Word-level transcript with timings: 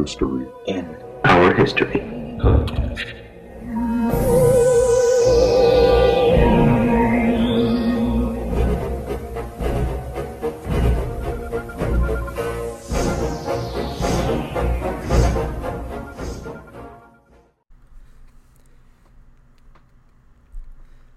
mystery 0.00 0.46
in 0.66 0.96
our 1.24 1.52
history. 1.52 2.00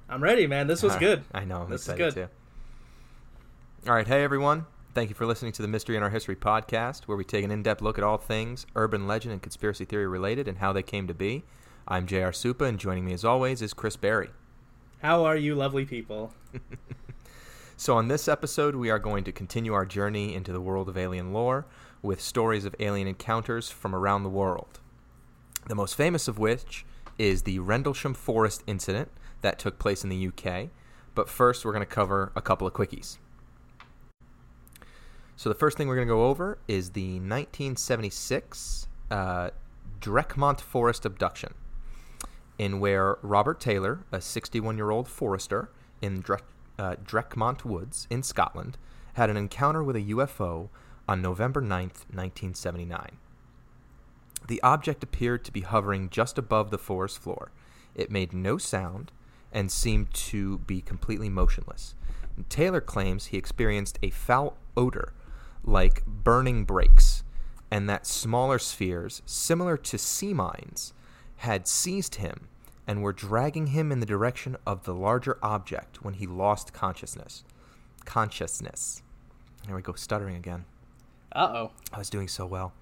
I'm 0.09 0.21
ready, 0.21 0.45
man. 0.45 0.67
This 0.67 0.83
was 0.83 0.93
uh, 0.93 0.99
good. 0.99 1.23
I 1.33 1.45
know. 1.45 1.61
I'm 1.61 1.69
This 1.69 1.83
is 1.83 1.87
excited 1.87 2.15
good. 2.15 2.29
too. 3.85 3.89
All 3.89 3.95
right, 3.95 4.05
hey 4.07 4.23
everyone. 4.23 4.65
Thank 4.93 5.09
you 5.09 5.15
for 5.15 5.25
listening 5.25 5.53
to 5.53 5.63
the 5.63 5.67
Mystery 5.67 5.97
in 5.97 6.03
Our 6.03 6.11
History 6.11 6.35
podcast, 6.35 7.05
where 7.05 7.17
we 7.17 7.23
take 7.23 7.43
an 7.43 7.49
in-depth 7.49 7.81
look 7.81 7.97
at 7.97 8.03
all 8.03 8.17
things 8.17 8.67
urban 8.75 9.07
legend 9.07 9.31
and 9.31 9.41
conspiracy 9.41 9.85
theory 9.85 10.05
related 10.05 10.47
and 10.47 10.59
how 10.59 10.71
they 10.71 10.83
came 10.83 11.07
to 11.07 11.15
be. 11.15 11.43
I'm 11.87 12.05
J.R. 12.05 12.31
Supa, 12.31 12.67
and 12.67 12.79
joining 12.79 13.03
me 13.03 13.13
as 13.13 13.25
always 13.25 13.63
is 13.63 13.73
Chris 13.73 13.95
Berry. 13.95 14.29
How 15.01 15.23
are 15.25 15.35
you, 15.35 15.55
lovely 15.55 15.85
people? 15.85 16.33
So 17.75 17.97
on 17.97 18.07
this 18.07 18.27
episode, 18.27 18.75
we 18.75 18.89
are 18.91 18.99
going 18.99 19.23
to 19.23 19.31
continue 19.31 19.73
our 19.73 19.85
journey 19.85 20.35
into 20.35 20.53
the 20.53 20.61
world 20.61 20.87
of 20.87 20.97
alien 20.97 21.33
lore 21.33 21.65
with 22.01 22.21
stories 22.21 22.63
of 22.63 22.75
alien 22.79 23.07
encounters 23.07 23.69
from 23.69 23.95
around 23.95 24.23
the 24.23 24.29
world. 24.29 24.79
The 25.67 25.75
most 25.75 25.95
famous 25.95 26.27
of 26.29 26.37
which 26.39 26.85
is 27.17 27.41
the 27.41 27.59
Rendlesham 27.59 28.13
Forest 28.13 28.63
incident 28.67 29.09
that 29.41 29.59
took 29.59 29.79
place 29.79 30.03
in 30.03 30.09
the 30.09 30.27
UK. 30.27 30.69
But 31.15 31.27
first, 31.27 31.65
we're 31.65 31.73
going 31.73 31.81
to 31.81 31.85
cover 31.85 32.31
a 32.35 32.41
couple 32.41 32.67
of 32.67 32.73
quickies. 32.73 33.17
So 35.35 35.49
the 35.49 35.55
first 35.55 35.77
thing 35.77 35.87
we're 35.87 35.95
going 35.95 36.07
to 36.07 36.13
go 36.13 36.25
over 36.27 36.59
is 36.67 36.91
the 36.91 37.13
1976 37.13 38.87
uh, 39.09 39.49
Forest 40.59 41.05
abduction, 41.05 41.53
in 42.57 42.79
where 42.79 43.17
Robert 43.21 43.59
Taylor, 43.59 44.05
a 44.11 44.17
61-year-old 44.17 45.07
forester 45.07 45.69
in 46.01 46.19
Dre- 46.21 46.39
uh, 46.77 46.95
Woods 47.63 48.07
in 48.09 48.21
Scotland, 48.21 48.77
had 49.13 49.29
an 49.29 49.37
encounter 49.37 49.83
with 49.83 49.95
a 49.95 50.01
UFO 50.01 50.69
on 51.07 51.21
November 51.21 51.61
9th, 51.61 52.05
1979. 52.11 53.17
The 54.47 54.61
object 54.61 55.03
appeared 55.03 55.43
to 55.45 55.51
be 55.51 55.61
hovering 55.61 56.09
just 56.09 56.37
above 56.37 56.69
the 56.69 56.77
forest 56.77 57.17
floor. 57.19 57.51
It 57.95 58.11
made 58.11 58.33
no 58.33 58.57
sound 58.57 59.11
and 59.51 59.71
seemed 59.71 60.13
to 60.13 60.59
be 60.59 60.81
completely 60.81 61.29
motionless. 61.29 61.95
Taylor 62.49 62.81
claims 62.81 63.27
he 63.27 63.37
experienced 63.37 63.99
a 64.01 64.09
foul 64.09 64.57
odor 64.75 65.13
like 65.63 66.05
burning 66.05 66.65
brakes, 66.65 67.23
and 67.71 67.89
that 67.89 68.05
smaller 68.05 68.59
spheres, 68.59 69.21
similar 69.25 69.77
to 69.77 69.97
sea 69.97 70.33
mines, 70.33 70.93
had 71.37 71.67
seized 71.67 72.15
him 72.15 72.47
and 72.87 73.01
were 73.01 73.13
dragging 73.13 73.67
him 73.67 73.91
in 73.91 73.99
the 73.99 74.05
direction 74.05 74.57
of 74.65 74.83
the 74.83 74.93
larger 74.93 75.37
object 75.41 76.03
when 76.03 76.15
he 76.15 76.27
lost 76.27 76.73
consciousness. 76.73 77.43
Consciousness. 78.05 79.01
There 79.65 79.75
we 79.75 79.81
go, 79.81 79.93
stuttering 79.93 80.35
again. 80.35 80.65
Uh 81.31 81.51
oh. 81.53 81.71
I 81.91 81.97
was 81.97 82.09
doing 82.09 82.27
so 82.27 82.45
well. 82.45 82.73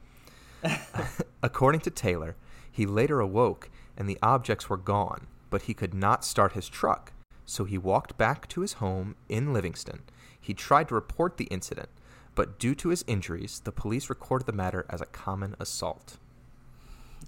According 1.44 1.82
to 1.82 1.90
Taylor, 1.90 2.36
he 2.72 2.86
later 2.86 3.20
awoke 3.20 3.70
and 3.98 4.10
the 4.10 4.18
objects 4.22 4.70
were 4.70 4.78
gone, 4.78 5.28
but 5.50 5.64
he 5.64 5.74
could 5.74 5.94
not 5.94 6.26
start 6.26 6.54
his 6.54 6.68
truck, 6.68 7.14
so 7.46 7.66
he 7.66 7.78
walked 7.78 8.18
back 8.18 8.48
to 8.50 8.62
his 8.62 8.74
home 8.74 9.16
in 9.30 9.54
Livingston. 9.54 10.02
He 10.40 10.54
tried 10.54 10.88
to 10.88 10.96
report 10.96 11.38
the 11.38 11.46
incident, 11.46 11.90
but 12.36 12.60
due 12.60 12.76
to 12.76 12.90
his 12.90 13.04
injuries, 13.08 13.62
the 13.64 13.72
police 13.72 14.10
recorded 14.10 14.46
the 14.46 14.54
matter 14.54 14.86
as 14.90 15.02
a 15.02 15.06
common 15.06 15.56
assault. 15.60 16.18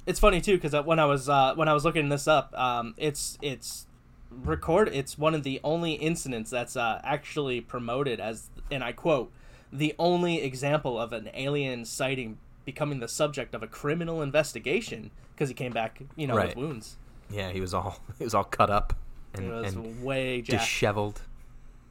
It's 0.06 0.20
funny 0.20 0.42
too 0.42 0.58
because 0.58 0.74
when 0.86 1.00
I 1.00 1.06
was 1.06 1.30
uh, 1.30 1.54
when 1.56 1.68
I 1.68 1.74
was 1.74 1.86
looking 1.86 2.10
this 2.10 2.28
up, 2.28 2.54
um, 2.58 2.94
it's 2.98 3.38
it's 3.42 3.88
record. 4.30 4.90
It's 4.92 5.18
one 5.18 5.34
of 5.36 5.44
the 5.44 5.60
only 5.64 5.94
incidents 5.94 6.50
that's 6.50 6.76
uh, 6.76 7.00
actually 7.04 7.62
promoted 7.62 8.20
as, 8.20 8.50
and 8.72 8.84
I 8.84 8.92
quote, 8.92 9.32
the 9.72 9.94
only 10.00 10.42
example 10.42 11.00
of 11.00 11.14
an 11.14 11.30
alien 11.34 11.86
sighting 11.86 12.38
becoming 12.66 13.00
the 13.00 13.08
subject 13.08 13.54
of 13.54 13.62
a 13.64 13.68
criminal 13.68 14.22
investigation 14.22 15.12
because 15.36 15.50
he 15.50 15.56
came 15.56 15.72
back, 15.72 16.02
you 16.16 16.28
know, 16.28 16.36
Right. 16.36 16.50
with 16.50 16.58
wounds. 16.58 16.98
Yeah, 17.30 17.52
he 17.52 17.62
was 17.62 17.74
all 17.74 18.00
he 18.18 18.24
was 18.24 18.34
all 18.34 18.44
cut 18.44 18.70
up 18.70 18.94
and, 19.34 19.50
was 19.50 19.74
and 19.74 20.04
way 20.04 20.42
jacked. 20.42 20.64
disheveled. 20.64 21.22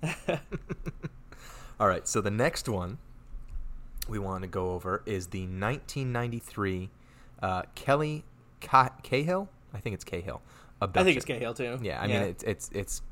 All 1.81 1.88
right, 1.88 2.06
so 2.06 2.20
the 2.20 2.31
next 2.31 2.69
one 2.69 2.98
we 4.08 4.18
want 4.18 4.42
to 4.42 4.48
go 4.48 4.70
over 4.72 5.02
is 5.06 5.28
the 5.28 5.42
1993 5.42 6.90
uh, 7.42 7.62
Kelly 7.74 8.24
Ca- 8.60 8.90
Cahill. 9.02 9.48
I 9.74 9.78
think 9.80 9.94
it's 9.94 10.04
Cahill. 10.04 10.42
I 10.80 10.86
think 11.04 11.16
it's 11.16 11.24
Cahill 11.26 11.54
too. 11.54 11.78
Yeah, 11.82 12.00
I 12.00 12.06
mean 12.08 12.22
it's 12.22 12.42
it's 12.42 12.70
it's 12.72 13.02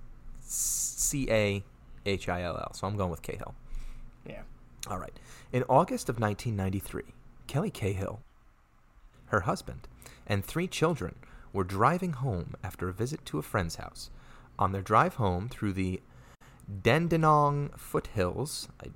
C 0.41 1.27
A 1.31 1.63
H 2.05 2.29
I 2.29 2.43
L 2.43 2.57
L. 2.57 2.73
So 2.75 2.87
I'm 2.87 2.97
going 2.97 3.11
with 3.11 3.23
Cahill. 3.23 3.55
yeah. 4.27 4.43
All 4.89 4.99
right. 4.99 5.19
In 5.53 5.63
August 5.69 6.09
of 6.09 6.19
1993, 6.19 7.15
Kelly 7.47 7.71
Cahill, 7.71 8.21
her 9.27 9.41
husband, 9.41 9.87
and 10.27 10.45
three 10.45 10.67
children 10.67 11.17
were 11.53 11.65
driving 11.65 12.15
home 12.15 12.55
after 12.65 12.89
a 12.89 12.93
visit 12.93 13.25
to 13.27 13.39
a 13.39 13.43
friend's 13.43 13.77
house. 13.77 14.11
On 14.59 14.73
their 14.73 14.83
drive 14.83 15.15
home 15.15 15.49
through 15.49 15.75
the 15.75 16.01
Dandenong 16.83 17.71
foothills, 17.77 18.69
I'm 18.83 18.95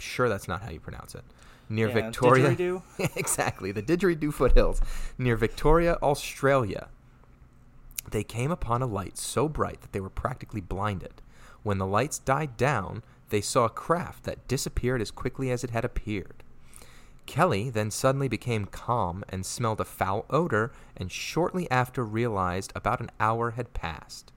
sure 0.00 0.28
that's 0.28 0.48
not 0.48 0.62
how 0.62 0.70
you 0.70 0.80
pronounce 0.80 1.14
it, 1.14 1.24
near 1.68 1.88
Yeah, 1.88 1.94
Victoria. 1.94 2.82
exactly, 3.16 3.72
the 3.72 3.82
Didgeridoo 3.82 4.32
foothills 4.32 4.80
near 5.18 5.36
Victoria, 5.36 5.98
Australia. 6.02 6.88
They 8.10 8.24
came 8.24 8.50
upon 8.50 8.82
a 8.82 8.86
light 8.86 9.16
so 9.16 9.48
bright 9.48 9.80
that 9.82 9.92
they 9.92 10.00
were 10.00 10.10
practically 10.10 10.60
blinded. 10.60 11.22
When 11.62 11.78
the 11.78 11.86
lights 11.86 12.18
died 12.18 12.56
down, 12.56 13.02
they 13.28 13.40
saw 13.40 13.66
a 13.66 13.70
craft 13.70 14.24
that 14.24 14.48
disappeared 14.48 15.00
as 15.00 15.10
quickly 15.10 15.50
as 15.50 15.62
it 15.62 15.70
had 15.70 15.84
appeared. 15.84 16.42
Kelly 17.26 17.70
then 17.70 17.92
suddenly 17.92 18.26
became 18.26 18.64
calm 18.64 19.22
and 19.28 19.46
smelled 19.46 19.80
a 19.80 19.84
foul 19.84 20.26
odor, 20.30 20.72
and 20.96 21.12
shortly 21.12 21.70
after 21.70 22.04
realized 22.04 22.72
about 22.74 23.00
an 23.00 23.10
hour 23.20 23.52
had 23.52 23.72
passed. 23.72 24.32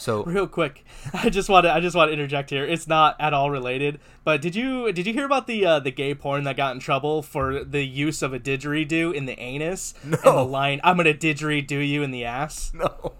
So, 0.00 0.22
Real 0.24 0.46
quick, 0.46 0.84
I 1.12 1.28
just 1.28 1.50
want 1.50 1.64
to 1.64 1.72
I 1.74 1.80
just 1.80 1.94
want 1.94 2.08
to 2.08 2.12
interject 2.14 2.48
here. 2.48 2.64
It's 2.64 2.88
not 2.88 3.16
at 3.20 3.34
all 3.34 3.50
related, 3.50 4.00
but 4.24 4.40
did 4.40 4.56
you 4.56 4.90
did 4.92 5.06
you 5.06 5.12
hear 5.12 5.26
about 5.26 5.46
the 5.46 5.66
uh, 5.66 5.78
the 5.78 5.90
gay 5.90 6.14
porn 6.14 6.44
that 6.44 6.56
got 6.56 6.74
in 6.74 6.80
trouble 6.80 7.22
for 7.22 7.62
the 7.62 7.84
use 7.84 8.22
of 8.22 8.32
a 8.32 8.40
didgeridoo 8.40 9.12
in 9.14 9.26
the 9.26 9.38
anus 9.38 9.92
and 10.02 10.14
the 10.14 10.32
line 10.42 10.80
"I'm 10.82 10.96
gonna 10.96 11.12
didgeridoo 11.12 11.86
you 11.86 12.02
in 12.02 12.12
the 12.12 12.24
ass"? 12.24 12.72
no. 12.74 13.12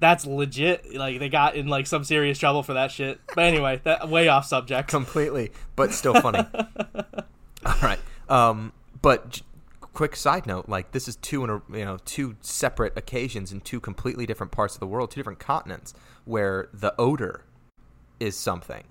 That's 0.00 0.26
legit. 0.26 0.94
Like 0.96 1.20
they 1.20 1.28
got 1.28 1.54
in 1.54 1.68
like 1.68 1.86
some 1.86 2.02
serious 2.02 2.36
trouble 2.36 2.62
for 2.64 2.74
that 2.74 2.90
shit. 2.90 3.20
But 3.34 3.44
anyway, 3.44 3.80
that 3.84 4.08
way 4.08 4.26
off 4.28 4.44
subject. 4.44 4.88
completely, 4.88 5.52
but 5.76 5.92
still 5.92 6.14
funny. 6.20 6.40
All 7.64 7.74
right. 7.80 8.00
Um, 8.28 8.72
but 9.00 9.30
j- 9.30 9.42
quick 9.94 10.16
side 10.16 10.46
note, 10.46 10.68
like 10.68 10.90
this 10.90 11.08
is 11.08 11.16
two 11.16 11.44
in 11.44 11.50
a 11.50 11.62
you 11.72 11.84
know 11.84 11.98
two 12.04 12.36
separate 12.40 12.92
occasions 12.98 13.52
in 13.52 13.60
two 13.60 13.80
completely 13.80 14.26
different 14.26 14.52
parts 14.52 14.74
of 14.74 14.80
the 14.80 14.86
world, 14.86 15.10
two 15.10 15.20
different 15.20 15.38
continents, 15.38 15.94
where 16.24 16.68
the 16.72 16.94
odor 16.98 17.44
is 18.20 18.36
something. 18.36 18.84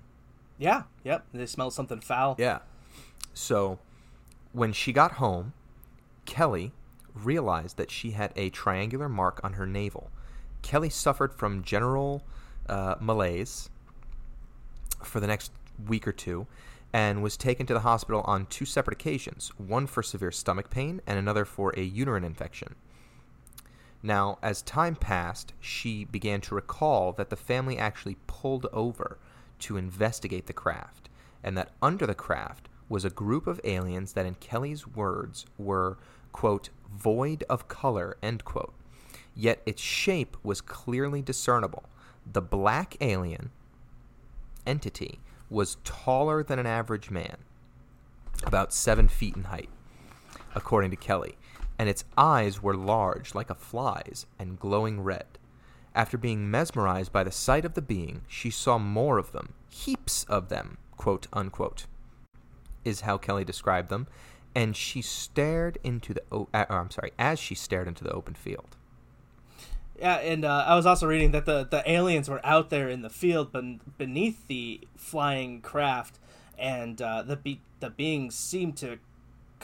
Yeah. 0.58 0.82
Yep. 1.04 1.26
They 1.32 1.46
smell 1.46 1.70
something 1.70 2.00
foul. 2.00 2.36
Yeah. 2.38 2.60
So 3.32 3.78
when 4.52 4.72
she 4.72 4.92
got 4.92 5.12
home, 5.12 5.52
Kelly 6.24 6.72
realized 7.14 7.76
that 7.76 7.90
she 7.90 8.12
had 8.12 8.32
a 8.36 8.50
triangular 8.50 9.08
mark 9.08 9.40
on 9.42 9.54
her 9.54 9.66
navel. 9.66 10.10
Kelly 10.62 10.90
suffered 10.90 11.34
from 11.34 11.62
general 11.62 12.24
uh, 12.68 12.94
malaise 13.00 13.70
for 15.02 15.20
the 15.20 15.26
next 15.26 15.52
week 15.86 16.08
or 16.08 16.12
two 16.12 16.46
and 16.92 17.22
was 17.22 17.36
taken 17.36 17.66
to 17.66 17.74
the 17.74 17.80
hospital 17.80 18.22
on 18.24 18.46
two 18.46 18.64
separate 18.64 18.94
occasions 18.94 19.50
one 19.58 19.86
for 19.86 20.02
severe 20.02 20.30
stomach 20.30 20.70
pain 20.70 21.00
and 21.06 21.18
another 21.18 21.44
for 21.44 21.74
a 21.76 21.82
uterine 21.82 22.24
infection. 22.24 22.76
Now, 24.04 24.36
as 24.42 24.60
time 24.60 24.96
passed, 24.96 25.54
she 25.60 26.04
began 26.04 26.42
to 26.42 26.54
recall 26.54 27.14
that 27.14 27.30
the 27.30 27.36
family 27.36 27.78
actually 27.78 28.18
pulled 28.26 28.66
over 28.70 29.16
to 29.60 29.78
investigate 29.78 30.46
the 30.46 30.52
craft, 30.52 31.08
and 31.42 31.56
that 31.56 31.72
under 31.80 32.06
the 32.06 32.14
craft 32.14 32.68
was 32.86 33.06
a 33.06 33.10
group 33.10 33.46
of 33.46 33.62
aliens 33.64 34.12
that, 34.12 34.26
in 34.26 34.34
Kelly's 34.34 34.86
words, 34.86 35.46
were, 35.56 35.96
quote, 36.32 36.68
void 36.94 37.44
of 37.48 37.66
color, 37.66 38.18
end 38.22 38.44
quote. 38.44 38.74
Yet 39.34 39.62
its 39.64 39.80
shape 39.80 40.36
was 40.42 40.60
clearly 40.60 41.22
discernible. 41.22 41.84
The 42.30 42.42
black 42.42 42.98
alien 43.00 43.52
entity 44.66 45.20
was 45.48 45.78
taller 45.82 46.42
than 46.42 46.58
an 46.58 46.66
average 46.66 47.10
man, 47.10 47.38
about 48.44 48.74
seven 48.74 49.08
feet 49.08 49.34
in 49.34 49.44
height, 49.44 49.70
according 50.54 50.90
to 50.90 50.96
Kelly, 50.96 51.38
and 51.78 51.88
its 51.88 52.04
eyes 52.16 52.62
were 52.62 52.76
large 52.76 53.34
like 53.34 53.50
a 53.50 53.54
fly's 53.54 54.26
and 54.38 54.58
glowing 54.58 55.00
red. 55.00 55.26
After 55.94 56.18
being 56.18 56.50
mesmerized 56.50 57.12
by 57.12 57.24
the 57.24 57.30
sight 57.30 57.64
of 57.64 57.74
the 57.74 57.82
being, 57.82 58.22
she 58.26 58.50
saw 58.50 58.78
more 58.78 59.18
of 59.18 59.32
them, 59.32 59.54
heaps 59.68 60.24
of 60.24 60.48
them, 60.48 60.78
quote 60.96 61.28
unquote, 61.32 61.86
is 62.84 63.02
how 63.02 63.16
Kelly 63.16 63.44
described 63.44 63.88
them, 63.88 64.06
and 64.54 64.76
she 64.76 65.02
stared 65.02 65.78
into 65.82 66.14
the. 66.14 66.22
Oh, 66.30 66.48
uh, 66.54 66.66
I'm 66.68 66.90
sorry. 66.90 67.12
As 67.18 67.38
she 67.38 67.54
stared 67.54 67.88
into 67.88 68.04
the 68.04 68.12
open 68.12 68.34
field. 68.34 68.76
Yeah, 69.98 70.16
and 70.16 70.44
uh, 70.44 70.64
I 70.66 70.74
was 70.74 70.86
also 70.86 71.06
reading 71.06 71.30
that 71.30 71.46
the, 71.46 71.64
the 71.64 71.88
aliens 71.90 72.28
were 72.28 72.44
out 72.44 72.68
there 72.68 72.88
in 72.88 73.02
the 73.02 73.10
field 73.10 73.52
ben- 73.52 73.80
beneath 73.96 74.46
the 74.48 74.80
flying 74.96 75.60
craft, 75.60 76.18
and 76.58 77.00
uh, 77.00 77.22
the 77.22 77.36
be- 77.36 77.62
the 77.80 77.90
beings 77.90 78.34
seemed 78.34 78.76
to 78.78 78.98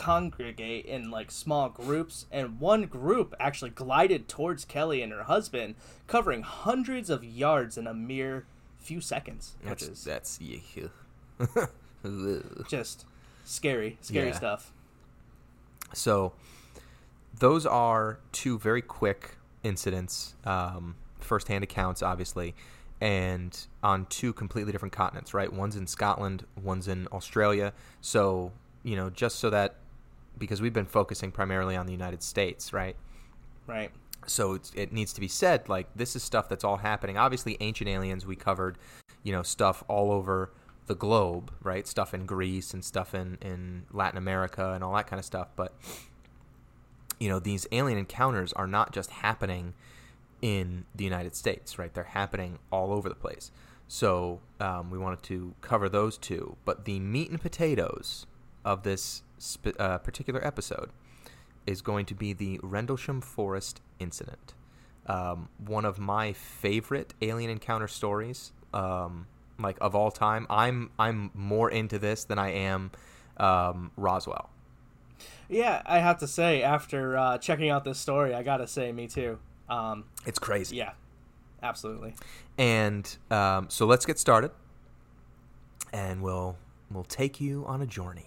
congregate 0.00 0.86
in 0.86 1.10
like 1.10 1.30
small 1.30 1.68
groups, 1.68 2.26
and 2.32 2.58
one 2.58 2.86
group 2.86 3.34
actually 3.38 3.70
glided 3.70 4.28
towards 4.28 4.64
Kelly 4.64 5.02
and 5.02 5.12
her 5.12 5.24
husband, 5.24 5.74
covering 6.06 6.42
hundreds 6.42 7.10
of 7.10 7.22
yards 7.22 7.76
in 7.76 7.86
a 7.86 7.92
mere 7.92 8.46
few 8.78 9.00
seconds, 9.02 9.56
which 9.62 9.80
That's 9.80 9.88
is 9.88 10.04
that's 10.04 10.40
yeah. 10.40 10.86
just 12.68 13.04
scary, 13.44 13.98
scary 14.00 14.28
Yeah. 14.28 14.34
stuff. 14.34 14.72
So, 15.92 16.32
those 17.38 17.66
are 17.66 18.18
two 18.32 18.58
very 18.58 18.82
quick 18.82 19.36
incidents, 19.62 20.34
um, 20.44 20.94
firsthand 21.18 21.62
accounts, 21.64 22.02
obviously, 22.02 22.54
and 23.02 23.66
on 23.82 24.06
two 24.06 24.32
completely 24.32 24.72
different 24.72 24.92
continents, 24.92 25.34
right? 25.34 25.52
One's 25.52 25.76
in 25.76 25.86
Scotland, 25.86 26.46
one's 26.62 26.88
in 26.88 27.06
Australia. 27.12 27.72
So, 28.00 28.52
you 28.82 28.96
know, 28.96 29.10
just 29.10 29.38
so 29.40 29.50
that 29.50 29.76
because 30.40 30.60
we've 30.60 30.72
been 30.72 30.86
focusing 30.86 31.30
primarily 31.30 31.76
on 31.76 31.86
the 31.86 31.92
United 31.92 32.24
States, 32.24 32.72
right? 32.72 32.96
Right. 33.68 33.92
so 34.26 34.54
it's, 34.54 34.72
it 34.74 34.92
needs 34.92 35.12
to 35.12 35.20
be 35.20 35.28
said 35.28 35.68
like 35.68 35.86
this 35.94 36.16
is 36.16 36.22
stuff 36.24 36.48
that's 36.48 36.64
all 36.64 36.78
happening 36.78 37.16
obviously 37.16 37.56
ancient 37.60 37.88
aliens 37.88 38.26
we 38.26 38.34
covered 38.34 38.78
you 39.22 39.32
know 39.32 39.42
stuff 39.42 39.84
all 39.86 40.10
over 40.10 40.50
the 40.86 40.94
globe 40.96 41.52
right 41.62 41.86
stuff 41.86 42.12
in 42.12 42.26
greece 42.26 42.74
and 42.74 42.84
stuff 42.84 43.14
in, 43.14 43.38
in 43.40 43.84
latin 43.92 44.18
america 44.18 44.72
and 44.72 44.82
all 44.82 44.92
that 44.94 45.06
kind 45.06 45.20
of 45.20 45.24
stuff 45.24 45.48
but 45.54 45.72
you 47.20 47.28
know 47.28 47.38
these 47.38 47.66
alien 47.70 47.96
encounters 47.98 48.52
are 48.54 48.66
not 48.66 48.92
just 48.92 49.10
happening 49.10 49.72
in 50.42 50.84
the 50.94 51.04
united 51.04 51.36
states 51.36 51.78
right 51.78 51.94
they're 51.94 52.04
happening 52.04 52.58
all 52.72 52.92
over 52.92 53.08
the 53.08 53.14
place 53.14 53.52
so 53.86 54.40
um, 54.60 54.90
we 54.90 54.98
wanted 54.98 55.22
to 55.22 55.54
cover 55.60 55.88
those 55.88 56.18
two 56.18 56.56
but 56.64 56.84
the 56.86 56.98
meat 56.98 57.30
and 57.30 57.40
potatoes 57.40 58.26
of 58.64 58.82
this 58.82 59.22
sp- 59.40 59.74
uh, 59.80 59.98
particular 59.98 60.44
episode 60.46 60.90
is 61.66 61.82
going 61.82 62.06
to 62.06 62.14
be 62.14 62.32
the 62.32 62.60
Rendlesham 62.62 63.20
Forest 63.20 63.80
incident. 63.98 64.54
Um, 65.06 65.48
one 65.58 65.84
of 65.84 65.98
my 65.98 66.32
favorite 66.32 67.14
alien 67.20 67.50
encounter 67.50 67.88
stories, 67.88 68.52
um, 68.72 69.26
like 69.58 69.76
of 69.80 69.94
all 69.96 70.10
time. 70.10 70.46
I'm 70.48 70.90
I'm 70.98 71.30
more 71.34 71.70
into 71.70 71.98
this 71.98 72.24
than 72.24 72.38
I 72.38 72.50
am 72.52 72.92
um, 73.38 73.90
Roswell. 73.96 74.50
Yeah, 75.48 75.82
I 75.84 75.98
have 75.98 76.18
to 76.20 76.28
say, 76.28 76.62
after 76.62 77.16
uh, 77.16 77.38
checking 77.38 77.70
out 77.70 77.82
this 77.84 77.98
story, 77.98 78.34
I 78.34 78.42
gotta 78.42 78.66
say, 78.68 78.92
me 78.92 79.08
too. 79.08 79.38
Um, 79.68 80.04
It's 80.24 80.38
crazy. 80.38 80.76
yeah, 80.76 80.92
absolutely. 81.62 82.14
And 82.56 83.16
um, 83.30 83.68
so 83.68 83.84
let's 83.86 84.06
get 84.06 84.18
started, 84.18 84.52
and 85.92 86.22
we'll 86.22 86.56
we'll 86.90 87.04
take 87.04 87.40
you 87.40 87.64
on 87.66 87.82
a 87.82 87.86
journey. 87.86 88.26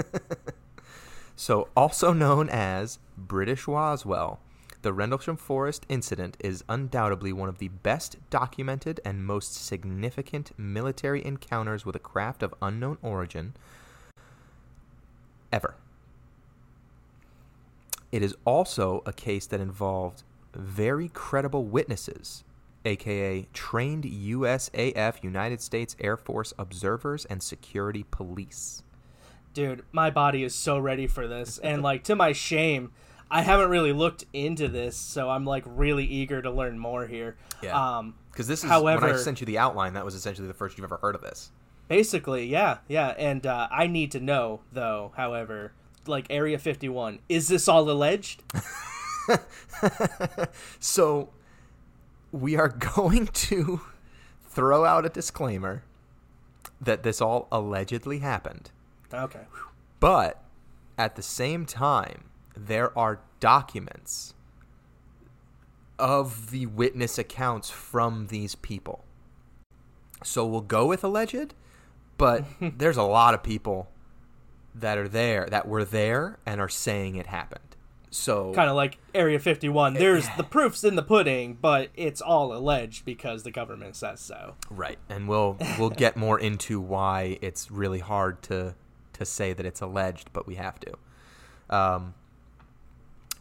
so, 1.36 1.68
also 1.76 2.12
known 2.12 2.48
as 2.48 2.98
British 3.16 3.66
Roswell, 3.66 4.40
the 4.82 4.92
Rendlesham 4.92 5.36
Forest 5.36 5.84
incident 5.88 6.36
is 6.40 6.64
undoubtedly 6.68 7.32
one 7.32 7.50
of 7.50 7.58
the 7.58 7.68
best 7.68 8.16
documented 8.30 8.98
and 9.04 9.26
most 9.26 9.52
significant 9.52 10.58
military 10.58 11.24
encounters 11.24 11.84
with 11.84 11.94
a 11.96 12.00
craft 12.00 12.42
of 12.42 12.54
unknown 12.62 12.96
origin 13.02 13.54
ever. 15.52 15.74
It 18.10 18.22
is 18.22 18.34
also 18.44 19.02
a 19.06 19.12
case 19.12 19.46
that 19.46 19.60
involved 19.60 20.22
very 20.54 21.08
credible 21.08 21.64
witnesses, 21.64 22.42
aka 22.84 23.46
trained 23.52 24.04
USAF 24.04 25.22
United 25.22 25.60
States 25.60 25.94
Air 26.00 26.16
Force 26.16 26.52
observers 26.58 27.24
and 27.26 27.42
security 27.42 28.04
police. 28.10 28.82
Dude, 29.52 29.82
my 29.92 30.10
body 30.10 30.44
is 30.44 30.54
so 30.54 30.78
ready 30.78 31.06
for 31.06 31.26
this, 31.26 31.58
and 31.62 31.82
like 31.82 32.04
to 32.04 32.16
my 32.16 32.32
shame, 32.32 32.92
I 33.30 33.42
haven't 33.42 33.70
really 33.70 33.92
looked 33.92 34.24
into 34.32 34.68
this, 34.68 34.96
so 34.96 35.30
I'm 35.30 35.44
like 35.44 35.64
really 35.66 36.04
eager 36.04 36.42
to 36.42 36.50
learn 36.50 36.78
more 36.78 37.06
here. 37.06 37.36
Yeah. 37.62 37.98
Um, 37.98 38.14
Because 38.32 38.48
this 38.48 38.64
is 38.64 38.70
when 38.70 39.02
I 39.02 39.16
sent 39.16 39.40
you 39.40 39.46
the 39.46 39.58
outline. 39.58 39.94
That 39.94 40.04
was 40.04 40.14
essentially 40.14 40.48
the 40.48 40.54
first 40.54 40.76
you've 40.78 40.84
ever 40.84 40.98
heard 40.98 41.14
of 41.14 41.20
this. 41.20 41.50
basically, 41.88 42.46
yeah, 42.46 42.78
yeah, 42.88 43.08
and 43.18 43.46
uh, 43.46 43.68
I 43.70 43.86
need 43.86 44.12
to 44.12 44.20
know 44.20 44.60
though. 44.72 45.12
However, 45.16 45.72
like 46.06 46.26
Area 46.30 46.58
51, 46.58 47.18
is 47.28 47.48
this 47.48 47.68
all 47.68 47.88
alleged? 47.90 48.42
so 50.80 51.30
we 52.32 52.56
are 52.56 52.68
going 52.96 53.26
to 53.26 53.80
throw 54.48 54.84
out 54.84 55.04
a 55.04 55.08
disclaimer 55.08 55.84
that 56.80 57.02
this 57.02 57.20
all 57.20 57.46
allegedly 57.52 58.18
happened. 58.20 58.70
Okay. 59.12 59.42
But 59.98 60.42
at 60.98 61.16
the 61.16 61.22
same 61.22 61.66
time, 61.66 62.24
there 62.56 62.96
are 62.98 63.20
documents 63.40 64.34
of 65.98 66.50
the 66.50 66.66
witness 66.66 67.18
accounts 67.18 67.70
from 67.70 68.28
these 68.28 68.54
people. 68.54 69.04
So 70.22 70.46
we'll 70.46 70.60
go 70.60 70.86
with 70.86 71.04
alleged, 71.04 71.54
but 72.18 72.44
there's 72.78 72.96
a 72.96 73.02
lot 73.02 73.34
of 73.34 73.42
people 73.42 73.90
that 74.74 74.98
are 74.98 75.08
there 75.08 75.46
that 75.50 75.66
were 75.66 75.84
there 75.84 76.38
and 76.46 76.60
are 76.60 76.68
saying 76.68 77.16
it 77.16 77.26
happened. 77.26 77.76
So 78.10 78.52
Kind 78.54 78.68
of 78.68 78.76
like 78.76 78.98
Area 79.14 79.38
51. 79.38 79.96
Eh, 79.96 79.98
there's 79.98 80.28
the 80.36 80.42
proofs 80.42 80.82
in 80.82 80.96
the 80.96 81.02
pudding, 81.02 81.56
but 81.60 81.90
it's 81.94 82.20
all 82.20 82.52
alleged 82.52 83.04
because 83.04 83.44
the 83.44 83.52
government 83.52 83.94
says 83.94 84.20
so. 84.20 84.56
Right, 84.68 84.98
and 85.08 85.28
we'll 85.28 85.56
we'll 85.78 85.90
get 85.90 86.16
more 86.16 86.38
into 86.38 86.80
why 86.80 87.38
it's 87.40 87.70
really 87.70 88.00
hard 88.00 88.42
to 88.44 88.74
to 89.20 89.26
say 89.26 89.52
that 89.52 89.66
it's 89.66 89.80
alleged, 89.80 90.30
but 90.32 90.46
we 90.46 90.56
have 90.56 90.80
to. 90.80 90.92
Um, 91.68 92.14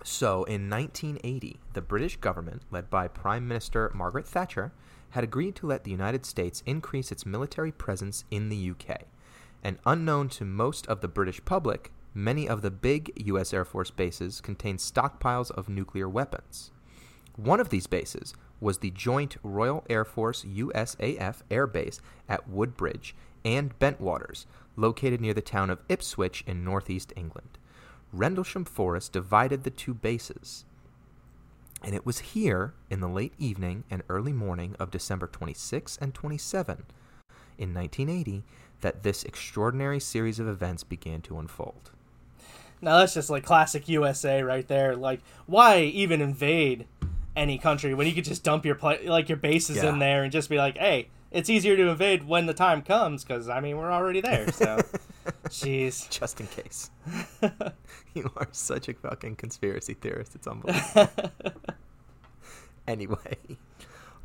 so, 0.03 0.43
in 0.43 0.69
1980, 0.69 1.59
the 1.73 1.81
British 1.81 2.17
government, 2.17 2.61
led 2.69 2.89
by 2.89 3.07
Prime 3.07 3.47
Minister 3.47 3.91
Margaret 3.95 4.27
Thatcher, 4.27 4.71
had 5.11 5.23
agreed 5.23 5.55
to 5.55 5.67
let 5.67 5.83
the 5.83 5.91
United 5.91 6.25
States 6.25 6.61
increase 6.65 7.11
its 7.11 7.25
military 7.25 7.71
presence 7.71 8.23
in 8.29 8.49
the 8.49 8.71
UK. 8.71 9.05
And 9.63 9.79
unknown 9.85 10.29
to 10.29 10.45
most 10.45 10.85
of 10.87 11.01
the 11.01 11.07
British 11.07 11.43
public, 11.43 11.91
many 12.13 12.47
of 12.47 12.61
the 12.61 12.71
big 12.71 13.11
U.S. 13.27 13.53
Air 13.53 13.65
Force 13.65 13.91
bases 13.91 14.41
contained 14.41 14.79
stockpiles 14.79 15.51
of 15.51 15.67
nuclear 15.67 16.07
weapons. 16.07 16.71
One 17.35 17.59
of 17.59 17.69
these 17.69 17.87
bases 17.87 18.33
was 18.59 18.79
the 18.79 18.91
Joint 18.91 19.37
Royal 19.43 19.85
Air 19.89 20.05
Force 20.05 20.43
USAF 20.43 21.41
Air 21.49 21.67
Base 21.67 22.01
at 22.27 22.49
Woodbridge 22.49 23.15
and 23.45 23.77
Bentwaters, 23.79 24.45
located 24.75 25.21
near 25.21 25.33
the 25.33 25.41
town 25.41 25.69
of 25.69 25.79
Ipswich 25.89 26.43
in 26.47 26.63
northeast 26.63 27.13
England. 27.15 27.57
Rendlesham 28.11 28.65
Forest 28.65 29.11
divided 29.13 29.63
the 29.63 29.69
two 29.69 29.93
bases. 29.93 30.65
And 31.83 31.95
it 31.95 32.05
was 32.05 32.19
here, 32.19 32.73
in 32.89 32.99
the 32.99 33.07
late 33.07 33.33
evening 33.37 33.83
and 33.89 34.03
early 34.09 34.33
morning 34.33 34.75
of 34.79 34.91
December 34.91 35.27
26 35.27 35.97
and 36.01 36.13
27, 36.13 36.83
in 37.57 37.73
1980, 37.73 38.43
that 38.81 39.03
this 39.03 39.23
extraordinary 39.23 39.99
series 39.99 40.39
of 40.39 40.47
events 40.47 40.83
began 40.83 41.21
to 41.21 41.39
unfold. 41.39 41.91
Now 42.81 42.97
that's 42.97 43.13
just 43.13 43.29
like 43.29 43.43
classic 43.45 43.87
USA 43.89 44.41
right 44.41 44.67
there. 44.67 44.95
Like, 44.95 45.19
why 45.45 45.81
even 45.81 46.21
invade 46.21 46.85
any 47.35 47.57
country 47.57 47.93
when 47.93 48.07
you 48.07 48.13
could 48.13 48.23
just 48.25 48.43
dump 48.43 48.65
your 48.65 48.75
pla- 48.75 48.97
like 49.05 49.29
your 49.29 49.37
bases 49.37 49.77
Yeah. 49.77 49.89
in 49.89 49.99
there 49.99 50.23
and 50.23 50.31
just 50.31 50.49
be 50.49 50.57
like, 50.57 50.77
hey, 50.77 51.09
it's 51.31 51.49
easier 51.49 51.77
to 51.77 51.87
invade 51.89 52.27
when 52.27 52.45
the 52.45 52.53
time 52.53 52.81
comes 52.81 53.23
because 53.23 53.49
I 53.49 53.59
mean 53.59 53.77
we're 53.77 53.91
already 53.91 54.21
there. 54.21 54.51
So, 54.51 54.77
jeez. 55.45 56.09
Just 56.09 56.39
in 56.39 56.47
case. 56.47 56.89
you 58.13 58.31
are 58.37 58.47
such 58.51 58.89
a 58.89 58.93
fucking 58.93 59.35
conspiracy 59.35 59.93
theorist. 59.93 60.35
It's 60.35 60.47
unbelievable. 60.47 61.11
anyway, 62.87 63.37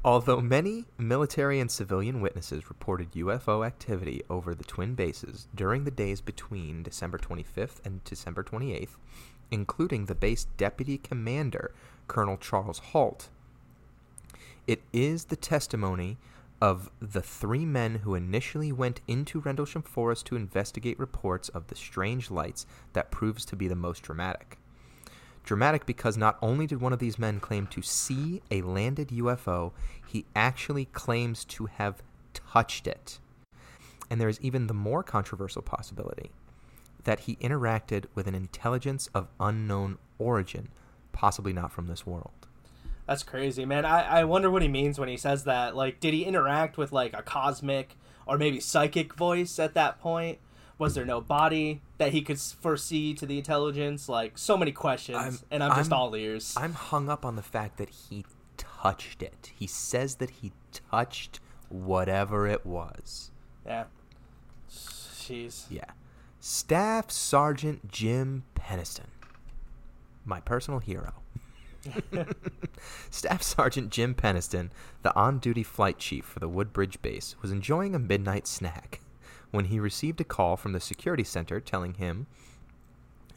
although 0.04 0.40
many 0.40 0.86
military 0.96 1.60
and 1.60 1.70
civilian 1.70 2.20
witnesses 2.20 2.68
reported 2.70 3.12
UFO 3.12 3.66
activity 3.66 4.22
over 4.30 4.54
the 4.54 4.64
twin 4.64 4.94
bases 4.94 5.48
during 5.54 5.84
the 5.84 5.90
days 5.90 6.20
between 6.20 6.82
December 6.82 7.18
25th 7.18 7.84
and 7.84 8.02
December 8.04 8.42
28th, 8.42 8.96
including 9.50 10.06
the 10.06 10.14
base 10.14 10.46
deputy 10.56 10.96
commander, 10.96 11.72
Colonel 12.08 12.38
Charles 12.38 12.78
Halt, 12.78 13.28
it 14.66 14.80
is 14.92 15.26
the 15.26 15.36
testimony 15.36 16.16
of 16.64 16.90
the 16.98 17.20
three 17.20 17.66
men 17.66 17.96
who 17.96 18.14
initially 18.14 18.72
went 18.72 19.02
into 19.06 19.38
Rendlesham 19.38 19.82
Forest 19.82 20.24
to 20.24 20.36
investigate 20.36 20.98
reports 20.98 21.50
of 21.50 21.66
the 21.66 21.74
strange 21.74 22.30
lights 22.30 22.64
that 22.94 23.10
proves 23.10 23.44
to 23.44 23.54
be 23.54 23.68
the 23.68 23.76
most 23.76 24.02
dramatic. 24.02 24.56
Dramatic 25.44 25.84
because 25.84 26.16
not 26.16 26.38
only 26.40 26.66
did 26.66 26.80
one 26.80 26.94
of 26.94 27.00
these 27.00 27.18
men 27.18 27.38
claim 27.38 27.66
to 27.66 27.82
see 27.82 28.40
a 28.50 28.62
landed 28.62 29.08
UFO, 29.08 29.72
he 30.06 30.24
actually 30.34 30.86
claims 30.86 31.44
to 31.44 31.66
have 31.66 32.02
touched 32.32 32.86
it. 32.86 33.18
And 34.08 34.18
there 34.18 34.30
is 34.30 34.40
even 34.40 34.66
the 34.66 34.72
more 34.72 35.02
controversial 35.02 35.60
possibility 35.60 36.30
that 37.02 37.20
he 37.20 37.36
interacted 37.36 38.06
with 38.14 38.26
an 38.26 38.34
intelligence 38.34 39.10
of 39.14 39.28
unknown 39.38 39.98
origin, 40.18 40.68
possibly 41.12 41.52
not 41.52 41.72
from 41.72 41.88
this 41.88 42.06
world. 42.06 42.46
That's 43.06 43.22
crazy, 43.22 43.64
man. 43.64 43.84
I, 43.84 44.20
I 44.20 44.24
wonder 44.24 44.50
what 44.50 44.62
he 44.62 44.68
means 44.68 44.98
when 44.98 45.08
he 45.08 45.16
says 45.16 45.44
that. 45.44 45.76
Like, 45.76 46.00
did 46.00 46.14
he 46.14 46.24
interact 46.24 46.78
with 46.78 46.90
like 46.92 47.12
a 47.14 47.22
cosmic 47.22 47.96
or 48.26 48.38
maybe 48.38 48.60
psychic 48.60 49.14
voice 49.14 49.58
at 49.58 49.74
that 49.74 50.00
point? 50.00 50.38
Was 50.78 50.94
there 50.94 51.04
no 51.04 51.20
body 51.20 51.82
that 51.98 52.12
he 52.12 52.22
could 52.22 52.40
foresee 52.40 53.14
to 53.14 53.26
the 53.26 53.38
intelligence? 53.38 54.08
Like, 54.08 54.36
so 54.38 54.56
many 54.56 54.72
questions, 54.72 55.18
I'm- 55.18 55.38
and 55.50 55.62
I'm 55.62 55.76
just 55.76 55.92
I'm- 55.92 56.00
all 56.00 56.16
ears. 56.16 56.54
I'm 56.56 56.72
hung 56.72 57.08
up 57.08 57.24
on 57.24 57.36
the 57.36 57.42
fact 57.42 57.76
that 57.76 57.90
he 57.90 58.24
touched 58.56 59.22
it. 59.22 59.52
He 59.54 59.66
says 59.66 60.16
that 60.16 60.30
he 60.30 60.52
touched 60.90 61.40
whatever 61.68 62.46
it 62.46 62.64
was. 62.66 63.30
yeah. 63.66 63.84
Jeez. 64.70 65.64
Yeah. 65.70 65.84
Staff 66.40 67.10
Sergeant 67.10 67.90
Jim 67.90 68.44
Penniston. 68.54 69.06
My 70.26 70.40
personal 70.40 70.80
hero. 70.80 71.14
Staff 73.10 73.42
Sergeant 73.42 73.90
Jim 73.90 74.14
Penniston, 74.14 74.70
the 75.02 75.14
on 75.16 75.38
duty 75.38 75.62
flight 75.62 75.98
chief 75.98 76.24
for 76.24 76.40
the 76.40 76.48
Woodbridge 76.48 77.00
base, 77.02 77.36
was 77.42 77.50
enjoying 77.50 77.94
a 77.94 77.98
midnight 77.98 78.46
snack 78.46 79.00
when 79.50 79.66
he 79.66 79.78
received 79.78 80.20
a 80.20 80.24
call 80.24 80.56
from 80.56 80.72
the 80.72 80.80
security 80.80 81.24
center 81.24 81.60
telling 81.60 81.94
him 81.94 82.26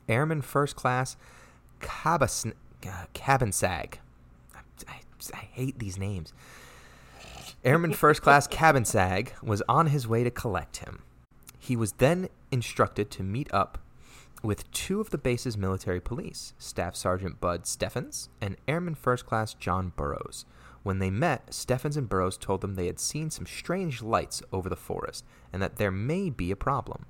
Airman 0.09 0.41
First 0.41 0.75
Class 0.75 1.15
Cabas- 1.79 2.45
uh, 2.45 3.05
Cabansag. 3.13 3.95
I, 4.55 4.59
I, 4.87 4.99
I 5.33 5.37
hate 5.51 5.79
these 5.79 5.97
names. 5.97 6.33
Airman 7.63 7.93
First 7.93 8.21
Class 8.21 8.47
Cabansag 8.49 9.29
was 9.43 9.61
on 9.67 9.87
his 9.87 10.07
way 10.07 10.23
to 10.23 10.31
collect 10.31 10.77
him. 10.77 11.03
He 11.59 11.75
was 11.75 11.93
then 11.93 12.29
instructed 12.51 13.11
to 13.11 13.23
meet 13.23 13.53
up 13.53 13.77
with 14.43 14.69
two 14.71 15.01
of 15.01 15.09
the 15.09 15.17
base's 15.17 15.57
military 15.57 15.99
police, 15.99 16.53
Staff 16.57 16.95
Sergeant 16.95 17.39
Bud 17.41 17.65
Steffens 17.65 18.29
and 18.39 18.55
Airman 18.67 18.95
First 18.95 19.25
Class 19.25 19.53
John 19.53 19.93
Burroughs. 19.95 20.45
When 20.83 20.99
they 20.99 21.09
met, 21.09 21.53
Steffens 21.53 21.97
and 21.97 22.07
Burroughs 22.07 22.37
told 22.37 22.61
them 22.61 22.75
they 22.75 22.85
had 22.85 22.99
seen 22.99 23.29
some 23.29 23.45
strange 23.45 24.01
lights 24.01 24.41
over 24.53 24.69
the 24.69 24.75
forest 24.75 25.25
and 25.51 25.61
that 25.61 25.77
there 25.77 25.91
may 25.91 26.29
be 26.29 26.51
a 26.51 26.55
problem. 26.55 27.05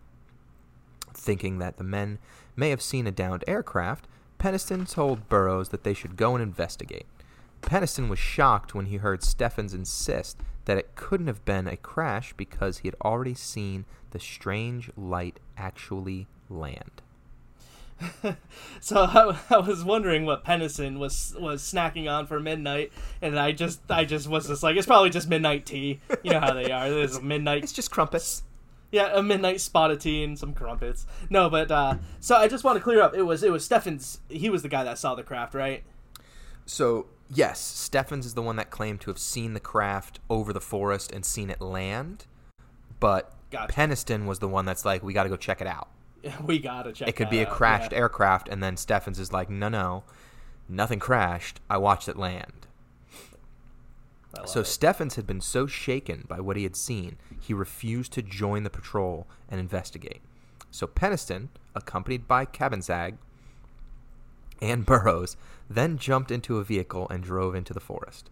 Thinking 1.14 1.60
that 1.60 1.78
the 1.78 1.84
men 1.84 2.20
may 2.56 2.70
have 2.70 2.82
seen 2.82 3.06
a 3.06 3.12
downed 3.12 3.44
aircraft, 3.48 4.08
Penniston 4.40 4.90
told 4.90 5.30
Burroughs 5.30 5.70
that 5.70 5.84
they 5.84 5.94
should 5.94 6.16
go 6.16 6.34
and 6.34 6.42
investigate. 6.42 7.06
Penniston 7.62 8.08
was 8.08 8.20
shocked 8.20 8.74
when 8.74 8.86
he 8.86 8.98
heard 8.98 9.24
Steffens 9.24 9.74
insist 9.74 10.38
that 10.66 10.78
it 10.78 10.96
couldn't 10.96 11.28
have 11.28 11.44
been 11.44 11.68
a 11.68 11.78
crash 11.78 12.34
because 12.38 12.80
he 12.80 12.88
had 12.88 12.96
already 13.04 13.34
seen 13.34 13.86
the 14.12 14.20
strange 14.20 14.90
light 14.96 15.40
actually 15.58 16.28
land. 16.50 17.02
So 18.80 19.02
I, 19.02 19.38
I 19.50 19.58
was 19.58 19.84
wondering 19.84 20.26
what 20.26 20.46
Penniston 20.46 21.00
was 21.00 21.36
was 21.40 21.62
snacking 21.62 22.10
on 22.10 22.28
for 22.28 22.40
midnight, 22.40 22.92
and 23.22 23.40
I 23.40 23.52
just 23.52 23.82
I 23.90 24.06
just 24.06 24.28
was 24.28 24.48
just 24.48 24.64
like 24.64 24.78
it's 24.78 24.86
probably 24.86 25.10
just 25.10 25.28
midnight 25.28 25.66
tea. 25.66 26.00
You 26.24 26.32
know 26.32 26.40
how 26.40 26.54
they 26.54 26.72
are. 26.72 26.90
There's 26.90 27.18
a 27.18 27.22
midnight 27.22 27.64
It's 27.64 27.74
just 27.74 27.90
crumpets. 27.92 28.44
Yeah, 28.92 29.10
a 29.14 29.22
midnight 29.24 29.60
spot 29.60 29.92
of 29.92 30.00
tea 30.00 30.24
and 30.24 30.38
some 30.38 30.54
crumpets. 30.54 31.06
No, 31.30 31.50
but 31.50 31.72
uh 31.72 31.98
so 32.20 32.36
I 32.36 32.48
just 32.48 32.64
want 32.64 32.78
to 32.78 32.84
clear 32.84 33.02
up. 33.02 33.16
It 33.16 33.24
was 33.24 33.44
it 33.44 33.52
was 33.52 33.66
Steffens. 33.66 34.20
He 34.30 34.50
was 34.50 34.62
the 34.62 34.70
guy 34.70 34.84
that 34.84 35.00
saw 35.00 35.16
the 35.16 35.24
craft, 35.24 35.54
right? 35.54 35.84
So, 36.68 37.08
yes, 37.34 37.60
Steffens 37.60 38.26
is 38.26 38.34
the 38.34 38.42
one 38.42 38.58
that 38.58 38.70
claimed 38.70 39.00
to 39.02 39.10
have 39.10 39.18
seen 39.18 39.54
the 39.54 39.60
craft 39.60 40.20
over 40.30 40.52
the 40.52 40.62
forest 40.62 41.12
and 41.14 41.26
seen 41.26 41.50
it 41.50 41.62
land, 41.62 42.26
but 43.00 43.34
Gotcha. 43.52 43.74
Penniston 43.74 44.26
was 44.26 44.40
the 44.40 44.50
one 44.50 44.66
that's 44.66 44.84
like, 44.84 45.02
we 45.02 45.14
got 45.14 45.24
to 45.24 45.30
go 45.30 45.38
check 45.38 45.62
it 45.62 45.68
out. 45.68 45.88
We 46.46 46.60
gotta 46.60 46.92
check. 46.92 47.08
It 47.08 47.16
could 47.16 47.30
be 47.30 47.40
a 47.40 47.48
out, 47.48 47.54
crashed 47.54 47.92
yeah. 47.92 48.00
aircraft, 48.00 48.50
and 48.50 48.62
then 48.62 48.78
Steffens 48.78 49.20
is 49.20 49.32
like, 49.32 49.50
no, 49.50 49.70
no, 49.70 50.04
nothing 50.68 51.00
crashed. 51.00 51.60
I 51.70 51.78
watched 51.78 52.08
it 52.08 52.18
land. 52.18 52.68
So 54.46 54.60
it. 54.60 54.68
Steffens 54.68 55.16
had 55.16 55.26
been 55.26 55.42
so 55.42 55.68
shaken 55.68 56.26
by 56.28 56.40
what 56.40 56.58
he 56.58 56.64
had 56.64 56.76
seen, 56.76 57.18
he 57.40 57.54
refused 57.54 58.14
to 58.14 58.22
join 58.22 58.64
the 58.64 58.70
patrol 58.70 59.28
and 59.50 59.60
investigate. 59.60 60.22
So 60.70 60.86
Penniston, 60.86 61.48
accompanied 61.74 62.28
by 62.28 62.46
Cabansag 62.46 63.18
and 64.62 64.86
Burroughs, 64.86 65.38
then 65.70 65.98
jumped 65.98 66.32
into 66.32 66.58
a 66.58 66.64
vehicle 66.64 67.08
and 67.10 67.24
drove 67.24 67.56
into 67.56 67.74
the 67.74 67.80
forest. 67.80 68.30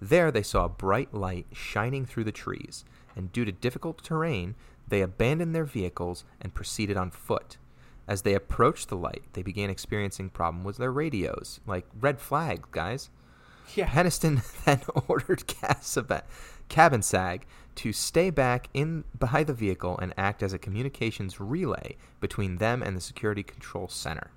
There 0.00 0.30
they 0.30 0.42
saw 0.42 0.66
a 0.66 0.68
bright 0.68 1.12
light 1.12 1.46
shining 1.52 2.06
through 2.06 2.24
the 2.24 2.32
trees, 2.32 2.84
and 3.16 3.32
due 3.32 3.44
to 3.44 3.52
difficult 3.52 4.04
terrain, 4.04 4.54
they 4.88 5.02
abandoned 5.02 5.54
their 5.54 5.64
vehicles 5.64 6.24
and 6.40 6.54
proceeded 6.54 6.96
on 6.96 7.10
foot. 7.10 7.56
As 8.06 8.22
they 8.22 8.34
approached 8.34 8.88
the 8.88 8.96
light, 8.96 9.22
they 9.34 9.42
began 9.42 9.68
experiencing 9.70 10.30
problems 10.30 10.64
with 10.64 10.76
their 10.78 10.92
radios, 10.92 11.60
like 11.66 11.86
red 12.00 12.20
flag, 12.20 12.64
guys. 12.70 13.10
yeah. 13.74 13.86
Penniston 13.86 14.42
then 14.64 14.80
ordered 15.08 15.44
Cabansag 16.68 17.42
to 17.76 17.92
stay 17.92 18.30
back 18.30 18.68
in 18.74 19.04
behind 19.18 19.46
the 19.46 19.54
vehicle 19.54 19.98
and 19.98 20.12
act 20.16 20.42
as 20.42 20.52
a 20.52 20.58
communications 20.58 21.38
relay 21.38 21.96
between 22.20 22.56
them 22.56 22.82
and 22.82 22.96
the 22.96 23.00
security 23.00 23.42
control 23.42 23.88
center. 23.88 24.30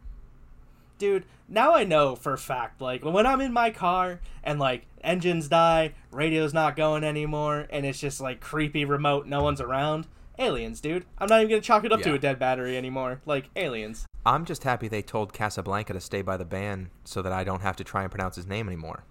dude 1.00 1.26
now 1.50 1.74
i 1.74 1.84
know 1.84 2.16
for 2.16 2.34
a 2.34 2.38
fact 2.38 2.80
like 2.80 3.04
when 3.04 3.26
i'm 3.26 3.42
in 3.42 3.52
my 3.52 3.72
car 3.72 4.20
and 4.44 4.60
like 4.60 4.86
engines 5.04 5.48
die 5.48 5.92
radio's 6.12 6.54
not 6.54 6.76
going 6.76 7.04
anymore 7.04 7.66
and 7.72 7.84
it's 7.86 8.00
just 8.00 8.22
like 8.22 8.40
creepy 8.40 8.86
remote 8.86 9.26
no 9.26 9.42
one's 9.42 9.60
around 9.60 10.06
aliens 10.40 10.80
dude 10.82 11.06
i'm 11.18 11.28
not 11.28 11.40
even 11.40 11.50
gonna 11.50 11.62
chalk 11.62 11.84
it 11.84 11.92
up 11.92 12.02
to 12.02 12.14
a 12.14 12.20
dead 12.20 12.40
battery 12.40 12.78
anymore 12.78 13.22
like 13.26 13.50
aliens 13.56 14.06
I'm 14.24 14.46
just 14.46 14.64
happy 14.64 14.88
they 14.88 15.02
told 15.02 15.34
Casablanca 15.34 15.94
to 15.94 16.00
stay 16.00 16.22
by 16.22 16.38
the 16.38 16.46
band 16.46 16.92
so 17.04 17.24
that 17.24 17.32
I 17.34 17.44
don't 17.44 17.64
have 17.64 17.76
to 17.78 17.84
try 17.84 18.04
and 18.04 18.12
pronounce 18.12 18.36
his 18.36 18.46
name 18.46 18.68
anymore. 18.68 19.04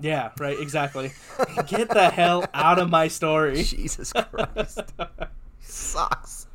yeah 0.00 0.30
right 0.40 0.58
exactly 0.58 1.12
get 1.68 1.88
the 1.90 2.10
hell 2.10 2.44
out 2.52 2.80
of 2.80 2.90
my 2.90 3.06
story 3.06 3.62
Jesus 3.62 4.12
Christ. 4.12 4.80
Sucks. 5.60 6.48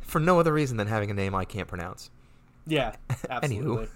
For 0.00 0.20
no 0.20 0.40
other 0.40 0.54
reason 0.54 0.78
than 0.78 0.86
having 0.86 1.10
a 1.10 1.14
name 1.14 1.34
I 1.34 1.44
can't 1.44 1.68
pronounce. 1.68 2.10
yeah 2.66 2.96
absolutely 3.28 3.88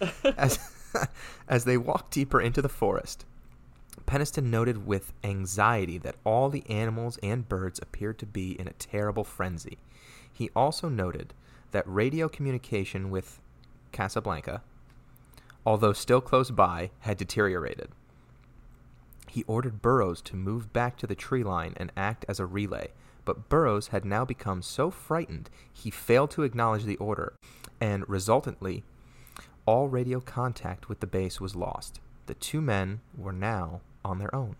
Anywho, 0.00 0.34
as 0.36 0.58
as 1.48 1.64
they 1.64 1.76
walk 1.76 2.10
deeper 2.10 2.40
into 2.40 2.60
the 2.60 2.68
forest, 2.68 3.24
Penniston 4.06 4.50
noted 4.50 4.86
with 4.86 5.12
anxiety 5.22 5.98
that 5.98 6.16
all 6.24 6.48
the 6.48 6.68
animals 6.68 7.18
and 7.22 7.48
birds 7.48 7.78
appeared 7.80 8.18
to 8.18 8.26
be 8.26 8.58
in 8.58 8.66
a 8.66 8.72
terrible 8.72 9.24
frenzy. 9.24 9.78
He 10.32 10.50
also 10.56 10.88
noted 10.88 11.34
that 11.70 11.84
radio 11.86 12.28
communication 12.28 13.10
with 13.10 13.40
Casablanca, 13.92 14.62
although 15.64 15.92
still 15.92 16.20
close 16.20 16.50
by, 16.50 16.90
had 17.00 17.16
deteriorated. 17.16 17.90
He 19.28 19.44
ordered 19.44 19.82
Burroughs 19.82 20.20
to 20.22 20.36
move 20.36 20.72
back 20.72 20.96
to 20.96 21.06
the 21.06 21.14
tree 21.14 21.44
line 21.44 21.74
and 21.76 21.92
act 21.96 22.24
as 22.28 22.40
a 22.40 22.46
relay, 22.46 22.88
but 23.24 23.48
Burroughs 23.48 23.88
had 23.88 24.04
now 24.04 24.24
become 24.24 24.62
so 24.62 24.90
frightened 24.90 25.50
he 25.72 25.90
failed 25.90 26.32
to 26.32 26.42
acknowledge 26.42 26.84
the 26.84 26.96
order, 26.96 27.34
and 27.80 28.08
resultantly, 28.08 28.82
all 29.66 29.88
radio 29.88 30.20
contact 30.20 30.88
with 30.88 30.98
the 30.98 31.06
base 31.06 31.40
was 31.40 31.54
lost. 31.54 32.00
The 32.26 32.34
two 32.34 32.60
men 32.60 33.00
were 33.16 33.32
now 33.32 33.82
on 34.04 34.18
their 34.18 34.34
own. 34.34 34.56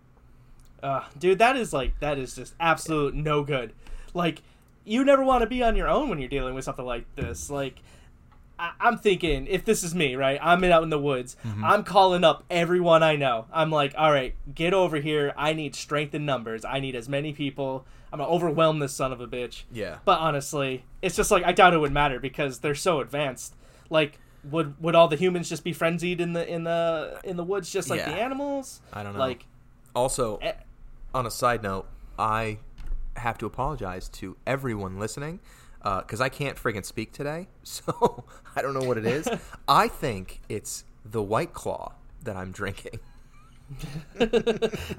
Uh, 0.83 1.05
dude, 1.19 1.39
that 1.39 1.57
is 1.57 1.73
like 1.73 1.99
that 2.01 2.19
is 2.19 2.35
just 2.35 2.55
absolute 2.59 3.15
no 3.15 3.43
good. 3.45 3.73
Like, 4.15 4.43
you 4.85 5.05
never 5.05 5.23
want 5.23 5.43
to 5.43 5.47
be 5.47 5.63
on 5.63 5.77
your 5.77 5.89
own 5.89 6.09
when 6.09 6.19
you're 6.19 6.29
dealing 6.29 6.55
with 6.55 6.65
something 6.65 6.85
like 6.87 7.05
this. 7.17 7.51
Like, 7.51 7.77
I- 8.59 8.73
I'm 8.81 8.97
thinking 8.99 9.47
if 9.47 9.65
this 9.65 9.85
is 9.85 9.95
me, 9.95 10.17
right? 10.17 10.39
I'm 10.43 10.65
in, 10.65 10.73
out 10.73 10.83
in 10.83 10.91
the 10.91 10.99
woods. 10.99 11.37
I'm 11.63 11.85
calling 11.85 12.25
up 12.25 12.45
everyone 12.51 13.03
I 13.03 13.17
know. 13.17 13.47
I'm 13.53 13.71
like, 13.71 13.95
all 13.97 14.11
right, 14.11 14.35
get 14.55 14.73
over 14.75 14.97
here. 14.99 15.33
I 15.37 15.53
need 15.53 15.75
strength 15.75 16.15
in 16.15 16.25
numbers. 16.27 16.65
I 16.65 16.81
need 16.81 16.95
as 16.97 17.09
many 17.09 17.33
people. 17.33 17.85
I'm 18.13 18.19
gonna 18.19 18.31
overwhelm 18.31 18.79
this 18.81 18.93
son 18.95 19.13
of 19.13 19.21
a 19.21 19.27
bitch. 19.29 19.63
Yeah. 19.73 19.99
But 20.05 20.19
honestly, 20.19 20.85
it's 21.03 21.15
just 21.15 21.31
like 21.31 21.45
I 21.45 21.53
doubt 21.53 21.75
it 21.75 21.79
would 21.79 21.93
matter 21.93 22.19
because 22.19 22.59
they're 22.59 22.75
so 22.75 23.01
advanced. 23.01 23.55
Like, 23.91 24.19
would 24.45 24.81
would 24.83 24.95
all 24.95 25.09
the 25.09 25.17
humans 25.17 25.49
just 25.49 25.65
be 25.65 25.73
frenzied 25.73 26.21
in 26.21 26.33
the 26.33 26.47
in 26.49 26.65
the 26.65 27.21
in 27.25 27.37
the 27.37 27.45
woods 27.45 27.71
just 27.71 27.91
like 27.91 28.05
the 28.05 28.11
animals? 28.13 28.81
I 28.93 29.03
don't 29.03 29.15
know. 29.15 29.21
Like, 29.21 29.47
Also, 29.95 30.37
eh, 30.39 30.53
on 31.15 31.27
a 31.27 31.31
side 31.31 31.63
note, 31.63 31.87
I 32.19 32.59
have 33.17 33.39
to 33.39 33.47
apologize 33.47 34.09
to 34.09 34.37
everyone 34.47 34.99
listening 34.99 35.41
because 35.83 36.21
I 36.21 36.29
can't 36.29 36.57
friggin' 36.57 36.85
speak 36.85 37.13
today, 37.13 37.49
so 37.63 38.25
I 38.55 38.63
don't 38.63 38.75
know 38.75 38.87
what 38.87 38.99
it 38.99 39.07
is. 39.07 39.29
I 39.69 39.89
think 39.89 40.41
it's 40.49 40.85
the 41.05 41.23
White 41.23 41.53
Claw 41.53 41.93
that 42.23 42.37
I'm 42.37 42.53
drinking. 42.53 43.01
a 44.19 44.27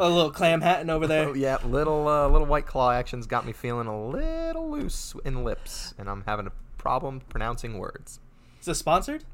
little 0.09 0.31
clam 0.31 0.61
hatting 0.61 0.89
over 0.89 1.05
there. 1.05 1.27
Oh 1.29 1.33
yeah, 1.33 1.57
little 1.65 2.07
uh, 2.07 2.27
little 2.27 2.47
White 2.47 2.65
Claw 2.65 2.91
actions 2.91 3.27
got 3.27 3.45
me 3.45 3.51
feeling 3.51 3.87
a 3.87 4.07
little 4.07 4.69
loose 4.69 5.13
in 5.25 5.43
lips, 5.43 5.93
and 5.97 6.09
I'm 6.09 6.23
having 6.25 6.47
a 6.47 6.51
problem 6.77 7.21
pronouncing 7.29 7.77
words. 7.77 8.19
Is 8.61 8.65
this 8.67 8.77
sponsored? 8.79 9.25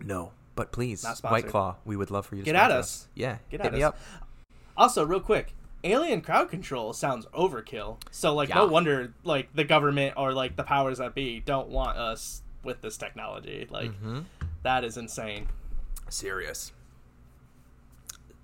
No, 0.00 0.32
but 0.54 0.72
please, 0.72 1.04
Not 1.04 1.18
White. 1.22 1.48
Claw, 1.48 1.76
we 1.84 1.96
would 1.96 2.10
love 2.10 2.24
for 2.26 2.36
you 2.36 2.42
to 2.42 2.46
Get 2.46 2.54
at 2.56 2.66
sponsor 2.68 2.78
us. 2.78 3.08
Yeah, 3.14 3.36
Get 3.50 3.60
at 3.60 3.74
us. 3.74 3.82
up. 3.82 3.98
Also, 4.76 5.04
real 5.04 5.20
quick, 5.20 5.54
alien 5.84 6.20
crowd 6.20 6.48
control 6.48 6.92
sounds 6.92 7.26
overkill. 7.34 7.98
So 8.10 8.34
like 8.34 8.48
no 8.48 8.66
wonder 8.66 9.12
like 9.24 9.54
the 9.54 9.64
government 9.64 10.14
or 10.16 10.32
like 10.32 10.56
the 10.56 10.64
powers 10.64 10.98
that 10.98 11.14
be 11.14 11.40
don't 11.40 11.68
want 11.68 11.98
us 11.98 12.42
with 12.62 12.80
this 12.80 12.96
technology. 12.96 13.66
Like 13.70 13.90
Mm-hmm. 13.90 14.20
that 14.62 14.82
is 14.84 14.96
insane. 14.96 15.48
Serious. 16.08 16.72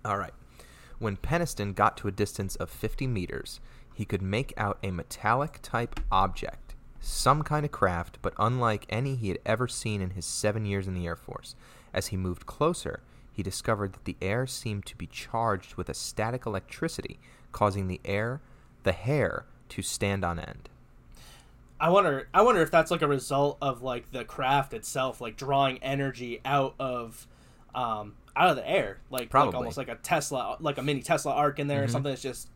All 0.04 0.18
right. 0.18 0.34
When 0.98 1.16
Penniston 1.16 1.74
got 1.74 1.96
to 1.98 2.08
a 2.08 2.12
distance 2.12 2.56
of 2.56 2.68
50 2.70 3.06
meters, 3.06 3.60
he 3.94 4.04
could 4.04 4.22
make 4.22 4.52
out 4.56 4.78
a 4.82 4.90
metallic 4.90 5.60
type 5.62 5.98
object, 6.12 6.69
some 7.00 7.42
kind 7.42 7.64
of 7.64 7.72
craft, 7.72 8.18
but 8.22 8.34
unlike 8.38 8.86
any 8.88 9.16
he 9.16 9.28
had 9.28 9.38
ever 9.44 9.66
seen 9.66 10.00
in 10.00 10.10
his 10.10 10.26
seven 10.26 10.64
years 10.64 10.86
in 10.86 10.94
the 10.94 11.06
Air 11.06 11.16
Force. 11.16 11.54
As 11.92 12.08
he 12.08 12.16
moved 12.16 12.46
closer, 12.46 13.00
he 13.32 13.42
discovered 13.42 13.94
that 13.94 14.04
the 14.04 14.16
air 14.20 14.46
seemed 14.46 14.86
to 14.86 14.96
be 14.96 15.06
charged 15.06 15.74
with 15.74 15.88
a 15.88 15.94
static 15.94 16.46
electricity, 16.46 17.18
causing 17.52 17.88
the 17.88 18.00
air, 18.04 18.40
the 18.82 18.92
hair, 18.92 19.46
to 19.70 19.82
stand 19.82 20.24
on 20.24 20.38
end. 20.38 20.68
I 21.80 21.88
wonder 21.88 22.28
I 22.34 22.42
wonder 22.42 22.60
if 22.60 22.70
that's 22.70 22.90
like 22.90 23.00
a 23.00 23.08
result 23.08 23.56
of 23.62 23.82
like 23.82 24.12
the 24.12 24.24
craft 24.24 24.74
itself 24.74 25.20
like 25.20 25.36
drawing 25.36 25.82
energy 25.82 26.40
out 26.44 26.74
of 26.78 27.26
um 27.74 28.16
out 28.36 28.50
of 28.50 28.56
the 28.56 28.68
air 28.68 28.98
like 29.08 29.30
Probably. 29.30 29.52
like 29.52 29.56
almost 29.56 29.78
like 29.78 29.88
a 29.88 29.94
Tesla 29.94 30.58
like 30.60 30.76
a 30.76 30.82
mini 30.82 31.00
Tesla 31.00 31.32
arc 31.32 31.58
in 31.58 31.68
there 31.68 31.82
or 31.82 31.88
something 31.88 32.12
that's 32.12 32.20
just 32.20 32.50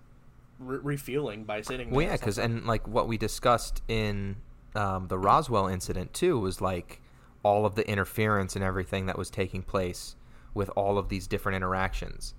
re- 0.58 0.78
refueling 0.82 1.44
by 1.44 1.60
sitting 1.62 1.90
Well, 1.90 2.06
yeah, 2.06 2.12
because 2.16 2.38
and 2.38 2.64
like 2.66 2.86
what 2.88 3.08
we 3.08 3.16
discussed 3.18 3.82
in 3.88 4.36
um, 4.74 5.08
the 5.08 5.18
Roswell 5.18 5.66
incident 5.68 6.12
too 6.14 6.38
was 6.38 6.60
like 6.60 7.00
all 7.42 7.66
of 7.66 7.74
the 7.74 7.88
interference 7.88 8.56
and 8.56 8.64
everything 8.64 9.06
that 9.06 9.18
was 9.18 9.30
taking 9.30 9.62
place 9.62 10.16
with 10.54 10.70
all 10.76 10.98
of 10.98 11.08
these 11.08 11.26
different 11.26 11.56
interactions. 11.56 12.34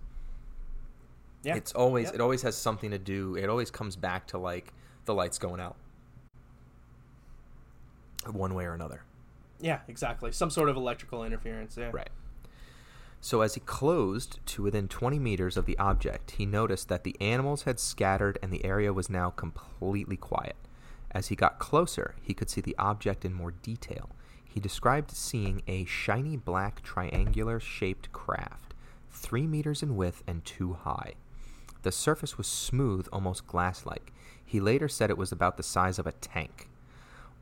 yeah. 1.44 1.56
It's 1.56 1.72
always 1.74 2.06
Yep. 2.08 2.16
it 2.16 2.22
always 2.22 2.42
has 2.42 2.58
something 2.58 2.92
to 2.92 2.98
do. 2.98 3.36
It 3.36 3.50
always 3.50 3.70
comes 3.72 3.96
back 3.96 4.28
to 4.28 4.38
like 4.38 4.74
the 5.06 5.14
lights 5.14 5.38
going 5.38 5.60
out, 5.62 5.76
one 8.32 8.54
way 8.56 8.66
or 8.66 8.74
another. 8.74 9.04
yeah, 9.60 9.80
exactly. 9.88 10.32
Some 10.32 10.50
sort 10.50 10.70
of 10.70 10.76
electrical 10.76 11.24
interference, 11.24 11.78
yeah. 11.78 11.92
Right. 11.94 12.10
So 13.22 13.42
as 13.42 13.56
he 13.56 13.62
closed 13.62 14.40
to 14.48 14.64
within 14.64 14.88
20 14.88 15.18
meters 15.18 15.58
of 15.58 15.66
the 15.66 15.78
object, 15.78 16.32
he 16.32 16.46
noticed 16.46 16.90
that 16.90 17.04
the 17.04 17.16
animals 17.20 17.64
had 17.64 17.80
scattered 17.80 18.38
and 18.42 18.52
the 18.52 18.64
area 18.64 18.94
was 18.94 19.10
now 19.10 19.32
completely 19.32 20.18
quiet. 20.18 20.56
As 21.12 21.28
he 21.28 21.36
got 21.36 21.60
closer, 21.60 22.16
he 22.22 22.34
could 22.34 22.50
see 22.50 22.62
the 22.62 22.76
object 22.78 23.26
in 23.26 23.34
more 23.34 23.52
detail. 23.52 24.10
He 24.44 24.60
described 24.60 25.12
seeing 25.12 25.64
a 25.68 25.86
shiny 25.86 26.38
black 26.38 26.82
triangular 26.82 27.60
shaped 27.60 28.12
craft, 28.12 28.74
three 29.12 29.48
meters 29.48 29.82
in 29.82 29.96
width 29.96 30.24
and 30.28 30.46
two 30.46 30.74
high. 30.74 31.14
The 31.82 31.92
surface 31.92 32.38
was 32.38 32.48
smooth, 32.48 33.08
almost 33.12 33.48
glass 33.48 33.86
like. 33.86 34.12
He 34.46 34.60
later 34.60 34.88
said 34.88 35.10
it 35.10 35.18
was 35.18 35.32
about 35.32 35.58
the 35.58 35.64
size 35.64 36.00
of 36.00 36.08
a 36.08 36.14
tank. 36.14 36.70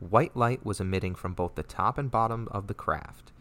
White 0.00 0.36
light 0.36 0.64
was 0.64 0.80
emitting 0.80 1.14
from 1.14 1.34
both 1.34 1.54
the 1.54 1.62
top 1.62 1.98
and 1.98 2.10
bottom 2.10 2.48
of 2.50 2.66
the 2.66 2.74
craft. 2.74 3.32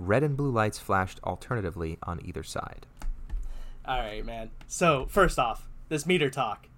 Red 0.00 0.22
and 0.22 0.34
blue 0.34 0.50
lights 0.50 0.78
flashed 0.78 1.20
alternatively 1.24 1.98
on 2.02 2.20
either 2.24 2.42
side. 2.42 2.86
All 3.84 3.98
right, 3.98 4.24
man. 4.24 4.50
So, 4.66 5.06
first 5.10 5.38
off, 5.38 5.68
this 5.90 6.06
meter 6.06 6.30
talk. 6.30 6.68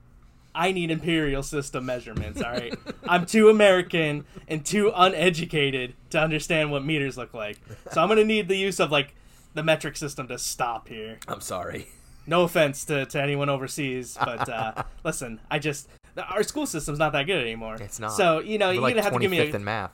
I 0.55 0.73
need 0.73 0.91
imperial 0.91 1.45
system 1.45 1.87
measurements, 1.87 2.43
all 2.43 2.51
right? 2.51 2.75
I'm 3.09 3.25
too 3.25 3.49
American 3.49 4.25
and 4.49 4.67
too 4.67 4.93
uneducated 4.95 5.95
to 6.11 6.21
understand 6.21 6.73
what 6.73 6.85
meters 6.85 7.17
look 7.17 7.33
like. 7.33 7.59
So, 7.93 8.03
I'm 8.03 8.09
going 8.09 8.19
to 8.19 8.25
need 8.25 8.49
the 8.49 8.57
use 8.57 8.81
of 8.81 8.91
like 8.91 9.15
the 9.55 9.63
metric 9.63 9.97
system 9.97 10.27
to 10.27 10.37
stop 10.37 10.89
here. 10.89 11.19
I'm 11.29 11.41
sorry. 11.41 11.87
No 12.27 12.43
offense 12.43 12.85
to, 12.87 13.07
to 13.07 13.23
anyone 13.23 13.49
overseas, 13.49 14.17
but 14.19 14.49
uh, 14.49 14.83
listen, 15.05 15.41
I 15.49 15.61
just 15.61 15.89
our 16.17 16.43
school 16.43 16.67
system's 16.67 16.99
not 16.99 17.13
that 17.13 17.25
good 17.25 17.41
anymore. 17.41 17.77
It's 17.81 18.01
not. 18.01 18.13
So, 18.13 18.41
you 18.41 18.59
know, 18.59 18.69
We're 18.69 18.73
you're 18.75 18.83
like 18.83 18.95
going 18.95 19.05
to 19.05 19.11
have 19.11 19.13
to 19.15 19.19
give 19.21 19.31
me 19.31 19.39
a 19.39 19.55
in 19.55 19.65
math. 19.65 19.93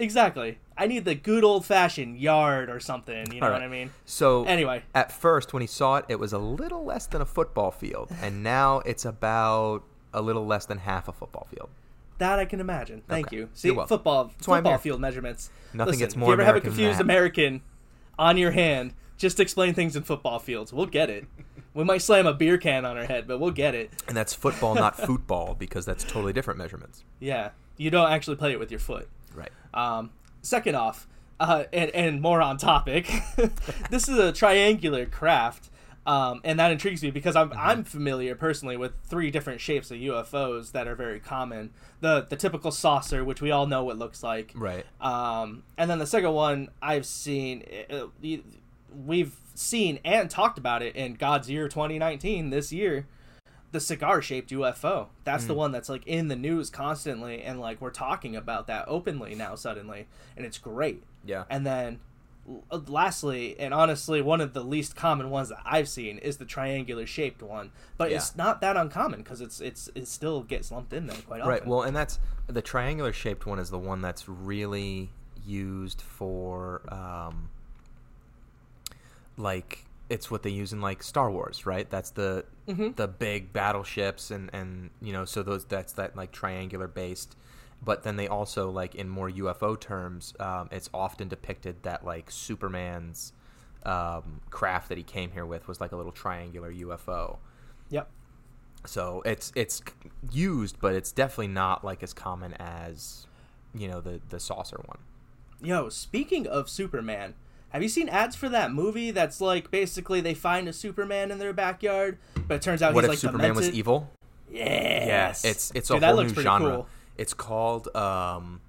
Exactly. 0.00 0.58
I 0.76 0.86
need 0.86 1.04
the 1.04 1.14
good 1.14 1.44
old 1.44 1.64
fashioned 1.66 2.18
yard 2.18 2.70
or 2.70 2.80
something, 2.80 3.30
you 3.32 3.40
know 3.40 3.46
All 3.48 3.52
what. 3.52 3.62
I 3.62 3.68
mean? 3.68 3.90
So 4.06 4.44
Anyway. 4.44 4.82
at 4.94 5.12
first 5.12 5.52
when 5.52 5.60
he 5.60 5.66
saw 5.66 5.96
it, 5.96 6.06
it 6.08 6.18
was 6.18 6.32
a 6.32 6.38
little 6.38 6.84
less 6.84 7.06
than 7.06 7.20
a 7.20 7.26
football 7.26 7.70
field, 7.70 8.10
and 8.22 8.42
now 8.42 8.78
it's 8.80 9.04
about 9.04 9.82
a 10.12 10.22
little 10.22 10.46
less 10.46 10.66
than 10.66 10.78
half 10.78 11.06
a 11.06 11.12
football 11.12 11.46
field. 11.54 11.68
That 12.18 12.38
I 12.38 12.44
can 12.46 12.60
imagine. 12.60 13.02
Thank 13.08 13.28
Okay. 13.28 13.36
you. 13.36 13.48
See, 13.54 13.68
football 13.74 14.32
football 14.38 14.78
field 14.78 15.00
measurements. 15.00 15.50
Nothing 15.72 15.92
Listen, 15.92 16.00
gets 16.00 16.14
if 16.14 16.18
more 16.20 16.28
you 16.30 16.32
ever 16.34 16.44
have 16.44 16.56
a 16.56 16.60
confused. 16.60 17.00
American 17.00 17.62
on 18.18 18.36
your 18.36 18.50
hand, 18.50 18.92
just 19.16 19.38
explain 19.40 19.72
things 19.74 19.96
in 19.96 20.02
football 20.02 20.38
fields. 20.38 20.72
We'll 20.72 20.86
get 20.86 21.08
it. 21.08 21.26
we 21.72 21.84
might 21.84 22.02
slam 22.02 22.26
a 22.26 22.34
beer 22.34 22.58
can 22.58 22.84
on 22.84 22.96
our 22.98 23.04
head, 23.06 23.26
but 23.26 23.38
we'll 23.38 23.50
get 23.52 23.74
it. 23.74 23.90
And 24.08 24.16
that's 24.16 24.34
football, 24.34 24.74
not 24.74 24.96
football, 25.06 25.54
because 25.54 25.86
that's 25.86 26.04
totally 26.04 26.32
different 26.34 26.58
measurements. 26.58 27.04
Yeah. 27.20 27.50
You 27.78 27.90
don't 27.90 28.10
actually 28.10 28.36
play 28.36 28.52
it 28.52 28.58
with 28.58 28.70
your 28.70 28.80
foot. 28.80 29.08
Right. 29.34 29.50
Um, 29.74 30.10
second 30.42 30.74
off, 30.74 31.06
uh, 31.38 31.64
and, 31.72 31.90
and 31.92 32.20
more 32.20 32.42
on 32.42 32.56
topic, 32.58 33.10
this 33.90 34.08
is 34.08 34.18
a 34.18 34.32
triangular 34.32 35.06
craft, 35.06 35.70
um, 36.06 36.40
and 36.44 36.58
that 36.58 36.70
intrigues 36.72 37.02
me 37.02 37.10
because 37.10 37.36
I'm, 37.36 37.52
I'm 37.56 37.84
familiar 37.84 38.34
personally 38.34 38.76
with 38.76 38.92
three 39.04 39.30
different 39.30 39.60
shapes 39.60 39.90
of 39.90 39.98
UFOs 39.98 40.72
that 40.72 40.88
are 40.88 40.94
very 40.94 41.20
common. 41.20 41.70
The 42.00 42.26
the 42.28 42.36
typical 42.36 42.70
saucer, 42.70 43.24
which 43.24 43.40
we 43.40 43.50
all 43.50 43.66
know 43.66 43.84
what 43.84 43.98
looks 43.98 44.22
like, 44.22 44.52
Right. 44.54 44.84
um, 45.00 45.62
and 45.78 45.90
then 45.90 45.98
the 45.98 46.06
second 46.06 46.32
one 46.32 46.68
I've 46.82 47.06
seen, 47.06 47.64
uh, 47.90 48.06
we- 48.20 48.42
we've 49.06 49.36
seen 49.54 49.98
and 50.04 50.28
talked 50.30 50.58
about 50.58 50.82
it 50.82 50.96
in 50.96 51.14
God's 51.14 51.48
Year 51.50 51.68
2019 51.68 52.50
this 52.50 52.72
year. 52.72 53.06
The 53.72 53.80
cigar 53.80 54.20
shaped 54.20 54.50
UFO. 54.50 55.08
That's 55.24 55.44
the 55.44 55.54
one 55.54 55.70
that's 55.70 55.88
like 55.88 56.06
in 56.06 56.28
the 56.28 56.36
news 56.36 56.70
constantly, 56.70 57.42
and 57.42 57.60
like 57.60 57.80
we're 57.80 57.90
talking 57.90 58.34
about 58.34 58.66
that 58.66 58.84
openly 58.88 59.34
now 59.34 59.54
suddenly, 59.54 60.08
and 60.36 60.44
it's 60.44 60.58
great. 60.58 61.04
Yeah. 61.24 61.44
And 61.48 61.64
then, 61.64 62.00
l- 62.48 62.84
lastly, 62.88 63.54
and 63.60 63.72
honestly, 63.72 64.22
one 64.22 64.40
of 64.40 64.54
the 64.54 64.64
least 64.64 64.96
common 64.96 65.30
ones 65.30 65.50
that 65.50 65.60
I've 65.64 65.88
seen 65.88 66.18
is 66.18 66.38
the 66.38 66.44
triangular 66.44 67.06
shaped 67.06 67.42
one, 67.44 67.70
but 67.96 68.10
it's 68.10 68.34
not 68.34 68.60
that 68.60 68.76
uncommon 68.76 69.22
because 69.22 69.40
it's 69.40 69.60
it's 69.60 69.88
it 69.94 70.08
still 70.08 70.42
gets 70.42 70.72
lumped 70.72 70.92
in 70.92 71.06
there 71.06 71.18
quite 71.26 71.40
often. 71.40 71.50
Right. 71.50 71.66
Well, 71.66 71.82
and 71.82 71.94
that's 71.94 72.18
the 72.48 72.62
triangular 72.62 73.12
shaped 73.12 73.46
one 73.46 73.60
is 73.60 73.70
the 73.70 73.78
one 73.78 74.00
that's 74.02 74.28
really 74.28 75.10
used 75.46 76.00
for 76.00 76.82
um, 76.92 77.50
like 79.36 79.84
it's 80.10 80.30
what 80.30 80.42
they 80.42 80.50
use 80.50 80.72
in 80.72 80.80
like 80.80 81.02
Star 81.02 81.30
Wars, 81.30 81.64
right? 81.64 81.88
That's 81.88 82.10
the 82.10 82.44
Mhm. 82.68 82.96
the 82.96 83.08
big 83.08 83.52
battleships 83.52 84.30
and 84.30 84.50
and 84.52 84.90
you 85.00 85.12
know 85.12 85.24
so 85.24 85.42
those 85.42 85.64
that's 85.64 85.92
that 85.94 86.16
like 86.16 86.32
triangular 86.32 86.88
based. 86.88 87.36
But 87.82 88.02
then 88.02 88.16
they 88.16 88.28
also 88.28 88.68
like 88.70 88.94
in 88.94 89.08
more 89.08 89.30
UFO 89.30 89.74
terms, 89.80 90.34
um, 90.38 90.68
it's 90.70 90.90
often 90.92 91.28
depicted 91.28 91.82
that 91.84 92.04
like 92.04 92.30
Superman's 92.30 93.32
um, 93.86 94.42
craft 94.50 94.90
that 94.90 94.98
he 94.98 95.04
came 95.04 95.30
here 95.30 95.46
with 95.46 95.66
was 95.66 95.80
like 95.80 95.92
a 95.92 95.96
little 95.96 96.12
triangular 96.12 96.70
UFO. 96.70 97.38
Yep. 97.88 98.10
So 98.84 99.22
it's 99.24 99.52
it's 99.54 99.80
used, 100.30 100.78
but 100.80 100.94
it's 100.94 101.12
definitely 101.12 101.48
not 101.48 101.82
like 101.84 102.02
as 102.02 102.12
common 102.12 102.52
as 102.54 103.26
you 103.74 103.88
know 103.88 104.00
the 104.02 104.20
the 104.28 104.40
saucer 104.40 104.80
one. 104.84 104.98
Yo, 105.62 105.88
speaking 105.88 106.46
of 106.46 106.68
Superman, 106.68 107.34
have 107.70 107.82
you 107.82 107.88
seen 107.88 108.08
ads 108.08 108.36
for 108.36 108.48
that 108.48 108.72
movie 108.72 109.10
that's 109.10 109.40
like 109.40 109.70
basically 109.70 110.20
they 110.20 110.34
find 110.34 110.68
a 110.68 110.72
Superman 110.72 111.30
in 111.30 111.38
their 111.38 111.52
backyard, 111.52 112.18
but 112.46 112.54
it 112.54 112.62
turns 112.62 112.82
out 112.82 112.94
what 112.94 113.04
he's 113.04 113.06
if 113.06 113.10
like 113.10 113.18
Superman 113.18 113.54
was 113.54 113.66
demented? 113.66 113.78
evil? 113.78 114.10
Yes. 114.50 115.44
it's 115.44 115.72
it's 115.74 115.90
a 115.90 115.94
Dude, 115.94 116.02
that 116.02 116.14
whole 116.14 116.24
new 116.24 116.34
genre. 116.34 116.70
cool. 116.70 116.88
It's 117.16 117.34
called 117.34 117.94
um, 117.96 118.60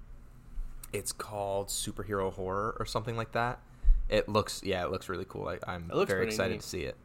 it's 0.92 1.12
called 1.12 1.68
superhero 1.68 2.32
horror 2.32 2.76
or 2.78 2.86
something 2.86 3.16
like 3.16 3.32
that. 3.32 3.60
It 4.08 4.28
looks 4.28 4.62
yeah, 4.64 4.84
it 4.84 4.90
looks 4.90 5.08
really 5.08 5.26
cool. 5.28 5.48
I, 5.48 5.58
I'm 5.66 5.90
very 6.06 6.26
excited 6.26 6.52
neat. 6.52 6.60
to 6.60 6.66
see 6.66 6.82
it. 6.82 6.96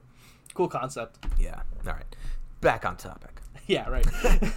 Cool 0.54 0.68
concept. 0.68 1.20
Yeah. 1.40 1.62
All 1.86 1.94
right. 1.94 2.16
Back 2.62 2.86
on 2.86 2.98
topic. 2.98 3.42
yeah, 3.68 3.88
right. 3.90 4.06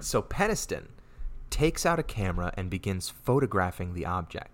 So 0.00 0.22
Penniston 0.22 0.86
takes 1.50 1.84
out 1.84 1.98
a 1.98 2.02
camera 2.02 2.52
and 2.56 2.70
begins 2.70 3.10
photographing 3.10 3.92
the 3.92 4.06
object. 4.06 4.50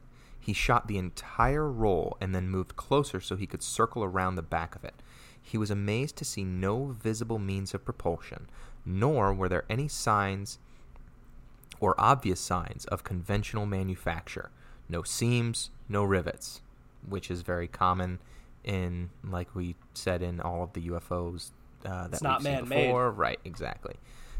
He 0.46 0.52
shot 0.52 0.86
the 0.86 0.96
entire 0.96 1.68
roll 1.68 2.16
and 2.20 2.32
then 2.32 2.48
moved 2.48 2.76
closer 2.76 3.20
so 3.20 3.34
he 3.34 3.48
could 3.48 3.64
circle 3.64 4.04
around 4.04 4.36
the 4.36 4.42
back 4.42 4.76
of 4.76 4.84
it. 4.84 4.94
He 5.42 5.58
was 5.58 5.72
amazed 5.72 6.14
to 6.18 6.24
see 6.24 6.44
no 6.44 6.94
visible 7.02 7.40
means 7.40 7.74
of 7.74 7.84
propulsion, 7.84 8.46
nor 8.84 9.34
were 9.34 9.48
there 9.48 9.64
any 9.68 9.88
signs 9.88 10.60
or 11.80 11.96
obvious 11.98 12.38
signs 12.38 12.84
of 12.84 13.02
conventional 13.02 13.66
manufacture. 13.66 14.52
No 14.88 15.02
seams, 15.02 15.70
no 15.88 16.04
rivets, 16.04 16.60
which 17.08 17.28
is 17.28 17.42
very 17.42 17.66
common 17.66 18.20
in, 18.62 19.10
like 19.24 19.52
we 19.52 19.74
said, 19.94 20.22
in 20.22 20.40
all 20.40 20.62
of 20.62 20.74
the 20.74 20.88
UFOs 20.90 21.50
uh, 21.84 22.04
that 22.04 22.12
It's 22.12 22.22
not 22.22 22.38
we've 22.38 22.44
seen 22.44 22.52
man-made. 22.52 22.86
before. 22.86 23.10
Right, 23.10 23.40
exactly. 23.44 23.96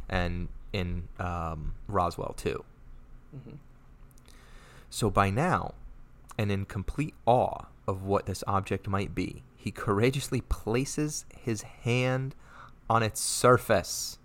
And 0.09 0.51
in 0.73 1.09
um, 1.19 1.75
Roswell, 1.89 2.35
too. 2.37 2.65
Mm-hmm. 3.37 3.57
So 4.89 5.11
by 5.11 5.31
now, 5.31 5.75
and 6.39 6.51
in 6.51 6.65
complete 6.65 7.15
awe 7.25 7.67
of 7.87 8.03
what 8.03 8.27
this 8.27 8.45
object 8.47 8.89
might 8.89 9.15
be, 9.15 9.43
he 9.57 9.71
courageously 9.71 10.41
places 10.43 11.25
his 11.37 11.63
hand 11.63 12.35
on 12.89 13.03
its 13.03 13.21
surface, 13.21 14.19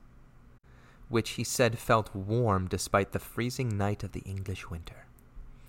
which 1.09 1.31
he 1.31 1.43
said 1.43 1.79
felt 1.79 2.13
warm 2.15 2.67
despite 2.67 3.11
the 3.11 3.19
freezing 3.19 3.77
night 3.77 4.03
of 4.03 4.11
the 4.11 4.21
English 4.21 4.69
winter. 4.69 5.05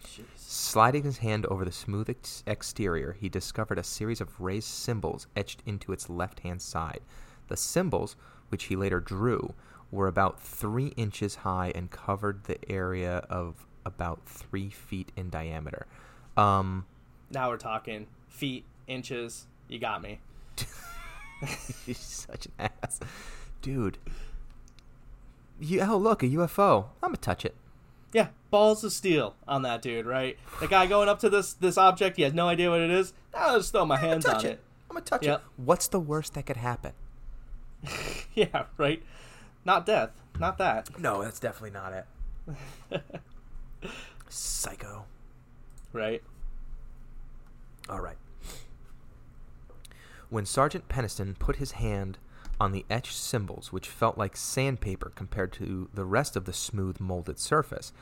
Jeez. 0.04 0.24
Sliding 0.36 1.04
his 1.04 1.18
hand 1.18 1.46
over 1.46 1.64
the 1.64 1.72
smooth 1.72 2.10
ex- 2.10 2.42
exterior, 2.46 3.12
he 3.12 3.28
discovered 3.28 3.78
a 3.78 3.84
series 3.84 4.20
of 4.20 4.40
raised 4.40 4.68
symbols 4.68 5.26
etched 5.36 5.62
into 5.64 5.92
its 5.92 6.10
left 6.10 6.40
hand 6.40 6.60
side. 6.60 7.00
The 7.48 7.56
symbols, 7.56 8.16
which 8.48 8.64
he 8.64 8.76
later 8.76 9.00
drew, 9.00 9.54
were 9.90 10.08
about 10.08 10.40
three 10.40 10.88
inches 10.96 11.36
high 11.36 11.72
and 11.74 11.90
covered 11.90 12.44
the 12.44 12.58
area 12.70 13.18
of 13.30 13.66
about 13.84 14.26
three 14.26 14.70
feet 14.70 15.12
in 15.16 15.30
diameter. 15.30 15.86
Um, 16.36 16.86
Now 17.30 17.48
we're 17.50 17.56
talking 17.58 18.06
feet, 18.28 18.64
inches. 18.86 19.46
You 19.68 19.78
got 19.78 20.02
me. 20.02 20.20
he's 21.86 21.98
such 21.98 22.46
an 22.58 22.70
ass. 22.82 23.00
Dude. 23.60 23.98
You, 25.60 25.80
oh, 25.82 25.96
look, 25.96 26.22
a 26.22 26.26
UFO. 26.26 26.86
I'm 27.02 27.12
to 27.12 27.20
touch 27.20 27.44
it. 27.44 27.54
Yeah, 28.12 28.28
balls 28.50 28.84
of 28.84 28.92
steel 28.92 29.36
on 29.48 29.62
that 29.62 29.80
dude, 29.80 30.04
right? 30.06 30.36
The 30.60 30.68
guy 30.68 30.86
going 30.86 31.08
up 31.08 31.18
to 31.20 31.30
this 31.30 31.54
this 31.54 31.78
object, 31.78 32.16
he 32.16 32.22
has 32.24 32.34
no 32.34 32.46
idea 32.48 32.68
what 32.70 32.80
it 32.80 32.90
is. 32.90 33.14
I'll 33.32 33.58
just 33.58 33.72
throw 33.72 33.86
my 33.86 33.94
I'm 33.96 34.00
hands 34.02 34.24
gonna 34.26 34.34
touch 34.36 34.44
on 34.44 34.50
it. 34.50 34.54
it. 34.54 34.60
I'm 34.90 34.96
to 34.96 35.02
touch 35.02 35.24
Yep. 35.24 35.38
it. 35.38 35.44
What's 35.64 35.86
the 35.88 36.00
worst 36.00 36.34
that 36.34 36.44
could 36.46 36.58
happen? 36.58 36.92
Yeah, 38.34 38.64
right. 38.78 39.02
Not 39.64 39.84
death. 39.86 40.10
Not 40.38 40.56
that. 40.58 40.98
No, 40.98 41.22
that's 41.22 41.38
definitely 41.40 41.70
not 41.70 41.92
it. 41.92 43.02
Psycho. 44.28 45.04
Right. 45.92 46.22
All 47.88 48.00
right. 48.00 48.16
When 50.30 50.46
Sergeant 50.46 50.88
Penniston 50.88 51.38
put 51.38 51.56
his 51.56 51.72
hand 51.72 52.18
on 52.60 52.72
the 52.72 52.86
etched 52.88 53.16
symbols, 53.16 53.72
which 53.72 53.88
felt 53.88 54.16
like 54.16 54.36
sandpaper 54.36 55.12
compared 55.14 55.52
to 55.54 55.88
the 55.92 56.04
rest 56.04 56.36
of 56.36 56.44
the 56.46 56.52
smooth 56.52 57.00
molded 57.00 57.38
surface, 57.38 57.92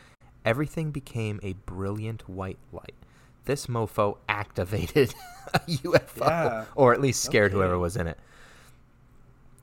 everything 0.45 0.91
became 0.91 1.41
a 1.43 1.55
brilliant 1.55 2.29
white 2.29 2.59
light. 2.73 2.95
This 3.47 3.67
mofo 3.67 4.19
activated 4.29 5.15
a 5.55 5.59
UFO, 5.61 6.19
Yeah. 6.29 6.65
or 6.77 6.93
at 6.93 7.01
least 7.01 7.23
scared 7.25 7.51
Okay. 7.51 7.57
whoever 7.59 7.79
was 7.79 7.97
in 7.97 8.07
it. 8.07 8.19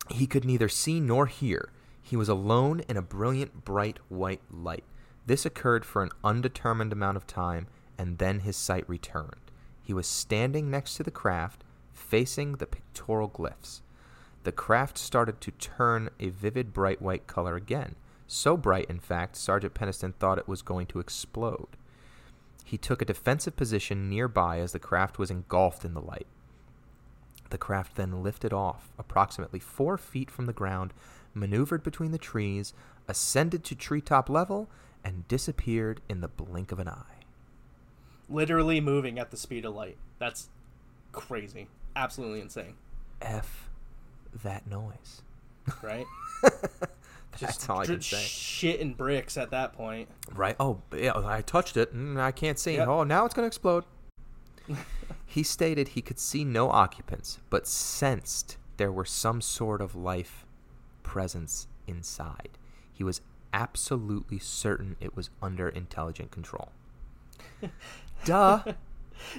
He 0.09 0.25
could 0.27 0.43
neither 0.45 0.67
see 0.67 0.99
nor 0.99 1.27
hear. 1.27 1.69
He 2.01 2.15
was 2.15 2.27
alone 2.29 2.81
in 2.89 2.97
a 2.97 3.01
brilliant, 3.01 3.63
bright 3.65 3.99
white 4.09 4.41
light. 4.49 4.83
This 5.25 5.45
occurred 5.45 5.85
for 5.85 6.01
an 6.03 6.09
undetermined 6.23 6.91
amount 6.93 7.17
of 7.17 7.27
time, 7.27 7.67
and 7.97 8.17
then 8.17 8.41
his 8.41 8.55
sight 8.55 8.87
returned. 8.87 9.51
He 9.81 9.93
was 9.93 10.07
standing 10.07 10.69
next 10.69 10.95
to 10.95 11.03
the 11.03 11.11
craft, 11.11 11.63
facing 11.93 12.53
the 12.53 12.67
pictorial 12.67 13.29
glyphs. 13.29 13.81
The 14.43 14.51
craft 14.51 14.97
started 14.97 15.41
to 15.41 15.51
turn 15.51 16.09
a 16.19 16.29
vivid, 16.29 16.73
bright 16.73 17.01
white 17.01 17.27
color 17.27 17.55
again. 17.55 17.95
So 18.27 18.57
bright, 18.57 18.89
in 18.89 18.99
fact, 18.99 19.35
Sergeant 19.35 19.73
Penniston 19.73 20.13
thought 20.13 20.37
it 20.37 20.47
was 20.47 20.61
going 20.61 20.87
to 20.87 20.99
explode. 20.99 21.77
He 22.65 22.77
took 22.77 23.01
a 23.01 23.05
defensive 23.05 23.55
position 23.55 24.09
nearby 24.09 24.59
as 24.59 24.73
the 24.73 24.79
craft 24.79 25.17
was 25.17 25.31
engulfed 25.31 25.85
in 25.85 25.93
the 25.93 26.01
light. 26.01 26.27
The 27.49 27.57
craft 27.57 27.95
then 27.95 28.23
lifted 28.23 28.51
off 28.51 28.91
approximately 28.99 29.59
four 29.59 29.97
feet 29.97 30.29
from 30.29 30.47
the 30.47 30.53
ground, 30.53 30.93
maneuvered 31.33 31.83
between 31.83 32.11
the 32.11 32.17
trees, 32.17 32.73
ascended 33.07 33.63
to 33.63 33.75
treetop 33.75 34.29
level, 34.29 34.69
and 35.03 35.27
disappeared 35.29 36.01
in 36.09 36.19
the 36.19 36.27
blink 36.27 36.73
of 36.73 36.79
an 36.79 36.89
eye. 36.89 37.16
Literally 38.29 38.81
moving 38.81 39.19
at 39.19 39.31
the 39.31 39.37
speed 39.37 39.65
of 39.65 39.75
light. 39.75 39.97
That's 40.19 40.49
crazy. 41.11 41.67
Absolutely 41.95 42.41
insane. 42.41 42.75
F 43.21 43.69
that 44.43 44.67
noise. 44.67 45.21
Right? 45.81 46.05
That's 47.39 47.69
all 47.69 47.79
I 47.79 47.85
can 47.85 48.01
say. 48.01 48.17
Shit 48.17 48.79
and 48.79 48.97
bricks 48.97 49.37
at 49.37 49.51
that 49.51 49.73
point. 49.73 50.09
Right? 50.33 50.55
Oh, 50.59 50.81
yeah, 50.95 51.13
I 51.15 51.41
touched 51.41 51.77
it 51.77 51.91
and 51.91 52.19
I 52.19 52.31
can't 52.31 52.57
see. 52.57 52.75
Yep. 52.75 52.87
Oh, 52.87 53.03
now 53.03 53.25
it's 53.25 53.33
going 53.33 53.43
to 53.43 53.47
explode. 53.47 53.85
he 55.25 55.43
stated 55.43 55.89
he 55.89 56.01
could 56.01 56.19
see 56.19 56.43
no 56.43 56.69
occupants, 56.69 57.39
but 57.49 57.67
sensed 57.67 58.57
there 58.77 58.91
were 58.91 59.05
some 59.05 59.41
sort 59.41 59.81
of 59.81 59.95
life 59.95 60.45
presence 61.03 61.67
inside. 61.85 62.57
He 62.91 63.03
was 63.03 63.21
absolutely 63.53 64.39
certain 64.39 64.95
it 64.99 65.15
was 65.15 65.29
under 65.41 65.69
intelligent 65.69 66.31
control. 66.31 66.69
Duh. 68.25 68.63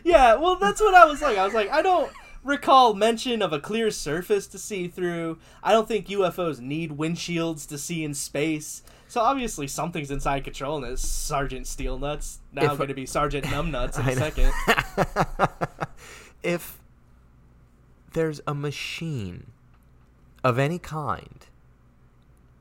Yeah, 0.04 0.34
well, 0.34 0.56
that's 0.56 0.80
what 0.80 0.92
I 0.94 1.04
was 1.06 1.22
like. 1.22 1.38
I 1.38 1.44
was 1.44 1.54
like, 1.54 1.70
I 1.70 1.82
don't 1.82 2.12
recall 2.44 2.94
mention 2.94 3.42
of 3.42 3.52
a 3.52 3.60
clear 3.60 3.90
surface 3.90 4.46
to 4.48 4.58
see 4.58 4.88
through. 4.88 5.38
I 5.62 5.72
don't 5.72 5.86
think 5.88 6.08
UFOs 6.08 6.58
need 6.60 6.98
windshields 6.98 7.66
to 7.68 7.78
see 7.78 8.04
in 8.04 8.12
space. 8.12 8.82
So 9.06 9.20
obviously 9.20 9.66
something's 9.66 10.10
inside 10.10 10.44
control, 10.44 10.82
and 10.82 10.92
it's 10.92 11.06
Sergeant 11.06 11.66
Steel 11.66 11.98
Nuts. 11.98 12.40
Now 12.52 12.74
going 12.74 12.88
to 12.88 12.94
be 12.94 13.06
Sergeant 13.06 13.44
Numbnuts 13.46 13.98
in 13.98 14.08
a 14.08 14.16
second. 14.16 14.52
if 16.42 16.78
there's 18.12 18.40
a 18.46 18.54
machine 18.54 19.46
of 20.44 20.58
any 20.58 20.78
kind 20.78 21.46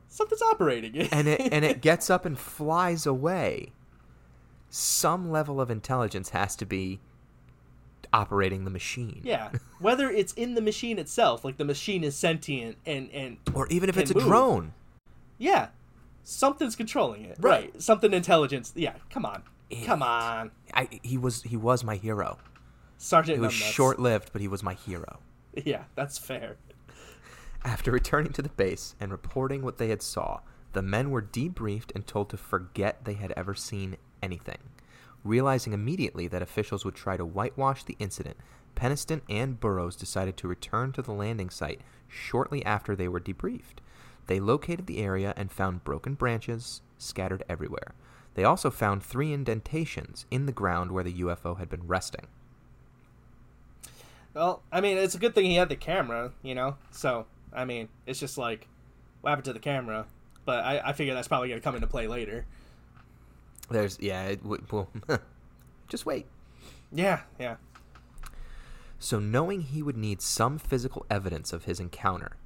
Something's 0.07 0.41
operating 0.41 0.95
it. 0.95 1.09
and 1.11 1.27
it 1.27 1.41
and 1.51 1.63
it 1.63 1.81
gets 1.81 2.09
up 2.09 2.25
and 2.25 2.39
flies 2.39 3.05
away, 3.05 3.73
some 4.69 5.31
level 5.31 5.59
of 5.61 5.69
intelligence 5.71 6.29
has 6.29 6.55
to 6.57 6.65
be 6.65 6.99
operating 8.13 8.63
the 8.63 8.69
machine. 8.71 9.21
yeah, 9.23 9.51
whether 9.79 10.09
it's 10.09 10.33
in 10.33 10.55
the 10.55 10.61
machine 10.61 10.97
itself, 10.99 11.43
like 11.43 11.57
the 11.57 11.65
machine 11.65 12.03
is 12.03 12.15
sentient 12.15 12.77
and 12.85 13.09
and 13.11 13.37
Or 13.53 13.67
even 13.67 13.89
if 13.89 13.97
it's 13.97 14.11
a 14.11 14.13
drone. 14.15 14.73
yeah, 15.37 15.67
something's 16.23 16.75
controlling 16.75 17.25
it. 17.25 17.37
Right. 17.39 17.71
Right. 17.73 17.81
Something 17.81 18.13
intelligence. 18.13 18.71
Yeah, 18.75 18.93
come 19.09 19.25
on. 19.25 19.43
Come 19.83 20.01
on. 20.01 20.51
I, 20.73 20.87
he 21.03 21.17
was 21.17 21.43
he 21.43 21.57
was 21.57 21.83
my 21.83 21.95
hero. 21.95 22.37
Sergeant 22.97 23.37
It 23.37 23.41
was 23.41 23.53
short 23.53 23.99
lived, 23.99 24.29
but 24.31 24.41
he 24.41 24.47
was 24.47 24.63
my 24.63 24.73
hero. 24.73 25.19
Yeah, 25.65 25.85
that's 25.95 26.19
fair. 26.19 26.55
After 27.65 27.89
returning 27.91 28.31
to 28.33 28.43
the 28.43 28.49
base 28.49 28.93
and 28.99 29.11
reporting 29.11 29.63
what 29.63 29.79
they 29.79 29.87
had 29.89 30.03
saw, 30.03 30.41
the 30.73 30.83
men 30.83 31.09
were 31.09 31.21
debriefed 31.21 31.91
and 31.95 32.05
told 32.05 32.29
to 32.29 32.37
forget 32.37 33.03
they 33.05 33.15
had 33.15 33.33
ever 33.35 33.55
seen 33.55 33.97
anything. 34.21 34.59
Realizing 35.23 35.73
immediately 35.73 36.27
that 36.27 36.41
officials 36.41 36.85
would 36.85 36.95
try 36.95 37.17
to 37.17 37.25
whitewash 37.25 37.83
the 37.83 37.97
incident, 37.99 38.37
Penniston 38.75 39.21
and 39.29 39.59
Burroughs 39.59 39.95
decided 39.95 40.37
to 40.37 40.47
return 40.47 40.91
to 40.93 41.01
the 41.01 41.11
landing 41.11 41.49
site 41.49 41.81
shortly 42.07 42.63
after 42.65 42.95
they 42.95 43.07
were 43.07 43.19
debriefed. 43.19 43.79
They 44.27 44.39
located 44.39 44.87
the 44.87 44.99
area 44.99 45.33
and 45.35 45.51
found 45.51 45.83
broken 45.83 46.13
branches 46.13 46.81
scattered 46.97 47.43
everywhere. 47.49 47.93
They 48.35 48.43
also 48.43 48.69
found 48.69 49.01
three 49.01 49.33
indentations 49.33 50.25
in 50.29 50.45
the 50.45 50.51
ground 50.51 50.91
where 50.91 51.03
the 51.03 51.21
UFO 51.21 51.57
had 51.57 51.69
been 51.69 51.87
resting. 51.87 52.27
Well, 54.35 54.61
I 54.71 54.81
mean, 54.81 54.97
it's 54.99 55.15
a 55.15 55.19
good 55.19 55.33
thing 55.33 55.45
he 55.45 55.55
had 55.55 55.69
the 55.69 55.75
camera, 55.75 56.31
you 56.43 56.53
know. 56.53 56.75
So, 56.91 57.25
I 57.51 57.65
mean, 57.65 57.89
it's 58.05 58.19
just 58.19 58.37
like, 58.37 58.67
what 59.21 59.31
happened 59.31 59.45
to 59.45 59.53
the 59.53 59.59
camera? 59.59 60.05
But 60.45 60.63
I, 60.63 60.79
I 60.85 60.93
figure 60.93 61.15
that's 61.15 61.27
probably 61.27 61.49
gonna 61.49 61.61
come 61.61 61.73
into 61.73 61.87
play 61.87 62.07
later. 62.07 62.45
There's, 63.69 63.97
yeah, 63.99 64.25
it, 64.25 64.41
well, 64.45 64.89
just 65.87 66.05
wait. 66.05 66.25
Yeah, 66.91 67.21
yeah. 67.39 67.57
So, 68.99 69.19
knowing 69.19 69.61
he 69.61 69.83
would 69.83 69.97
need 69.97 70.21
some 70.21 70.57
physical 70.57 71.05
evidence 71.09 71.53
of 71.53 71.65
his 71.65 71.79
encounter, 71.79 72.37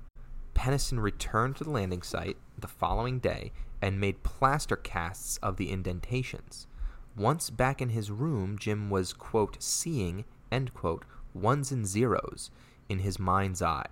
Penniston 0.54 1.02
returned 1.02 1.56
to 1.58 1.64
the 1.64 1.70
landing 1.70 2.02
site 2.02 2.38
the 2.58 2.68
following 2.68 3.20
day 3.20 3.52
and 3.82 4.00
made 4.00 4.24
plaster 4.24 4.76
casts 4.76 5.38
of 5.38 5.58
the 5.58 5.70
indentations. 5.70 6.68
Once 7.16 7.50
back 7.50 7.82
in 7.82 7.90
his 7.90 8.12
room, 8.12 8.58
Jim 8.58 8.90
was, 8.90 9.14
quote, 9.14 9.62
seeing, 9.62 10.26
end 10.52 10.74
quote, 10.74 11.06
ones 11.34 11.72
and 11.72 11.88
zeros 11.88 12.52
in 12.90 13.00
his 13.00 13.20
mind's 13.20 13.62
eye. 13.62 13.88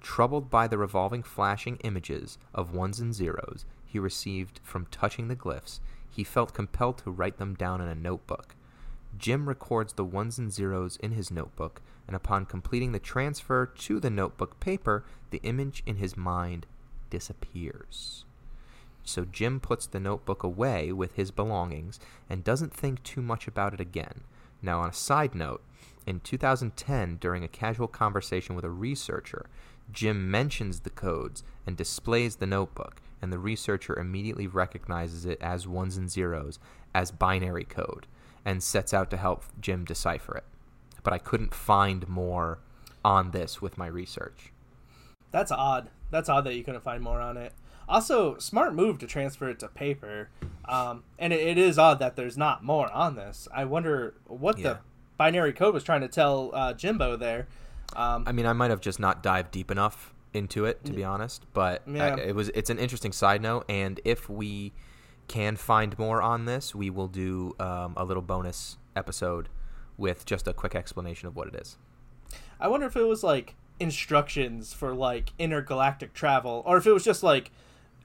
Troubled 0.00 0.48
by 0.48 0.66
the 0.66 0.78
revolving 0.78 1.22
flashing 1.22 1.76
images 1.78 2.38
of 2.54 2.72
ones 2.72 3.00
and 3.00 3.14
zeros 3.14 3.64
he 3.84 3.98
received 3.98 4.60
from 4.62 4.86
touching 4.86 5.28
the 5.28 5.36
glyphs, 5.36 5.80
he 6.18 6.24
felt 6.24 6.52
compelled 6.52 6.98
to 6.98 7.12
write 7.12 7.38
them 7.38 7.54
down 7.54 7.80
in 7.80 7.86
a 7.86 7.94
notebook. 7.94 8.56
Jim 9.16 9.48
records 9.48 9.92
the 9.92 10.04
ones 10.04 10.36
and 10.36 10.52
zeros 10.52 10.96
in 10.96 11.12
his 11.12 11.30
notebook, 11.30 11.80
and 12.08 12.16
upon 12.16 12.44
completing 12.44 12.90
the 12.90 12.98
transfer 12.98 13.64
to 13.64 14.00
the 14.00 14.10
notebook 14.10 14.58
paper, 14.58 15.04
the 15.30 15.40
image 15.44 15.80
in 15.86 15.94
his 15.94 16.16
mind 16.16 16.66
disappears. 17.08 18.24
So 19.04 19.26
Jim 19.26 19.60
puts 19.60 19.86
the 19.86 20.00
notebook 20.00 20.42
away 20.42 20.92
with 20.92 21.14
his 21.14 21.30
belongings 21.30 22.00
and 22.28 22.42
doesn't 22.42 22.74
think 22.74 23.04
too 23.04 23.22
much 23.22 23.46
about 23.46 23.72
it 23.72 23.80
again. 23.80 24.22
Now, 24.60 24.80
on 24.80 24.90
a 24.90 24.94
side 24.94 25.36
note, 25.36 25.62
in 26.04 26.18
2010, 26.18 27.18
during 27.18 27.44
a 27.44 27.48
casual 27.48 27.86
conversation 27.86 28.56
with 28.56 28.64
a 28.64 28.70
researcher, 28.70 29.46
Jim 29.92 30.28
mentions 30.28 30.80
the 30.80 30.90
codes 30.90 31.44
and 31.64 31.76
displays 31.76 32.36
the 32.36 32.46
notebook, 32.48 33.00
and 33.20 33.32
the 33.32 33.38
researcher 33.38 33.98
immediately 33.98 34.46
recognizes 34.46 35.24
it 35.24 35.38
as 35.40 35.66
ones 35.66 35.96
and 35.96 36.10
zeros 36.10 36.58
as 36.94 37.10
binary 37.10 37.64
code 37.64 38.06
and 38.44 38.62
sets 38.62 38.94
out 38.94 39.10
to 39.10 39.16
help 39.16 39.44
Jim 39.60 39.84
decipher 39.84 40.36
it. 40.36 40.44
But 41.02 41.12
I 41.12 41.18
couldn't 41.18 41.54
find 41.54 42.08
more 42.08 42.58
on 43.04 43.30
this 43.30 43.60
with 43.62 43.78
my 43.78 43.86
research. 43.86 44.52
That's 45.30 45.52
odd. 45.52 45.90
That's 46.10 46.28
odd 46.28 46.44
that 46.44 46.54
you 46.54 46.64
couldn't 46.64 46.82
find 46.82 47.02
more 47.02 47.20
on 47.20 47.36
it. 47.36 47.52
Also, 47.88 48.36
smart 48.38 48.74
move 48.74 48.98
to 48.98 49.06
transfer 49.06 49.48
it 49.48 49.58
to 49.60 49.68
paper. 49.68 50.28
Um, 50.66 51.04
and 51.18 51.32
it, 51.32 51.40
it 51.40 51.58
is 51.58 51.78
odd 51.78 51.98
that 52.00 52.16
there's 52.16 52.36
not 52.36 52.62
more 52.62 52.90
on 52.92 53.16
this. 53.16 53.48
I 53.54 53.64
wonder 53.64 54.14
what 54.26 54.58
Yeah. 54.58 54.62
the 54.74 54.78
binary 55.16 55.52
code 55.52 55.74
was 55.74 55.84
trying 55.84 56.02
to 56.02 56.08
tell 56.08 56.50
uh, 56.54 56.72
Jimbo 56.74 57.16
there. 57.16 57.46
Um, 57.96 58.24
I 58.26 58.32
mean, 58.32 58.44
I 58.46 58.52
might 58.52 58.70
have 58.70 58.80
just 58.80 59.00
not 59.00 59.22
dived 59.22 59.50
deep 59.50 59.70
enough 59.70 60.12
into 60.34 60.64
it 60.66 60.84
to 60.84 60.92
be 60.92 61.02
honest, 61.04 61.44
but 61.54 61.82
I- 61.88 62.20
it 62.20 62.34
was 62.34 62.48
it's 62.50 62.70
an 62.70 62.78
interesting 62.78 63.12
side 63.12 63.40
note. 63.42 63.64
And 63.68 64.00
if 64.04 64.28
we 64.28 64.72
can 65.26 65.56
find 65.56 65.98
more 65.98 66.22
on 66.22 66.44
this, 66.46 66.74
we 66.74 66.90
will 66.90 67.08
do 67.08 67.54
um, 67.60 67.94
a 67.96 68.04
little 68.04 68.22
bonus 68.22 68.76
episode 68.96 69.48
with 69.96 70.24
just 70.24 70.46
a 70.48 70.52
quick 70.52 70.74
explanation 70.74 71.28
of 71.28 71.36
what 71.36 71.48
it 71.48 71.54
is. 71.54 71.76
I 72.60 72.68
wonder 72.68 72.86
if 72.86 72.96
it 72.96 73.02
was 73.04 73.22
like 73.22 73.54
instructions 73.80 74.72
for 74.72 74.94
like 74.94 75.32
intergalactic 75.38 76.12
travel, 76.14 76.62
or 76.66 76.76
if 76.78 76.86
it 76.86 76.92
was 76.92 77.04
just 77.04 77.22
like 77.22 77.50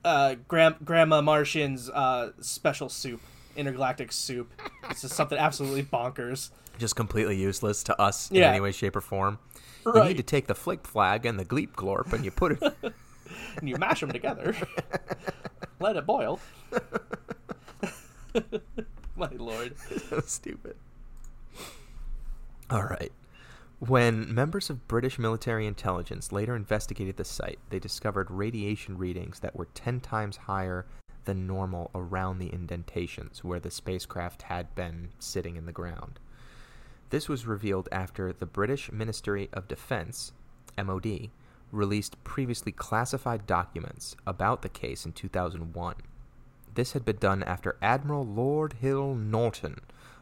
uh, 0.03 0.35
Gram- 0.47 0.75
Grandma 0.83 1.21
Martian's 1.21 1.89
uh, 1.89 2.31
special 2.41 2.89
soup, 2.89 3.21
intergalactic 3.55 4.11
soup. 4.11 4.51
It's 4.89 5.01
just 5.01 5.15
something 5.15 5.37
absolutely 5.37 5.83
bonkers. 5.83 6.49
Just 6.79 6.95
completely 6.95 7.37
useless 7.37 7.83
to 7.83 8.01
us 8.01 8.29
in 8.31 8.37
any 8.43 8.59
way, 8.59 8.71
shape, 8.71 8.95
or 8.95 9.01
form. 9.01 9.39
You 9.85 10.03
need 10.03 10.17
to 10.17 10.23
take 10.23 10.47
the 10.47 10.55
flick 10.55 10.85
flag 10.85 11.25
and 11.25 11.39
the 11.39 11.45
gleep 11.45 11.75
glorp, 11.75 12.13
and 12.13 12.23
you 12.23 12.31
put 12.31 12.53
it. 12.53 12.77
and 13.57 13.69
you 13.69 13.77
mash 13.77 13.99
them 13.99 14.11
together. 14.11 14.55
Let 15.79 15.95
it 15.95 16.05
boil. 16.05 16.39
My 19.15 19.29
lord. 19.37 19.75
stupid. 20.25 20.75
All 22.69 22.83
right. 22.83 23.11
When 23.79 24.33
members 24.33 24.69
of 24.69 24.87
British 24.87 25.19
military 25.19 25.67
intelligence 25.67 26.31
later 26.31 26.55
investigated 26.55 27.17
the 27.17 27.25
site, 27.25 27.59
they 27.69 27.79
discovered 27.79 28.31
radiation 28.31 28.97
readings 28.97 29.39
that 29.41 29.55
were 29.55 29.67
10 29.73 29.99
times 29.99 30.37
higher 30.37 30.85
than 31.25 31.47
normal 31.47 31.91
around 31.93 32.39
the 32.39 32.47
indentations 32.47 33.43
where 33.43 33.59
the 33.59 33.71
spacecraft 33.71 34.43
had 34.43 34.73
been 34.75 35.09
sitting 35.19 35.57
in 35.57 35.65
the 35.65 35.71
ground. 35.71 36.19
This 37.13 37.29
was 37.29 37.45
revealed 37.45 37.87
after 37.91 38.33
the 38.33 38.47
British 38.47 38.91
Ministry 38.91 39.47
of 39.53 39.67
Defense, 39.67 40.33
MOD, 40.75 41.29
released 41.71 42.23
previously 42.23 42.71
classified 42.71 43.45
documents 43.45 44.15
about 44.25 44.63
the 44.63 44.69
case 44.69 45.05
in 45.05 45.11
2001. 45.11 45.95
This 46.73 46.93
had 46.93 47.05
been 47.05 47.17
done 47.17 47.43
after 47.43 47.77
Admiral 47.83 48.25
Lord 48.25 48.73
Hill 48.81 49.13
Norton, 49.13 49.81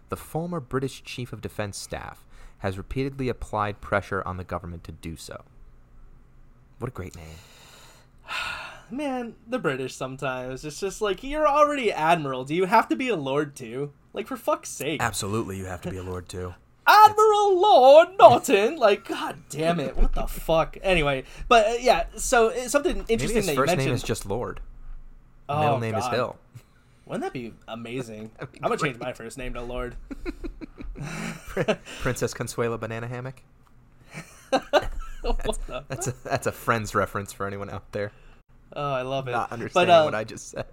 the 0.10 0.18
former 0.18 0.60
British 0.60 1.02
Chief 1.06 1.32
of 1.32 1.40
Defense 1.40 1.78
Staff, 1.78 2.28
has 2.58 2.78
repeatedly 2.78 3.30
applied 3.30 3.80
pressure 3.80 4.22
on 4.26 4.36
the 4.36 4.44
government 4.44 4.84
to 4.84 4.92
do 4.92 5.16
so. 5.16 5.46
What 6.80 6.90
a 6.90 6.94
great 6.94 7.16
name. 7.16 7.38
Man, 8.92 9.36
the 9.48 9.60
British 9.60 9.96
sometimes. 9.96 10.66
It's 10.66 10.82
just 10.82 11.02
like, 11.02 11.24
you're 11.24 11.48
already 11.48 11.90
Admiral. 11.90 12.44
Do 12.44 12.54
you 12.54 12.66
have 12.66 12.90
to 12.90 12.98
be 12.98 13.08
a 13.08 13.16
Lord 13.16 13.56
too? 13.56 13.94
Like, 14.12 14.28
for 14.28 14.36
fuck's 14.36 14.68
sake. 14.68 15.02
Absolutely, 15.02 15.58
you 15.58 15.68
have 15.68 15.80
to 15.84 15.90
be 15.90 15.96
a 15.96 16.04
lord 16.04 16.28
too. 16.28 16.54
Admiral 16.88 17.62
Lord 17.62 18.10
Norton. 18.18 18.78
Like, 18.78 19.08
god 19.08 19.38
damn 19.50 19.80
it, 19.80 19.96
what 19.96 20.14
the 20.14 20.28
fuck? 20.28 20.78
Anyway, 20.82 21.24
but 21.48 21.66
uh, 21.68 21.74
yeah, 21.80 22.06
so 22.16 22.50
it's 22.50 22.72
something 22.72 22.98
Maybe 22.98 23.14
interesting 23.14 23.38
his 23.38 23.46
that 23.48 23.52
you 23.54 23.58
first 23.58 23.68
mentioned. 23.68 23.86
name 23.88 23.96
is 23.96 24.04
just 24.04 24.26
Lord. 24.26 24.60
Oh, 25.48 25.60
Middle 25.60 25.80
name 25.80 25.96
is 25.96 26.08
Hill. 26.08 26.38
Wouldn't 27.06 27.24
that 27.24 27.34
be 27.34 27.54
amazing? 27.68 28.32
That'd 28.40 28.52
be 28.54 28.60
I'm 28.64 28.70
gonna 28.70 28.78
change 28.82 29.00
my 29.00 29.14
first 29.14 29.38
name 29.38 29.54
to 29.54 29.62
Lord. 29.62 29.96
Princess 32.02 32.34
Consuela 32.34 32.80
Banana 32.80 33.08
Hammock. 33.08 33.42
what 34.52 35.60
the? 35.68 35.84
That's 35.88 36.08
a 36.08 36.14
that's 36.24 36.48
a 36.48 36.52
Friends 36.52 36.94
reference 36.96 37.32
for 37.34 37.46
anyone 37.48 37.70
out 37.70 37.92
there 37.92 38.12
Oh, 38.74 38.94
I 38.94 39.02
love 39.02 39.28
it. 39.28 39.32
not 39.32 39.52
understanding 39.52 39.88
but, 39.88 40.02
uh, 40.02 40.04
what 40.04 40.16
I 40.16 40.24
just 40.24 40.50
said. 40.50 40.66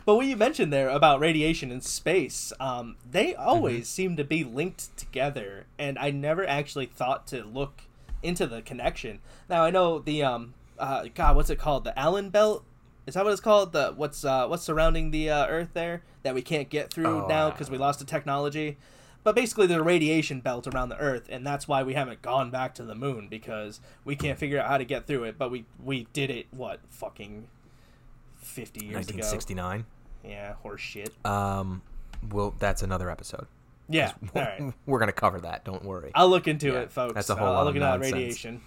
But 0.05 0.15
what 0.15 0.25
you 0.25 0.35
mentioned 0.35 0.71
there 0.73 0.89
about 0.89 1.19
radiation 1.19 1.71
in 1.71 1.81
space, 1.81 2.51
um, 2.59 2.95
they 3.09 3.33
Mm-hmm. 3.33 3.47
always 3.49 3.87
seem 3.89 4.15
to 4.17 4.23
be 4.23 4.43
linked 4.43 4.95
together, 4.97 5.65
and 5.77 5.97
I 5.99 6.11
never 6.11 6.47
actually 6.47 6.85
thought 6.87 7.27
to 7.27 7.43
look 7.43 7.81
into 8.21 8.45
the 8.47 8.61
connection. 8.61 9.19
Now 9.49 9.63
I 9.63 9.69
know 9.71 9.99
the 9.99 10.23
um, 10.23 10.53
uh, 10.77 11.05
God, 11.13 11.35
what's 11.35 11.49
it 11.49 11.57
called? 11.59 11.83
The 11.83 11.97
Allen 11.97 12.29
Belt. 12.29 12.63
Is 13.07 13.15
that 13.15 13.23
what 13.23 13.31
it's 13.31 13.41
called? 13.41 13.71
The 13.73 13.93
what's 13.95 14.23
uh, 14.23 14.47
what's 14.47 14.63
surrounding 14.63 15.11
the 15.11 15.29
uh, 15.29 15.47
Earth 15.47 15.69
there 15.73 16.03
that 16.23 16.35
we 16.35 16.41
can't 16.41 16.69
get 16.69 16.91
through 16.93 17.23
Oh, 17.23 17.27
now 17.27 17.49
because 17.49 17.69
we 17.71 17.77
lost 17.77 17.99
the 17.99 18.05
technology. 18.05 18.77
But 19.23 19.35
basically, 19.35 19.67
there's 19.67 19.81
a 19.81 19.83
radiation 19.83 20.39
belt 20.41 20.65
around 20.67 20.89
the 20.89 20.97
Earth, 20.97 21.27
and 21.29 21.45
that's 21.45 21.67
why 21.67 21.83
we 21.83 21.93
haven't 21.93 22.21
gone 22.21 22.51
back 22.51 22.73
to 22.75 22.83
the 22.83 22.95
moon 22.95 23.27
because 23.29 23.79
we 24.05 24.15
can't 24.15 24.37
figure 24.39 24.59
out 24.59 24.67
how 24.67 24.77
to 24.77 24.85
get 24.85 25.07
through 25.07 25.23
it. 25.25 25.37
But 25.37 25.49
we 25.51 25.65
we 25.83 26.07
did 26.13 26.29
it 26.29 26.47
what 26.51 26.79
fucking 26.89 27.47
fifty 28.49 28.85
years 28.85 29.07
ago. 29.09 29.19
1969. 29.19 29.85
Yeah, 30.25 30.53
horse 30.55 30.81
shit. 30.81 31.13
Um, 31.25 31.81
well, 32.31 32.53
that's 32.59 32.83
another 32.83 33.09
episode. 33.09 33.47
Yeah, 33.87 34.11
all 34.35 34.41
right. 34.41 34.73
We're 34.85 34.99
gonna 34.99 35.11
cover 35.11 35.39
that. 35.41 35.63
Don't 35.65 35.83
worry. 35.83 36.11
I'll 36.13 36.29
look 36.29 36.47
into 36.47 36.67
Yeah, 36.67 36.79
it, 36.81 36.91
folks. 36.91 37.13
that's 37.13 37.29
a 37.29 37.35
whole 37.35 37.47
I'll, 37.47 37.53
lot 37.53 37.59
I'll 37.61 37.67
of 37.69 37.75
look 37.75 37.83
into 37.83 38.07
that 38.07 38.13
radiation. 38.15 38.61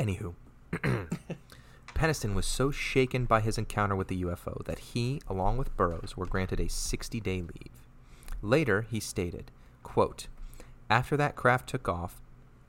Anywho, 0.00 0.34
Penniston 1.94 2.34
was 2.34 2.46
so 2.46 2.70
shaken 2.72 3.24
by 3.26 3.40
his 3.40 3.56
encounter 3.58 3.94
with 3.94 4.08
the 4.08 4.22
UFO 4.24 4.64
that 4.64 4.78
he, 4.80 5.20
along 5.28 5.56
with 5.56 5.76
Burroughs, 5.76 6.16
were 6.16 6.26
granted 6.26 6.58
a 6.58 6.64
60-day 6.64 7.42
leave. 7.42 7.86
Later, 8.42 8.82
he 8.82 8.98
stated, 8.98 9.52
quote, 9.84 10.26
After 10.90 11.16
that 11.16 11.36
craft 11.36 11.68
took 11.68 11.88
off, 11.88 12.20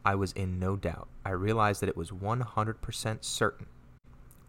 I 0.06 0.14
was 0.14 0.32
in 0.34 0.60
no 0.60 0.76
doubt. 0.76 1.08
I 1.26 1.32
realized 1.32 1.82
that 1.82 1.90
it 1.90 1.98
was 1.98 2.12
100% 2.12 3.24
certain 3.24 3.66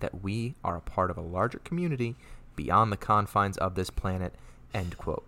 that 0.01 0.23
we 0.23 0.55
are 0.65 0.77
a 0.77 0.81
part 0.81 1.11
of 1.11 1.17
a 1.17 1.23
larger 1.23 1.59
community 1.59 2.17
beyond 2.55 2.91
the 2.91 2.97
confines 2.97 3.57
of 3.59 3.75
this 3.75 3.91
planet, 3.91 4.35
end 4.75 4.97
quote. 4.99 5.25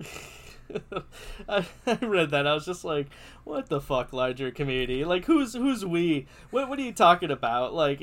I, 1.48 1.66
I 1.86 1.98
read 2.00 2.30
that. 2.30 2.46
I 2.46 2.54
was 2.54 2.64
just 2.64 2.84
like, 2.84 3.08
"What 3.44 3.68
the 3.68 3.80
fuck, 3.80 4.12
larger 4.12 4.50
community? 4.50 5.04
Like, 5.04 5.24
who's 5.24 5.54
who's 5.54 5.84
we? 5.84 6.26
What 6.50 6.68
what 6.68 6.78
are 6.78 6.82
you 6.82 6.92
talking 6.92 7.30
about? 7.30 7.74
Like, 7.74 8.02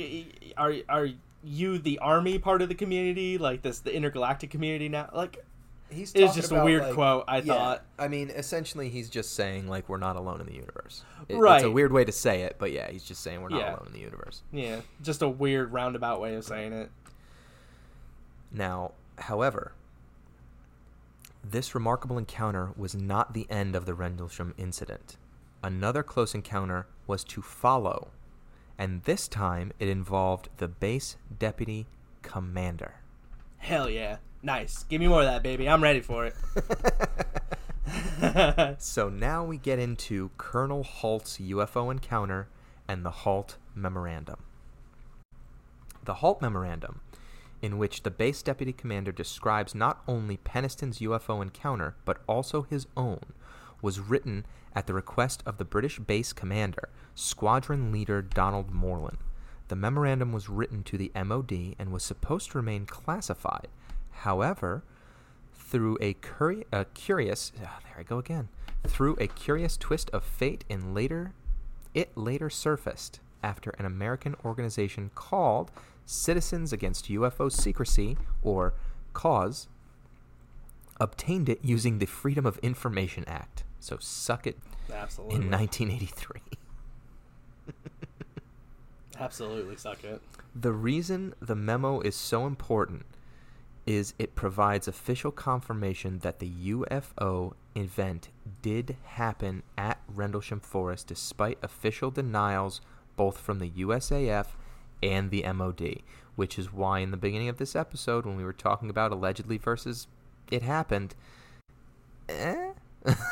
are 0.57 0.75
are 0.89 1.09
you 1.43 1.77
the 1.77 1.99
army 1.99 2.39
part 2.39 2.61
of 2.61 2.69
the 2.69 2.75
community? 2.75 3.37
Like 3.37 3.61
this 3.61 3.79
the 3.79 3.95
intergalactic 3.95 4.49
community 4.49 4.89
now? 4.89 5.09
Like, 5.13 5.45
He's 5.89 6.11
It 6.13 6.23
was 6.23 6.35
just 6.35 6.51
a 6.51 6.63
weird 6.63 6.93
quote, 6.93 7.23
I 7.27 7.39
thought. 7.41 7.83
I 7.97 8.07
mean, 8.09 8.29
essentially, 8.29 8.89
he's 8.89 9.09
just 9.09 9.33
saying 9.35 9.67
like 9.69 9.87
we're 9.87 9.97
not 9.97 10.15
alone 10.17 10.41
in 10.41 10.45
the 10.45 10.53
universe. 10.53 11.03
It- 11.29 11.35
It's 11.37 11.63
a 11.63 11.71
weird 11.71 11.93
way 11.93 12.03
to 12.03 12.11
say 12.11 12.41
it, 12.41 12.57
but 12.59 12.71
yeah, 12.73 12.91
he's 12.91 13.03
just 13.03 13.21
saying 13.21 13.41
we're 13.41 13.49
not 13.49 13.59
Yeah. 13.61 13.69
alone 13.75 13.87
in 13.87 13.93
the 13.93 13.99
universe. 13.99 14.41
yeah, 14.51 14.81
just 15.01 15.21
a 15.21 15.29
weird 15.29 15.71
roundabout 15.71 16.19
way 16.19 16.35
of 16.35 16.43
saying 16.43 16.73
it. 16.73 16.91
Now, 18.51 18.91
however, 19.17 19.73
this 21.43 21.73
remarkable 21.73 22.17
encounter 22.17 22.71
was 22.75 22.93
not 22.95 23.33
the 23.33 23.47
end 23.49 23.75
of 23.75 23.85
the 23.85 23.93
Rendlesham 23.93 24.53
incident. 24.57 25.17
Another 25.63 26.03
close 26.03 26.35
encounter 26.35 26.87
was 27.07 27.23
to 27.25 27.41
follow, 27.41 28.09
and 28.77 29.03
this 29.03 29.27
time 29.27 29.71
it 29.79 29.87
involved 29.87 30.49
the 30.57 30.67
base 30.67 31.15
deputy 31.39 31.87
commander. 32.21 32.95
Hell 33.57 33.89
yeah, 33.89 34.17
nice. 34.41 34.83
Give 34.83 35.01
me 35.01 35.07
more 35.07 35.21
of 35.21 35.25
that, 35.25 35.43
baby. 35.43 35.67
I'm 35.69 35.83
ready 35.83 36.01
for 36.01 36.25
it. 36.25 36.35
So 38.79 39.09
now 39.09 39.43
we 39.43 39.57
get 39.57 39.79
into 39.79 40.31
Colonel 40.37 40.83
Halt's 40.83 41.37
UFO 41.37 41.91
encounter 41.91 42.47
and 42.87 43.05
the 43.05 43.11
Halt 43.11 43.57
Memorandum. 43.75 44.37
The 46.03 46.15
Halt 46.15 46.41
Memorandum, 46.41 47.01
in 47.61 47.77
which 47.77 48.03
the 48.03 48.11
base 48.11 48.41
deputy 48.41 48.73
commander 48.73 49.11
describes 49.11 49.75
not 49.75 50.01
only 50.07 50.37
Penniston's 50.37 50.99
UFO 50.99 51.41
encounter, 51.41 51.95
but 52.05 52.21
also 52.27 52.63
his 52.63 52.87
own, 52.95 53.19
was 53.81 53.99
written 53.99 54.45
at 54.75 54.87
the 54.87 54.93
request 54.93 55.43
of 55.45 55.57
the 55.57 55.65
British 55.65 55.99
base 55.99 56.33
commander, 56.33 56.89
Squadron 57.13 57.91
Leader 57.91 58.21
Donald 58.21 58.71
Morland. 58.71 59.17
The 59.67 59.75
memorandum 59.75 60.31
was 60.31 60.49
written 60.49 60.83
to 60.83 60.97
the 60.97 61.11
MOD 61.13 61.75
and 61.77 61.91
was 61.91 62.03
supposed 62.03 62.51
to 62.51 62.57
remain 62.57 62.85
classified. 62.85 63.67
However, 64.21 64.83
through 65.53 65.97
a, 66.01 66.13
curi- 66.15 66.65
a 66.71 66.85
curious 66.85 67.51
ah, 67.63 67.79
there 67.83 67.99
I 67.99 68.03
go 68.03 68.17
again. 68.17 68.49
Through 68.85 69.17
a 69.19 69.27
curious 69.27 69.77
twist 69.77 70.09
of 70.11 70.23
fate 70.23 70.63
in 70.69 70.93
later 70.93 71.33
it 71.93 72.15
later 72.15 72.49
surfaced 72.49 73.19
after 73.43 73.71
an 73.71 73.85
American 73.85 74.35
organization 74.45 75.11
called 75.15 75.71
Citizens 76.05 76.71
Against 76.71 77.09
UFO 77.09 77.51
Secrecy 77.51 78.17
or 78.41 78.73
CAUS 79.13 79.67
obtained 80.99 81.49
it 81.49 81.59
using 81.63 81.99
the 81.99 82.05
Freedom 82.05 82.45
of 82.45 82.57
Information 82.59 83.23
Act. 83.27 83.63
So 83.79 83.97
suck 83.99 84.47
it 84.47 84.57
Absolutely, 84.91 85.35
in 85.35 85.51
1983 85.51 86.41
absolutely 89.19 89.75
suck 89.75 90.03
it. 90.03 90.21
The 90.55 90.71
reason 90.71 91.33
the 91.41 91.55
memo 91.55 91.99
is 92.01 92.15
so 92.15 92.47
important 92.47 93.05
is 93.87 94.13
it 94.19 94.35
provides 94.35 94.87
official 94.87 95.31
confirmation 95.31 96.19
that 96.19 96.39
the 96.39 96.51
UFO 96.67 97.53
event 97.73 98.29
did 98.61 98.97
happen 99.05 99.63
at 99.77 99.99
Rendlesham 100.13 100.59
Forest 100.59 101.07
despite 101.07 101.57
official 101.63 102.11
denials 102.11 102.81
both 103.15 103.37
from 103.39 103.59
the 103.59 103.69
USAF 103.69 104.47
and 105.01 105.31
the 105.31 105.43
MOD, 105.53 106.01
which 106.35 106.59
is 106.59 106.71
why 106.71 106.99
in 106.99 107.11
the 107.11 107.17
beginning 107.17 107.47
of 107.47 107.57
this 107.57 107.75
episode, 107.75 108.25
when 108.25 108.35
we 108.35 108.43
were 108.43 108.53
talking 108.53 108.89
about 108.89 109.11
allegedly 109.11 109.57
versus 109.57 110.07
it 110.51 110.61
happened, 110.61 111.15
eh? 112.29 112.71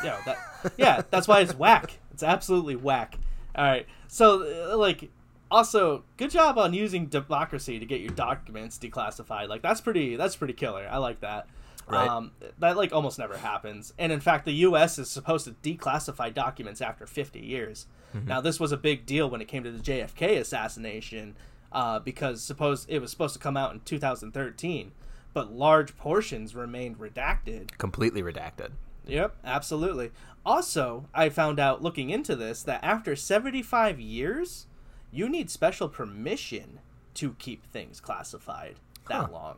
yeah, 0.02 0.20
that, 0.24 0.38
yeah, 0.78 1.02
that's 1.10 1.28
why 1.28 1.40
it's 1.40 1.54
whack. 1.54 1.98
It's 2.12 2.22
absolutely 2.22 2.76
whack. 2.76 3.18
All 3.54 3.64
right, 3.64 3.86
so 4.08 4.72
uh, 4.72 4.76
like, 4.76 5.10
also, 5.50 6.04
good 6.16 6.30
job 6.30 6.58
on 6.58 6.74
using 6.74 7.06
democracy 7.06 7.78
to 7.78 7.86
get 7.86 8.00
your 8.00 8.10
documents 8.10 8.78
declassified. 8.78 9.48
Like, 9.48 9.62
that's 9.62 9.80
pretty. 9.80 10.16
That's 10.16 10.36
pretty 10.36 10.54
killer. 10.54 10.88
I 10.90 10.98
like 10.98 11.20
that. 11.20 11.48
Right. 11.88 12.08
Um, 12.08 12.32
that 12.58 12.76
like 12.76 12.92
almost 12.92 13.18
never 13.18 13.36
happens. 13.36 13.94
And 13.96 14.10
in 14.10 14.18
fact, 14.18 14.44
the 14.44 14.52
U.S. 14.52 14.98
is 14.98 15.08
supposed 15.08 15.44
to 15.44 15.52
declassify 15.62 16.34
documents 16.34 16.80
after 16.80 17.06
50 17.06 17.38
years. 17.38 17.86
Now, 18.24 18.40
this 18.40 18.58
was 18.58 18.72
a 18.72 18.78
big 18.78 19.04
deal 19.04 19.28
when 19.28 19.42
it 19.42 19.44
came 19.46 19.62
to 19.64 19.70
the 19.70 19.78
JFK 19.82 20.38
assassination, 20.38 21.36
uh, 21.70 21.98
because 21.98 22.42
suppose 22.42 22.86
it 22.88 22.98
was 23.00 23.10
supposed 23.10 23.34
to 23.34 23.38
come 23.38 23.58
out 23.58 23.74
in 23.74 23.80
2013, 23.80 24.92
but 25.34 25.52
large 25.52 25.98
portions 25.98 26.54
remained 26.54 26.98
redacted. 26.98 27.76
completely 27.76 28.22
redacted. 28.22 28.70
Yep, 29.06 29.36
absolutely. 29.44 30.12
Also, 30.46 31.08
I 31.12 31.28
found 31.28 31.60
out 31.60 31.82
looking 31.82 32.08
into 32.08 32.34
this 32.34 32.62
that 32.62 32.82
after 32.82 33.14
75 33.14 34.00
years, 34.00 34.65
you 35.16 35.28
need 35.28 35.50
special 35.50 35.88
permission 35.88 36.80
to 37.14 37.32
keep 37.38 37.64
things 37.72 38.00
classified 38.00 38.76
that 39.08 39.22
Huh. 39.26 39.28
long. 39.32 39.56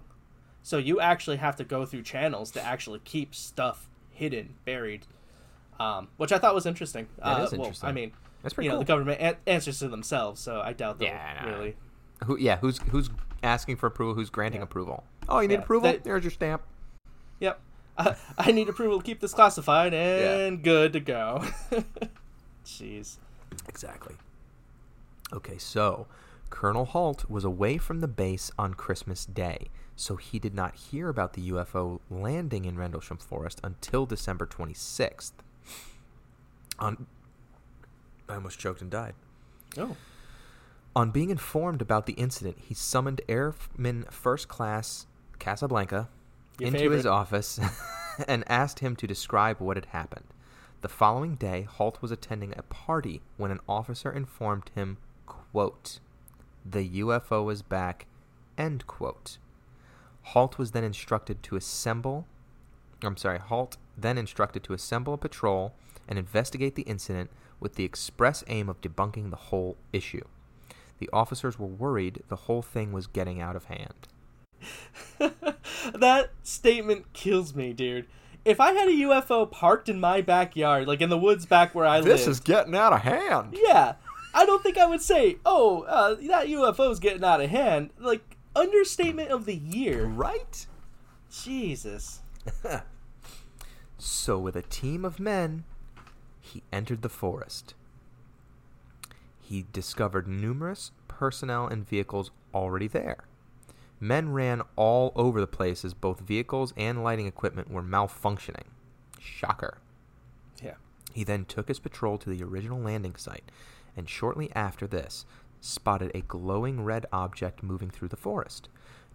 So 0.62 0.78
you 0.78 1.00
actually 1.00 1.38
have 1.38 1.56
to 1.56 1.64
go 1.64 1.84
through 1.86 2.02
channels 2.02 2.50
to 2.52 2.62
actually 2.62 3.00
keep 3.00 3.34
stuff 3.34 3.88
hidden, 4.10 4.54
buried, 4.64 5.06
um, 5.80 6.08
which 6.16 6.30
I 6.32 6.38
thought 6.38 6.54
was 6.54 6.66
interesting. 6.66 7.08
That 7.18 7.24
uh, 7.40 7.44
is 7.44 7.52
Well, 7.54 7.72
I 7.82 7.92
mean, 7.92 8.12
That's 8.42 8.54
pretty 8.54 8.66
you 8.66 8.70
know, 8.70 8.76
cool. 8.76 8.80
the 8.84 8.86
government 8.86 9.20
an- 9.20 9.36
answers 9.46 9.78
to 9.80 9.88
themselves, 9.88 10.40
so 10.40 10.60
I 10.60 10.72
doubt 10.72 10.98
they'll 10.98 11.08
Yeah, 11.08 11.42
no. 11.44 11.48
really. 11.50 11.76
Who? 12.26 12.36
Yeah. 12.38 12.58
Who's 12.58 12.78
who's 12.90 13.10
asking 13.42 13.76
for 13.76 13.86
approval? 13.86 14.14
Who's 14.14 14.30
granting 14.30 14.60
Yeah. 14.60 14.64
approval? 14.64 15.04
Oh, 15.28 15.40
you 15.40 15.48
need 15.48 15.54
Yeah, 15.54 15.60
approval? 15.60 15.90
they- 15.92 15.98
There's 15.98 16.24
your 16.24 16.30
stamp. 16.32 16.62
Yep. 17.40 17.60
Uh, 17.98 18.14
I 18.38 18.52
need 18.52 18.68
approval 18.68 18.98
to 19.00 19.04
keep 19.04 19.18
this 19.18 19.34
classified 19.34 19.92
and 19.92 20.62
good 20.62 20.92
to 20.92 21.00
go. 21.00 21.44
Jeez. 22.64 23.16
Exactly. 23.68 24.14
Okay, 25.32 25.58
so 25.58 26.06
Colonel 26.50 26.86
Halt 26.86 27.28
was 27.28 27.44
away 27.44 27.78
from 27.78 28.00
the 28.00 28.08
base 28.08 28.50
on 28.58 28.74
Christmas 28.74 29.26
Day, 29.26 29.68
so 29.96 30.16
he 30.16 30.38
did 30.38 30.54
not 30.54 30.74
hear 30.74 31.08
about 31.08 31.34
the 31.34 31.50
UFO 31.50 32.00
landing 32.10 32.64
in 32.64 32.76
Rendlesham 32.76 33.18
Forest 33.18 33.60
until 33.62 34.06
December 34.06 34.46
26th. 34.46 35.32
On 36.78 37.06
I 38.28 38.34
almost 38.34 38.58
choked 38.58 38.82
and 38.82 38.90
died. 38.90 39.14
Oh. 39.76 39.96
On 40.94 41.10
being 41.10 41.30
informed 41.30 41.80
about 41.80 42.06
the 42.06 42.12
incident, 42.14 42.58
he 42.60 42.74
summoned 42.74 43.20
Airman 43.28 44.04
First 44.10 44.48
Class 44.48 45.06
Casablanca 45.38 46.08
Your 46.58 46.68
into 46.68 46.80
favorite. 46.80 46.96
his 46.96 47.06
office 47.06 47.60
and 48.28 48.44
asked 48.48 48.80
him 48.80 48.96
to 48.96 49.06
describe 49.06 49.60
what 49.60 49.76
had 49.76 49.86
happened. 49.86 50.26
The 50.80 50.88
following 50.88 51.34
day, 51.34 51.62
Halt 51.62 52.00
was 52.02 52.10
attending 52.10 52.54
a 52.56 52.62
party 52.62 53.22
when 53.36 53.50
an 53.50 53.60
officer 53.68 54.10
informed 54.10 54.70
him, 54.74 54.98
quote, 55.52 56.00
the 56.64 56.88
UFO 57.00 57.52
is 57.52 57.62
back, 57.62 58.06
end 58.56 58.86
quote. 58.86 59.38
Halt 60.22 60.58
was 60.58 60.72
then 60.72 60.84
instructed 60.84 61.42
to 61.44 61.56
assemble, 61.56 62.26
I'm 63.02 63.16
sorry, 63.16 63.38
Halt 63.38 63.76
then 63.96 64.18
instructed 64.18 64.62
to 64.64 64.74
assemble 64.74 65.14
a 65.14 65.18
patrol 65.18 65.74
and 66.06 66.18
investigate 66.18 66.74
the 66.74 66.82
incident 66.82 67.30
with 67.60 67.74
the 67.74 67.84
express 67.84 68.44
aim 68.48 68.68
of 68.68 68.80
debunking 68.80 69.30
the 69.30 69.36
whole 69.36 69.76
issue. 69.92 70.24
The 70.98 71.08
officers 71.12 71.58
were 71.58 71.66
worried 71.66 72.22
the 72.28 72.36
whole 72.36 72.62
thing 72.62 72.92
was 72.92 73.06
getting 73.06 73.40
out 73.40 73.56
of 73.56 73.66
hand. 73.66 74.08
that 75.94 76.30
statement 76.42 77.12
kills 77.12 77.54
me, 77.54 77.72
dude. 77.72 78.06
If 78.44 78.60
I 78.60 78.72
had 78.72 78.88
a 78.88 78.92
UFO 78.92 79.50
parked 79.50 79.88
in 79.88 80.00
my 80.00 80.20
backyard, 80.20 80.88
like 80.88 81.00
in 81.00 81.10
the 81.10 81.18
woods 81.18 81.46
back 81.46 81.74
where 81.74 81.86
I 81.86 81.98
live, 81.98 82.06
this 82.06 82.20
lived, 82.22 82.30
is 82.30 82.40
getting 82.40 82.74
out 82.74 82.92
of 82.92 83.00
hand. 83.00 83.56
yeah, 83.66 83.94
I 84.38 84.46
don't 84.46 84.62
think 84.62 84.78
I 84.78 84.86
would 84.86 85.02
say, 85.02 85.38
"Oh, 85.44 85.82
uh, 85.82 86.14
that 86.28 86.46
UFO's 86.46 87.00
getting 87.00 87.24
out 87.24 87.40
of 87.40 87.50
hand." 87.50 87.90
Like 87.98 88.36
understatement 88.54 89.30
of 89.30 89.46
the 89.46 89.56
year. 89.56 90.04
Right? 90.06 90.66
Jesus. 91.30 92.20
So, 94.00 94.38
with 94.38 94.54
a 94.54 94.62
team 94.62 95.04
of 95.04 95.18
men, 95.18 95.64
he 96.40 96.62
entered 96.72 97.02
the 97.02 97.08
forest. 97.08 97.74
He 99.40 99.66
discovered 99.72 100.28
numerous 100.28 100.92
personnel 101.08 101.66
and 101.66 101.88
vehicles 101.88 102.30
already 102.54 102.86
there. 102.86 103.24
Men 103.98 104.32
ran 104.32 104.62
all 104.76 105.12
over 105.16 105.40
the 105.40 105.48
place 105.48 105.84
as 105.84 105.94
both 105.94 106.20
vehicles 106.20 106.72
and 106.76 107.02
lighting 107.02 107.26
equipment 107.26 107.72
were 107.72 107.82
malfunctioning. 107.82 108.68
Shocker. 109.18 109.78
Yeah. 110.62 110.74
He 111.12 111.24
then 111.24 111.44
took 111.44 111.66
his 111.66 111.80
patrol 111.80 112.18
to 112.18 112.30
the 112.30 112.44
original 112.44 112.78
landing 112.78 113.16
site, 113.16 113.50
and 113.98 114.08
shortly 114.08 114.50
after 114.54 114.86
this, 114.86 115.26
spotted 115.60 116.12
a 116.14 116.22
glowing 116.22 116.84
red 116.84 117.04
object 117.12 117.62
moving 117.62 117.90
through 117.90 118.08
the 118.08 118.16
forest. 118.16 118.68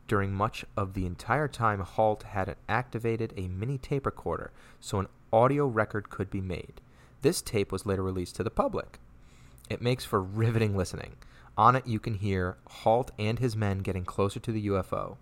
During 0.10 0.34
much 0.34 0.66
of 0.76 0.94
the 0.94 1.06
entire 1.06 1.48
time, 1.48 1.80
Halt 1.80 2.24
had 2.24 2.56
activated 2.68 3.34
a 3.38 3.48
mini 3.48 3.78
tape 3.78 4.06
recorder 4.06 4.52
so 4.82 5.00
an 5.00 5.08
audio 5.32 5.66
record 5.66 6.10
could 6.10 6.30
be 6.30 6.42
made. 6.42 6.82
This 7.22 7.42
tape 7.42 7.72
was 7.72 7.86
later 7.86 8.04
released 8.04 8.36
to 8.36 8.44
the 8.44 8.52
public. 8.52 9.00
It 9.70 9.82
makes 9.82 10.04
for 10.04 10.22
riveting 10.22 10.76
listening. 10.76 11.16
On 11.58 11.76
it, 11.78 11.88
you 11.88 12.00
can 12.00 12.16
hear 12.16 12.58
Halt 12.68 13.12
and 13.18 13.40
his 13.40 13.56
men 13.56 13.80
getting 13.80 14.04
closer 14.04 14.42
to 14.42 14.52
the 14.52 14.68
UFO. 14.68 15.16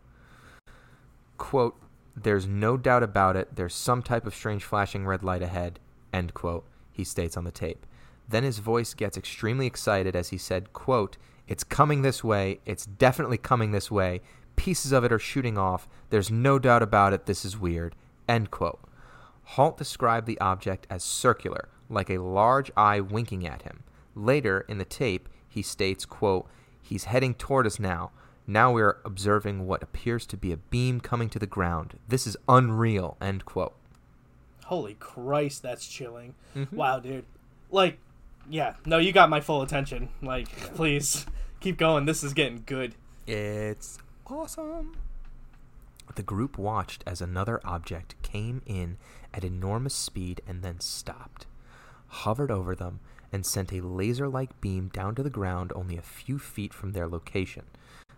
Quote, 1.38 1.76
There's 2.16 2.48
no 2.48 2.78
doubt 2.78 3.04
about 3.04 3.36
it, 3.36 3.56
there's 3.56 3.76
some 3.76 4.02
type 4.02 4.26
of 4.26 4.34
strange 4.34 4.64
flashing 4.64 5.06
red 5.06 5.22
light 5.22 5.44
ahead, 5.44 5.80
end 6.12 6.34
quote, 6.34 6.66
he 6.92 7.04
states 7.04 7.38
on 7.38 7.44
the 7.44 7.52
tape. 7.52 7.86
Then 8.32 8.44
his 8.44 8.60
voice 8.60 8.94
gets 8.94 9.18
extremely 9.18 9.68
excited 9.68 10.16
as 10.16 10.30
he 10.30 10.38
said, 10.38 10.74
quote, 10.74 11.18
It's 11.48 11.64
coming 11.64 12.02
this 12.02 12.24
way, 12.24 12.60
it's 12.66 12.86
definitely 12.86 13.38
coming 13.38 13.72
this 13.72 13.92
way, 13.92 14.22
pieces 14.56 14.92
of 14.92 15.04
it 15.04 15.12
are 15.12 15.20
shooting 15.20 15.58
off, 15.58 15.88
there's 16.10 16.32
no 16.32 16.58
doubt 16.58 16.82
about 16.82 17.14
it, 17.14 17.26
this 17.26 17.44
is 17.46 17.58
weird, 17.58 17.96
end 18.28 18.50
quote. 18.52 18.80
Halt 19.44 19.78
described 19.78 20.28
the 20.28 20.40
object 20.40 20.88
as 20.90 21.04
circular, 21.04 21.68
like 21.90 22.10
a 22.10 22.20
large 22.20 22.72
eye 22.78 23.02
winking 23.02 23.46
at 23.46 23.64
him. 23.64 23.84
Later 24.16 24.66
in 24.68 24.78
the 24.78 24.86
tape, 24.86 25.28
he 25.48 25.62
states, 25.62 26.06
quote, 26.06 26.48
He's 26.82 27.06
heading 27.06 27.34
toward 27.34 27.68
us 27.68 27.80
now. 27.80 28.12
Now 28.48 28.72
we 28.72 28.82
are 28.82 29.00
observing 29.06 29.68
what 29.68 29.84
appears 29.84 30.26
to 30.28 30.38
be 30.38 30.52
a 30.52 30.58
beam 30.58 31.00
coming 31.00 31.30
to 31.30 31.40
the 31.40 31.46
ground. 31.48 31.98
This 32.08 32.26
is 32.26 32.36
unreal, 32.50 33.18
end 33.22 33.46
quote. 33.46 33.76
Holy 34.66 34.96
Christ, 34.96 35.62
that's 35.62 35.88
chilling. 35.88 36.36
Mhm. 36.56 36.74
Wow, 36.74 37.00
dude. 37.00 37.26
Like, 37.70 38.00
yeah. 38.50 38.76
No, 38.86 38.98
you 38.98 39.12
got 39.12 39.30
my 39.30 39.42
full 39.42 39.62
attention. 39.62 40.10
Like, 40.22 40.50
please 40.76 41.26
keep 41.60 41.78
going. 41.78 42.06
This 42.06 42.24
is 42.24 42.34
getting 42.34 42.64
good. 42.66 42.96
It's 43.28 44.00
awesome. 44.28 44.98
The 46.16 46.24
group 46.24 46.58
watched 46.58 47.04
as 47.08 47.22
another 47.22 47.62
object 47.64 48.16
came 48.22 48.62
in 48.66 48.98
at 49.34 49.44
enormous 49.44 49.94
speed 49.94 50.42
and 50.46 50.62
then 50.62 50.80
stopped, 50.80 51.46
hovered 52.08 52.52
over 52.52 52.76
them, 52.76 53.00
and 53.32 53.46
sent 53.46 53.72
a 53.72 53.80
laser 53.80 54.28
like 54.28 54.60
beam 54.60 54.90
down 54.90 55.16
to 55.16 55.24
the 55.24 55.30
ground 55.30 55.72
only 55.74 55.98
a 55.98 56.02
few 56.02 56.38
feet 56.38 56.74
from 56.74 56.92
their 56.92 57.08
location. 57.08 57.64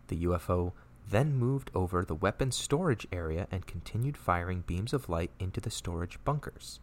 The 0.08 0.26
UFO 0.26 0.72
then 1.08 1.36
moved 1.36 1.70
over 1.76 2.04
the 2.04 2.16
weapons 2.16 2.56
storage 2.56 3.06
area 3.12 3.48
and 3.52 3.68
continued 3.68 4.18
firing 4.18 4.64
beams 4.66 4.94
of 4.94 5.10
light 5.10 5.32
into 5.40 5.62
the 5.62 5.70
storage 5.70 6.18
bunkers. 6.24 6.80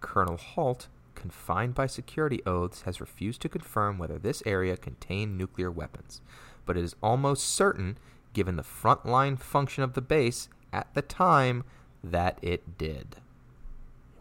Colonel 0.00 0.36
Halt, 0.36 0.88
confined 1.14 1.74
by 1.74 1.86
security 1.86 2.40
oaths, 2.46 2.82
has 2.82 3.00
refused 3.00 3.40
to 3.42 3.48
confirm 3.48 3.98
whether 3.98 4.18
this 4.18 4.42
area 4.46 4.76
contained 4.76 5.36
nuclear 5.36 5.70
weapons, 5.70 6.20
but 6.66 6.76
it 6.76 6.84
is 6.84 6.96
almost 7.02 7.44
certain, 7.46 7.98
given 8.32 8.56
the 8.56 8.62
frontline 8.62 9.38
function 9.38 9.82
of 9.82 9.94
the 9.94 10.00
base 10.00 10.48
at 10.72 10.92
the 10.94 11.02
time, 11.02 11.64
that 12.02 12.38
it 12.42 12.76
did. 12.76 13.16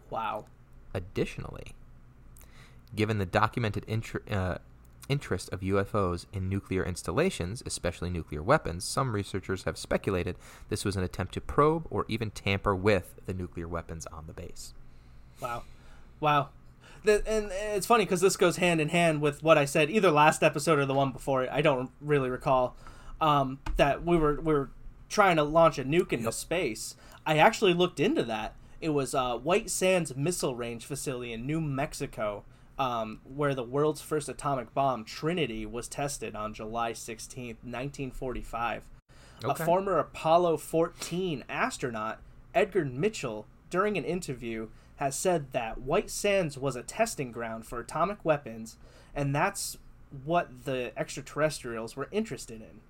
Wow. 0.09 0.45
Additionally, 0.93 1.73
given 2.95 3.17
the 3.17 3.25
documented 3.25 3.83
inter- 3.87 4.21
uh, 4.29 4.57
interest 5.09 5.51
of 5.51 5.61
UFOs 5.61 6.25
in 6.31 6.47
nuclear 6.47 6.85
installations, 6.85 7.63
especially 7.65 8.09
nuclear 8.09 8.41
weapons, 8.41 8.83
some 8.83 9.13
researchers 9.13 9.63
have 9.63 9.77
speculated 9.77 10.35
this 10.69 10.85
was 10.85 10.95
an 10.95 11.03
attempt 11.03 11.33
to 11.33 11.41
probe 11.41 11.87
or 11.89 12.05
even 12.07 12.31
tamper 12.31 12.75
with 12.75 13.19
the 13.25 13.33
nuclear 13.33 13.67
weapons 13.67 14.05
on 14.07 14.27
the 14.27 14.33
base. 14.33 14.73
Wow. 15.41 15.63
Wow. 16.19 16.49
The, 17.03 17.21
and 17.27 17.51
it's 17.51 17.85
funny 17.85 18.05
because 18.05 18.21
this 18.21 18.37
goes 18.37 18.57
hand 18.57 18.79
in 18.79 18.89
hand 18.89 19.21
with 19.21 19.43
what 19.43 19.57
I 19.57 19.65
said 19.65 19.89
either 19.89 20.09
last 20.11 20.41
episode 20.43 20.79
or 20.79 20.85
the 20.85 20.93
one 20.93 21.11
before 21.11 21.43
it. 21.43 21.49
I 21.51 21.61
don't 21.61 21.91
really 21.99 22.29
recall. 22.29 22.75
Um, 23.21 23.59
that 23.77 24.05
we 24.05 24.17
were 24.17 24.39
we 24.41 24.53
were 24.53 24.69
trying 25.09 25.35
to 25.37 25.43
launch 25.43 25.77
a 25.77 25.83
nuke 25.83 26.13
into 26.13 26.31
space. 26.31 26.95
I 27.25 27.37
actually 27.37 27.73
looked 27.73 27.99
into 27.99 28.23
that. 28.23 28.55
It 28.81 28.89
was 28.89 29.13
uh, 29.15 29.37
White 29.37 29.69
Sands 29.69 30.15
Missile 30.15 30.55
Range 30.55 30.83
facility 30.85 31.31
in 31.33 31.45
New 31.45 31.61
Mexico. 31.61 32.43
um, 32.77 33.21
where 33.23 33.53
the 33.53 33.63
world's 33.63 34.01
first 34.01 34.27
atomic 34.29 34.73
bomb, 34.73 35.05
Trinity, 35.05 35.65
was 35.65 35.87
tested 35.87 36.35
on 36.35 36.53
July 36.53 36.91
16th, 36.93 37.57
1945. 37.63 38.83
A 39.43 39.55
former 39.55 39.99
Apollo 39.99 40.57
14 40.57 41.43
astronaut, 41.49 42.19
Edgar 42.55 42.85
Mitchell, 42.85 43.45
during 43.69 43.97
an 43.97 44.05
interview, 44.05 44.69
has 44.97 45.15
said 45.15 45.51
that 45.51 45.81
White 45.81 46.09
Sands 46.09 46.57
was 46.57 46.75
a 46.75 46.83
testing 46.83 47.31
ground 47.31 47.65
for 47.65 47.79
atomic 47.79 48.23
weapons, 48.23 48.77
and 49.15 49.35
that's 49.35 49.77
what 50.23 50.65
the 50.65 50.91
extraterrestrials 50.97 51.95
were 51.95 52.09
interested 52.11 52.61
in. 52.61 52.81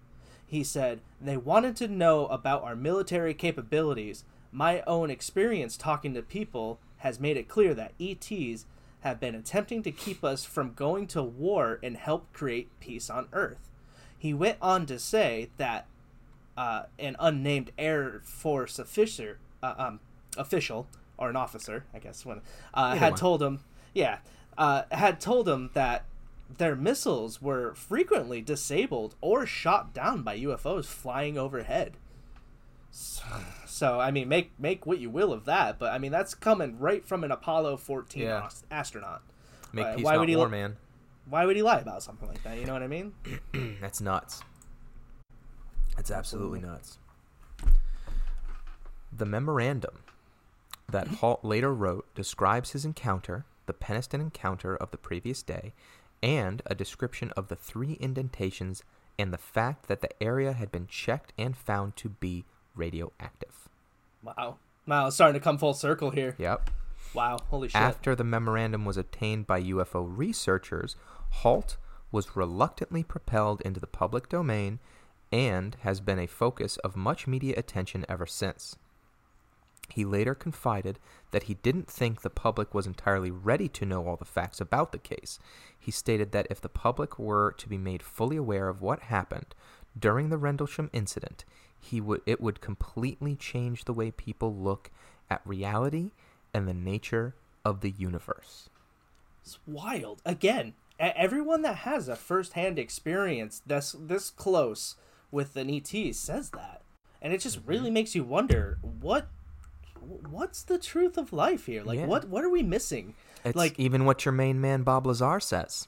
He 0.46 0.64
said, 0.64 1.00
They 1.22 1.38
wanted 1.38 1.76
to 1.78 1.88
know 1.88 2.28
about 2.28 2.64
our 2.64 2.76
military 2.76 3.34
capabilities. 3.34 4.26
My 4.52 4.82
own 4.82 5.10
experience 5.10 5.78
talking 5.78 6.14
to 6.14 6.22
people 6.22 6.80
has 6.98 7.20
made 7.20 7.38
it 7.38 7.48
clear 7.48 7.74
that 7.74 7.94
ETs 8.00 8.66
have 9.02 9.20
been 9.20 9.36
attempting 9.36 9.84
to 9.84 9.92
keep 9.92 10.24
us 10.24 10.46
from 10.46 10.74
going 10.74 11.08
to 11.08 11.24
war 11.24 11.80
and 11.84 11.98
help 11.98 12.32
create 12.34 12.70
peace 12.80 13.10
on 13.10 13.28
Earth. 13.34 13.70
He 14.18 14.34
went 14.34 14.58
on 14.62 14.86
to 14.86 15.00
say 15.00 15.50
that 15.58 15.88
uh, 16.56 16.84
an 17.00 17.16
unnamed 17.20 17.72
Air 17.78 18.22
Force 18.24 18.80
officer, 18.80 19.40
uh, 19.62 19.74
um, 19.78 20.00
official 20.38 20.88
or 21.18 21.30
an 21.30 21.36
officer, 21.36 21.86
I 21.94 22.00
guess, 22.00 22.26
when 22.26 22.42
uh, 22.74 22.96
had 22.96 23.12
one. 23.14 23.20
told 23.20 23.42
him, 23.44 23.60
yeah, 23.94 24.18
uh, 24.58 24.84
had 24.92 25.20
told 25.22 25.48
him 25.48 25.70
that 25.74 26.06
their 26.58 26.76
missiles 26.76 27.42
were 27.42 27.74
frequently 27.74 28.42
disabled 28.42 29.16
or 29.22 29.46
shot 29.46 29.94
down 29.94 30.22
by 30.24 30.38
UFOs 30.40 30.86
flying 30.86 31.38
overhead. 31.38 31.98
So, 32.92 33.24
so, 33.66 34.00
I 34.00 34.12
mean, 34.12 34.28
make 34.30 34.52
make 34.60 34.86
what 34.86 35.00
you 35.00 35.10
will 35.10 35.34
of 35.34 35.46
that, 35.46 35.80
but 35.80 35.92
I 35.92 35.98
mean 35.98 36.12
that's 36.12 36.36
coming 36.36 36.78
right 36.78 37.04
from 37.04 37.24
an 37.24 37.32
Apollo 37.32 37.78
14 37.78 38.22
Yeah. 38.22 38.44
ast- 38.44 38.66
astronaut. 38.70 39.24
Make 39.72 39.86
Why- 39.86 39.96
peace, 39.96 40.06
why 40.06 40.12
not 40.14 40.20
would 40.20 40.30
he 40.30 40.36
war, 40.36 40.46
li- 40.46 40.52
man. 40.52 40.78
Why 41.28 41.46
would 41.46 41.56
he 41.56 41.64
lie 41.64 41.80
about 41.80 42.04
something 42.04 42.28
like 42.28 42.44
that? 42.44 42.60
You 42.60 42.66
know 42.66 42.74
what 42.74 42.84
I 42.84 42.88
mean? 42.88 43.14
That's 43.82 44.00
nuts. 44.02 44.44
That's 45.96 46.12
absolutely 46.12 46.60
nuts. 46.60 47.00
The 49.16 49.26
memorandum 49.26 49.96
that 50.90 51.08
Halt 51.08 51.44
later 51.44 51.74
wrote 51.74 52.14
describes 52.14 52.72
his 52.72 52.86
encounter, 52.86 53.46
the 53.66 53.74
Penniston 53.74 54.20
encounter 54.20 54.76
of 54.76 54.92
the 54.92 54.98
previous 54.98 55.42
day, 55.42 55.74
and 56.22 56.62
a 56.66 56.76
description 56.76 57.32
of 57.32 57.48
the 57.48 57.56
three 57.56 57.94
indentations 57.94 58.84
and 59.18 59.34
the 59.34 59.38
fact 59.38 59.88
that 59.88 60.02
the 60.02 60.24
area 60.24 60.54
had 60.54 60.72
been 60.72 60.88
checked 60.88 61.34
and 61.38 61.56
found 61.56 61.96
to 61.96 62.10
be 62.10 62.46
radioactive. 62.76 63.70
Wow, 64.24 64.58
wow, 64.88 65.08
it's 65.08 65.16
starting 65.16 65.40
to 65.40 65.44
come 65.44 65.58
full 65.58 65.74
circle 65.74 66.12
here. 66.12 66.36
Yep. 66.38 66.70
Wow, 67.14 67.38
holy 67.50 67.68
shit. 67.68 67.80
After 67.80 68.16
the 68.16 68.24
memorandum 68.24 68.86
was 68.86 68.98
obtained 68.98 69.46
by 69.46 69.62
UFO 69.62 70.06
researchers, 70.06 70.96
HALT 71.30 71.78
was 72.12 72.36
reluctantly 72.36 73.04
propelled 73.04 73.62
into 73.62 73.80
the 73.80 73.88
public 73.88 74.30
domain 74.30 74.80
and 75.32 75.76
has 75.82 76.00
been 76.00 76.20
a 76.20 76.28
focus 76.28 76.78
of 76.78 76.96
much 76.96 77.28
media 77.28 77.56
attention 77.58 78.06
ever 78.08 78.26
since. 78.26 78.78
He 79.90 80.06
later 80.06 80.34
confided 80.34 80.98
that 81.32 81.44
he 81.44 81.56
didn't 81.56 81.90
think 81.90 82.22
the 82.22 82.30
public 82.30 82.74
was 82.74 82.88
entirely 82.88 83.32
ready 83.32 83.68
to 83.70 83.86
know 83.86 84.08
all 84.08 84.16
the 84.16 84.26
facts 84.26 84.60
about 84.62 84.92
the 84.92 84.98
case. 84.98 85.40
He 85.80 85.92
stated 85.92 86.32
that 86.32 86.48
if 86.50 86.62
the 86.62 86.70
public 86.70 87.20
were 87.20 87.52
to 87.54 87.70
be 87.70 87.78
made 87.78 88.02
fully 88.04 88.38
aware 88.38 88.70
of 88.70 88.82
what 88.82 89.02
happened 89.04 89.54
during 89.98 90.30
the 90.30 90.38
Rendlesham 90.38 90.90
incident, 90.94 91.46
he 91.80 92.02
would 92.02 92.22
it 92.26 92.42
would 92.42 92.62
completely 92.62 93.36
change 93.36 93.86
the 93.86 93.94
way 93.94 94.10
people 94.12 94.56
look 94.56 94.90
at 95.30 95.42
reality 95.46 96.12
and 96.54 96.68
the 96.68 96.74
nature 96.74 97.36
of 97.66 97.82
the 97.82 97.92
universe. 97.92 98.70
It's 99.44 99.60
wild. 99.66 100.22
Again, 100.26 100.74
everyone 101.00 101.62
that 101.64 101.78
has 101.78 102.08
a 102.08 102.16
first-hand 102.16 102.80
experience 102.80 103.62
this 103.66 103.96
this 104.00 104.30
close 104.30 104.96
with 105.32 105.56
an 105.58 105.70
ET 105.70 106.16
says 106.16 106.52
that, 106.52 106.82
and 107.22 107.34
it 107.34 107.42
just 107.42 107.66
Mm-hmm. 107.70 107.70
really 107.70 107.92
makes 107.92 108.16
you 108.16 108.24
wonder 108.24 108.78
what 108.82 109.28
what's 110.30 110.64
the 110.64 110.78
truth 110.78 111.18
of 111.18 111.34
life 111.34 111.66
here. 111.66 111.84
Like, 111.84 112.00
Yeah. 112.00 112.06
what 112.06 112.28
what 112.30 112.44
are 112.44 112.50
we 112.50 112.64
missing? 112.64 113.16
It's 113.46 113.56
Like- 113.56 113.80
even 113.80 114.06
what 114.06 114.26
your 114.26 114.32
main 114.32 114.62
man 114.62 114.84
Bob 114.84 115.06
Lazar 115.06 115.40
says. 115.40 115.88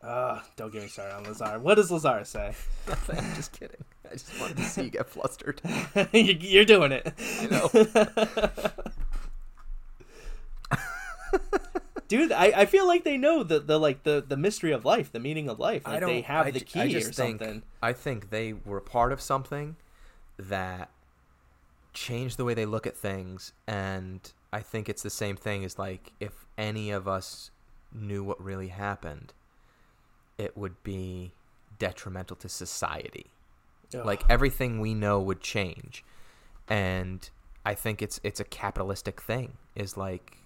Uh, 0.00 0.40
don't 0.56 0.72
get 0.72 0.82
me 0.82 0.88
started 0.88 1.16
on 1.16 1.24
Lazar. 1.24 1.58
What 1.58 1.74
does 1.74 1.90
Lazar 1.90 2.24
say? 2.24 2.54
I'm 3.08 3.34
just 3.34 3.58
kidding. 3.58 3.82
I 4.08 4.12
just 4.14 4.40
wanted 4.40 4.56
to 4.58 4.62
see 4.64 4.84
you 4.84 4.90
get 4.90 5.08
flustered. 5.08 5.60
You- 6.12 6.38
You're 6.40 6.64
doing 6.64 6.92
it. 6.92 7.12
I 7.40 7.46
know. 7.46 7.68
Dude, 12.08 12.32
I, 12.32 12.46
I 12.62 12.64
feel 12.66 12.86
like 12.86 13.04
they 13.04 13.18
know 13.18 13.42
the, 13.42 13.60
the 13.60 13.78
like 13.78 14.02
the, 14.04 14.24
the 14.26 14.36
mystery 14.38 14.72
of 14.72 14.86
life, 14.86 15.12
the 15.12 15.20
meaning 15.20 15.46
of 15.50 15.58
life. 15.58 15.86
Like 15.86 16.00
they 16.00 16.22
have 16.22 16.46
I 16.46 16.50
the 16.52 16.60
key 16.60 16.80
I 16.80 16.88
just 16.88 17.10
or 17.10 17.12
think, 17.12 17.40
something. 17.40 17.62
I 17.82 17.92
think 17.92 18.30
they 18.30 18.54
were 18.54 18.80
part 18.80 19.12
of 19.12 19.20
something 19.20 19.76
that 20.38 20.88
changed 21.98 22.36
the 22.36 22.44
way 22.44 22.54
they 22.54 22.64
look 22.64 22.86
at 22.86 22.96
things, 22.96 23.52
and 23.66 24.32
I 24.52 24.60
think 24.60 24.88
it's 24.88 25.02
the 25.02 25.10
same 25.10 25.36
thing 25.36 25.64
as 25.64 25.78
like 25.78 26.12
if 26.20 26.46
any 26.56 26.90
of 26.90 27.08
us 27.08 27.50
knew 27.92 28.22
what 28.22 28.42
really 28.42 28.68
happened, 28.68 29.32
it 30.38 30.56
would 30.56 30.82
be 30.84 31.32
detrimental 31.78 32.36
to 32.36 32.48
society. 32.48 33.26
Ugh. 33.94 34.06
Like 34.06 34.22
everything 34.28 34.80
we 34.80 34.94
know 34.94 35.20
would 35.20 35.40
change, 35.40 36.04
and 36.68 37.28
I 37.66 37.74
think 37.74 38.00
it's 38.00 38.20
it's 38.22 38.40
a 38.40 38.44
capitalistic 38.44 39.20
thing. 39.20 39.54
Is 39.74 39.96
like 39.96 40.38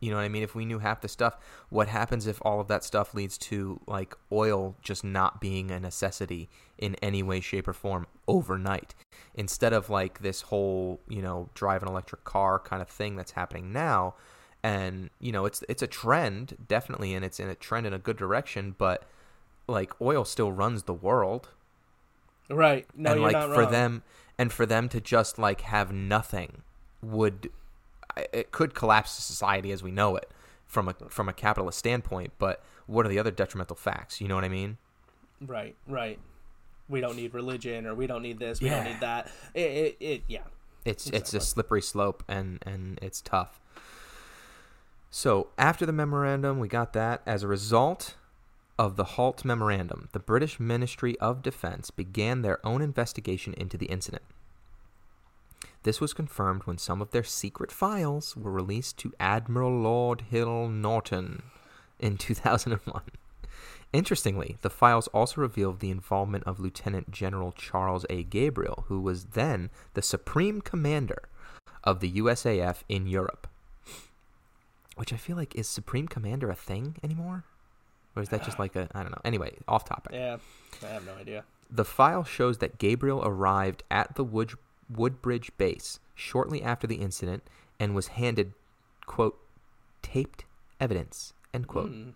you 0.00 0.10
know 0.10 0.16
what 0.16 0.22
I 0.22 0.28
mean? 0.28 0.42
If 0.42 0.54
we 0.54 0.64
knew 0.64 0.78
half 0.78 1.00
the 1.00 1.08
stuff, 1.08 1.36
what 1.70 1.88
happens 1.88 2.26
if 2.26 2.38
all 2.42 2.60
of 2.60 2.68
that 2.68 2.84
stuff 2.84 3.14
leads 3.14 3.36
to 3.38 3.80
like 3.86 4.14
oil 4.30 4.76
just 4.82 5.04
not 5.04 5.40
being 5.40 5.70
a 5.70 5.80
necessity 5.80 6.48
in 6.78 6.94
any 6.96 7.22
way, 7.22 7.40
shape, 7.40 7.66
or 7.66 7.72
form 7.72 8.06
overnight? 8.26 8.94
Instead 9.34 9.72
of 9.72 9.90
like 9.90 10.20
this 10.20 10.42
whole, 10.42 11.00
you 11.08 11.22
know, 11.22 11.48
drive 11.54 11.82
an 11.82 11.88
electric 11.88 12.24
car 12.24 12.58
kind 12.58 12.80
of 12.80 12.88
thing 12.88 13.16
that's 13.16 13.32
happening 13.32 13.72
now. 13.72 14.14
And, 14.62 15.10
you 15.20 15.32
know, 15.32 15.44
it's 15.46 15.62
it's 15.68 15.82
a 15.82 15.86
trend, 15.86 16.56
definitely, 16.68 17.14
and 17.14 17.24
it's 17.24 17.40
in 17.40 17.48
a 17.48 17.54
trend 17.54 17.86
in 17.86 17.92
a 17.92 17.98
good 17.98 18.16
direction, 18.16 18.74
but 18.76 19.04
like 19.66 19.92
oil 20.00 20.24
still 20.24 20.52
runs 20.52 20.84
the 20.84 20.94
world. 20.94 21.48
right. 22.48 22.86
No, 22.94 23.12
and 23.12 23.22
like 23.22 23.54
for 23.54 23.66
them 23.66 24.02
and 24.38 24.52
for 24.52 24.64
them 24.64 24.88
to 24.90 25.00
just 25.00 25.38
like 25.38 25.62
have 25.62 25.92
nothing 25.92 26.62
would 27.02 27.50
it 28.32 28.50
could 28.52 28.74
collapse 28.74 29.12
society 29.12 29.72
as 29.72 29.82
we 29.82 29.90
know 29.90 30.16
it 30.16 30.30
from 30.66 30.88
a 30.88 30.94
from 31.08 31.28
a 31.28 31.32
capitalist 31.32 31.78
standpoint 31.78 32.32
but 32.38 32.62
what 32.88 33.04
are 33.04 33.08
the 33.10 33.18
other 33.18 33.30
detrimental 33.30 33.76
facts? 33.76 34.20
You 34.20 34.28
know 34.28 34.34
what 34.34 34.44
i 34.44 34.48
mean? 34.48 34.78
Right, 35.46 35.76
right. 35.86 36.18
We 36.88 37.00
don't 37.00 37.16
need 37.16 37.34
religion, 37.34 37.86
or 37.86 37.94
we 37.94 38.06
don't 38.06 38.22
need 38.22 38.38
this, 38.38 38.60
we 38.60 38.70
don't 38.70 38.84
need 38.84 39.00
that. 39.00 39.30
It, 39.54 39.60
it, 39.60 39.96
it 40.00 40.22
yeah. 40.26 40.44
it's 40.84 41.08
it's 41.10 41.34
a 41.34 41.40
slippery 41.40 41.82
slope 41.82 42.24
and 42.26 42.58
and 42.62 42.98
it's 43.02 43.20
tough. 43.20 43.60
So 45.10 45.48
after 45.58 45.86
the 45.86 45.92
memorandum 45.92 46.58
we 46.58 46.66
got 46.66 46.92
that. 46.94 47.22
As 47.26 47.42
a 47.42 47.46
result 47.46 48.14
of 48.78 48.96
the 48.96 49.04
halt 49.04 49.44
memorandum 49.44 50.08
the 50.12 50.20
british 50.20 50.60
ministry 50.60 51.18
of 51.18 51.42
defense 51.42 51.90
began 51.90 52.42
their 52.42 52.64
own 52.64 52.80
investigation 52.80 53.52
into 53.54 53.76
the 53.76 53.86
incident 53.86 54.22
This 55.84 56.00
was 56.00 56.12
confirmed 56.12 56.62
when 56.64 56.78
some 56.78 57.00
of 57.00 57.10
their 57.12 57.22
secret 57.24 57.70
files 57.70 58.36
were 58.36 58.50
released 58.50 58.98
to 58.98 59.12
Admiral 59.20 59.70
Lord 59.80 60.22
Hill 60.22 60.68
Norton 60.68 61.42
in 61.98 62.16
2001. 62.18 63.02
Interestingly, 63.92 64.58
the 64.60 64.68
files 64.70 65.08
also 65.08 65.40
revealed 65.40 65.80
the 65.80 65.90
involvement 65.90 66.44
of 66.44 66.60
Lieutenant 66.60 67.10
General 67.10 67.52
Charles 67.52 68.04
A. 68.10 68.22
Gabriel, 68.22 68.84
who 68.88 69.00
was 69.00 69.24
then 69.26 69.70
the 69.94 70.02
supreme 70.02 70.60
commander 70.60 71.22
of 71.84 72.00
the 72.00 72.12
USAF 72.12 72.82
in 72.88 73.06
Europe. 73.06 73.46
Which 74.96 75.12
I 75.12 75.16
feel 75.16 75.36
like 75.36 75.54
is 75.54 75.68
supreme 75.68 76.06
commander 76.08 76.50
a 76.50 76.54
thing 76.54 76.96
anymore? 77.02 77.44
Or 78.14 78.22
is 78.22 78.28
that 78.30 78.44
just 78.44 78.58
like 78.58 78.74
a 78.76 78.88
I 78.94 79.02
don't 79.02 79.12
know. 79.12 79.20
Anyway, 79.24 79.56
off 79.68 79.84
topic. 79.84 80.12
Yeah, 80.12 80.38
I 80.82 80.86
have 80.86 81.06
no 81.06 81.14
idea. 81.14 81.44
The 81.70 81.84
file 81.84 82.24
shows 82.24 82.58
that 82.58 82.78
Gabriel 82.78 83.22
arrived 83.24 83.84
at 83.90 84.16
the 84.16 84.24
Wood- 84.24 84.58
Woodbridge 84.90 85.50
base 85.58 85.98
shortly 86.14 86.62
after 86.62 86.86
the 86.86 86.96
incident 86.96 87.42
and 87.78 87.94
was 87.94 88.08
handed, 88.08 88.52
quote, 89.06 89.38
taped 90.02 90.44
evidence, 90.80 91.32
end 91.52 91.66
quote. 91.68 91.92
Mm. 91.92 92.12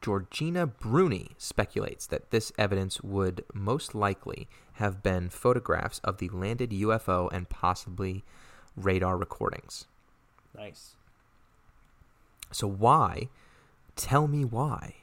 Georgina 0.00 0.66
Bruni 0.66 1.32
speculates 1.38 2.06
that 2.06 2.30
this 2.30 2.52
evidence 2.58 3.00
would 3.02 3.44
most 3.52 3.94
likely 3.94 4.46
have 4.74 5.02
been 5.02 5.30
photographs 5.30 6.00
of 6.04 6.18
the 6.18 6.28
landed 6.28 6.70
UFO 6.70 7.28
and 7.32 7.48
possibly 7.48 8.22
radar 8.76 9.16
recordings. 9.16 9.86
Nice. 10.56 10.96
So, 12.52 12.68
why, 12.68 13.28
tell 13.96 14.28
me 14.28 14.44
why, 14.44 14.96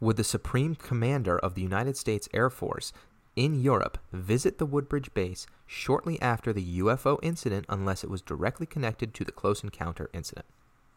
would 0.00 0.16
the 0.16 0.24
Supreme 0.24 0.74
Commander 0.74 1.38
of 1.38 1.54
the 1.54 1.62
United 1.62 1.96
States 1.96 2.28
Air 2.32 2.48
Force 2.48 2.92
in 3.40 3.60
Europe 3.60 3.96
visit 4.12 4.58
the 4.58 4.66
Woodbridge 4.66 5.12
base 5.14 5.46
shortly 5.66 6.20
after 6.20 6.52
the 6.52 6.80
UFO 6.80 7.18
incident 7.22 7.64
unless 7.70 8.04
it 8.04 8.10
was 8.10 8.20
directly 8.20 8.66
connected 8.66 9.14
to 9.14 9.24
the 9.24 9.32
close 9.32 9.62
encounter 9.64 10.10
incident? 10.12 10.44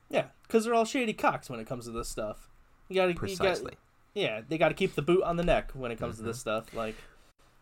Yeah, 0.10 0.26
because 0.46 0.66
they're 0.66 0.74
all 0.74 0.84
shady 0.86 1.14
cocks 1.14 1.50
when 1.50 1.60
it 1.62 1.68
comes 1.68 1.86
to 1.86 1.91
this 1.91 2.10
stuff. 2.10 2.50
You 2.89 2.96
gotta, 2.96 3.14
Precisely. 3.14 3.78
You 4.14 4.24
got, 4.26 4.32
yeah, 4.34 4.41
they 4.48 4.58
got 4.58 4.68
to 4.70 4.74
keep 4.76 4.96
the 4.96 5.02
boot 5.02 5.24
on 5.24 5.38
the 5.38 5.44
neck 5.44 5.72
when 5.74 5.91
it 5.91 5.98
comes 6.00 6.18
to 6.18 6.24
this 6.24 6.38
Mm-hmm. 6.39 6.66
stuff. 6.66 6.74
Like, 6.76 6.96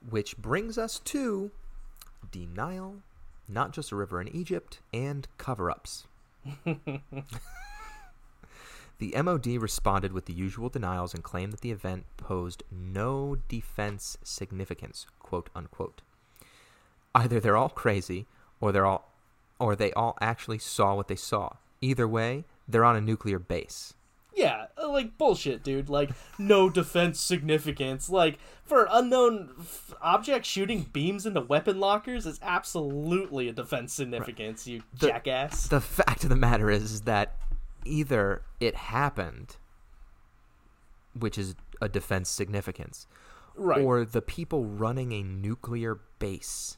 Which 0.10 0.36
brings 0.38 0.78
us 0.80 0.98
to 1.00 1.52
denial, 2.32 3.04
not 3.48 3.72
just 3.74 3.92
a 3.92 3.96
river 3.96 4.20
in 4.20 4.28
Egypt, 4.30 4.80
and 4.92 5.28
cover 5.38 5.70
ups. 5.70 6.08
the 9.02 9.14
MOD 9.22 9.48
responded 9.60 10.14
with 10.14 10.28
the 10.28 10.34
usual 10.34 10.70
denials 10.70 11.14
and 11.16 11.24
claimed 11.24 11.52
that 11.54 11.62
the 11.62 11.72
event 11.72 12.06
posed 12.18 12.62
no 12.72 13.36
defense 13.50 14.16
significance, 14.24 15.08
quote 15.20 15.50
unquote. 15.56 16.02
Either 17.16 17.40
they're 17.40 17.58
all 17.58 17.70
crazy 17.70 18.28
or 18.60 18.72
they're 18.72 18.86
all 18.86 19.12
or 19.60 19.76
they 19.76 19.92
all 19.94 20.16
actually 20.22 20.60
saw 20.60 20.94
what 20.96 21.08
they 21.08 21.16
saw. 21.16 21.54
Either 21.82 22.08
way, 22.08 22.46
they're 22.68 22.86
on 22.86 22.96
a 22.96 23.02
nuclear 23.02 23.40
base. 23.40 23.96
yeah, 24.36 24.68
like 24.88 25.18
bullshit, 25.18 25.64
dude. 25.64 25.90
Like, 25.90 26.12
no 26.38 26.70
defense 26.70 27.20
significance. 27.20 28.08
Like, 28.10 28.38
for 28.64 28.88
unknown 28.90 29.50
f- 29.60 29.94
objects 30.02 30.48
shooting 30.48 30.84
beams 30.94 31.26
into 31.26 31.42
weapon 31.42 31.80
lockers 31.80 32.26
is 32.28 32.40
absolutely 32.42 33.50
a 33.50 33.54
defense 33.54 33.94
significance. 33.94 34.68
You 34.68 34.84
The- 35.00 35.08
jackass. 35.08 35.68
The 35.68 35.82
fact 35.82 36.24
of 36.24 36.30
the 36.30 36.36
matter 36.36 36.70
is, 36.70 36.84
is 36.92 37.02
that 37.02 37.36
either 37.86 38.44
it 38.60 38.76
happened, 38.76 39.58
which 41.18 41.38
is 41.38 41.56
a 41.82 41.90
defense 41.90 42.30
significance, 42.30 43.08
right. 43.56 43.82
or 43.82 44.06
the 44.06 44.22
people 44.22 44.66
running 44.66 45.12
a 45.12 45.24
nuclear 45.24 46.00
base 46.20 46.78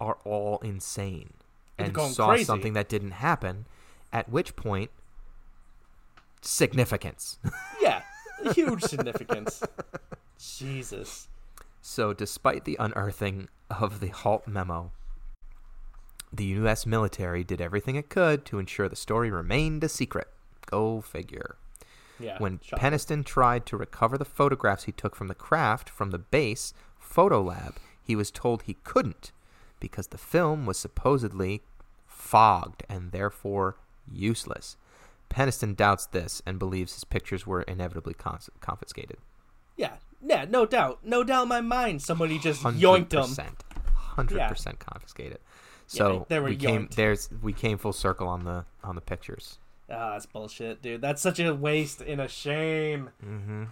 are 0.00 0.18
all 0.24 0.58
insane 0.58 1.34
and 1.78 1.96
saw 1.96 2.28
crazy. 2.28 2.44
something 2.44 2.72
that 2.74 2.88
didn't 2.88 3.12
happen, 3.12 3.66
at 4.12 4.28
which 4.28 4.56
point, 4.56 4.90
significance. 6.40 7.38
yeah, 7.80 8.02
huge 8.52 8.82
significance. 8.82 9.62
Jesus. 10.38 11.28
so, 11.82 12.12
despite 12.12 12.64
the 12.64 12.76
unearthing 12.80 13.48
of 13.70 14.00
the 14.00 14.08
Halt 14.08 14.46
memo, 14.46 14.92
the 16.32 16.44
U.S. 16.44 16.86
military 16.86 17.42
did 17.44 17.60
everything 17.60 17.96
it 17.96 18.08
could 18.08 18.44
to 18.46 18.58
ensure 18.58 18.88
the 18.88 18.96
story 18.96 19.30
remained 19.30 19.82
a 19.84 19.88
secret. 19.88 20.28
Go 20.66 21.00
figure. 21.00 21.56
Yeah. 22.18 22.36
when 22.38 22.60
shocking. 22.62 22.90
Penniston 22.90 23.24
tried 23.24 23.64
to 23.66 23.78
recover 23.78 24.18
the 24.18 24.26
photographs 24.26 24.84
he 24.84 24.92
took 24.92 25.16
from 25.16 25.28
the 25.28 25.34
craft 25.34 25.88
from 25.88 26.10
the 26.10 26.18
base 26.18 26.74
photo 26.98 27.40
lab, 27.40 27.76
he 28.02 28.14
was 28.14 28.30
told 28.30 28.62
he 28.62 28.74
couldn't 28.84 29.32
because 29.80 30.08
the 30.08 30.18
film 30.18 30.66
was 30.66 30.78
supposedly 30.78 31.62
fogged 32.06 32.84
and 32.90 33.10
therefore 33.10 33.76
useless. 34.12 34.76
Penniston 35.30 35.74
doubts 35.74 36.06
this 36.06 36.42
and 36.44 36.58
believes 36.58 36.92
his 36.94 37.04
pictures 37.04 37.46
were 37.46 37.62
inevitably 37.62 38.14
cons- 38.14 38.50
confiscated. 38.60 39.16
Yeah, 39.76 39.94
yeah, 40.20 40.44
no 40.48 40.66
doubt, 40.66 40.98
no 41.02 41.24
doubt 41.24 41.44
in 41.44 41.48
my 41.48 41.60
mind. 41.62 42.02
Somebody 42.02 42.38
just 42.38 42.62
100%, 42.62 42.78
yoinked 42.78 43.10
them. 43.10 43.30
100% 44.16 44.78
confiscated. 44.78 45.38
So 45.90 46.26
were 46.30 46.42
we 46.42 46.56
came 46.56 46.86
yoinked. 46.86 46.94
there's 46.94 47.28
we 47.42 47.52
came 47.52 47.76
full 47.78 47.92
circle 47.92 48.28
on 48.28 48.44
the 48.44 48.64
on 48.84 48.94
the 48.94 49.00
pictures. 49.00 49.58
Ah, 49.90 50.12
that's 50.12 50.26
bullshit, 50.26 50.82
dude. 50.82 51.00
That's 51.00 51.20
such 51.20 51.40
a 51.40 51.52
waste 51.54 52.00
and 52.00 52.20
a 52.20 52.28
shame. 52.28 53.10
Mm-hmm. 53.26 53.64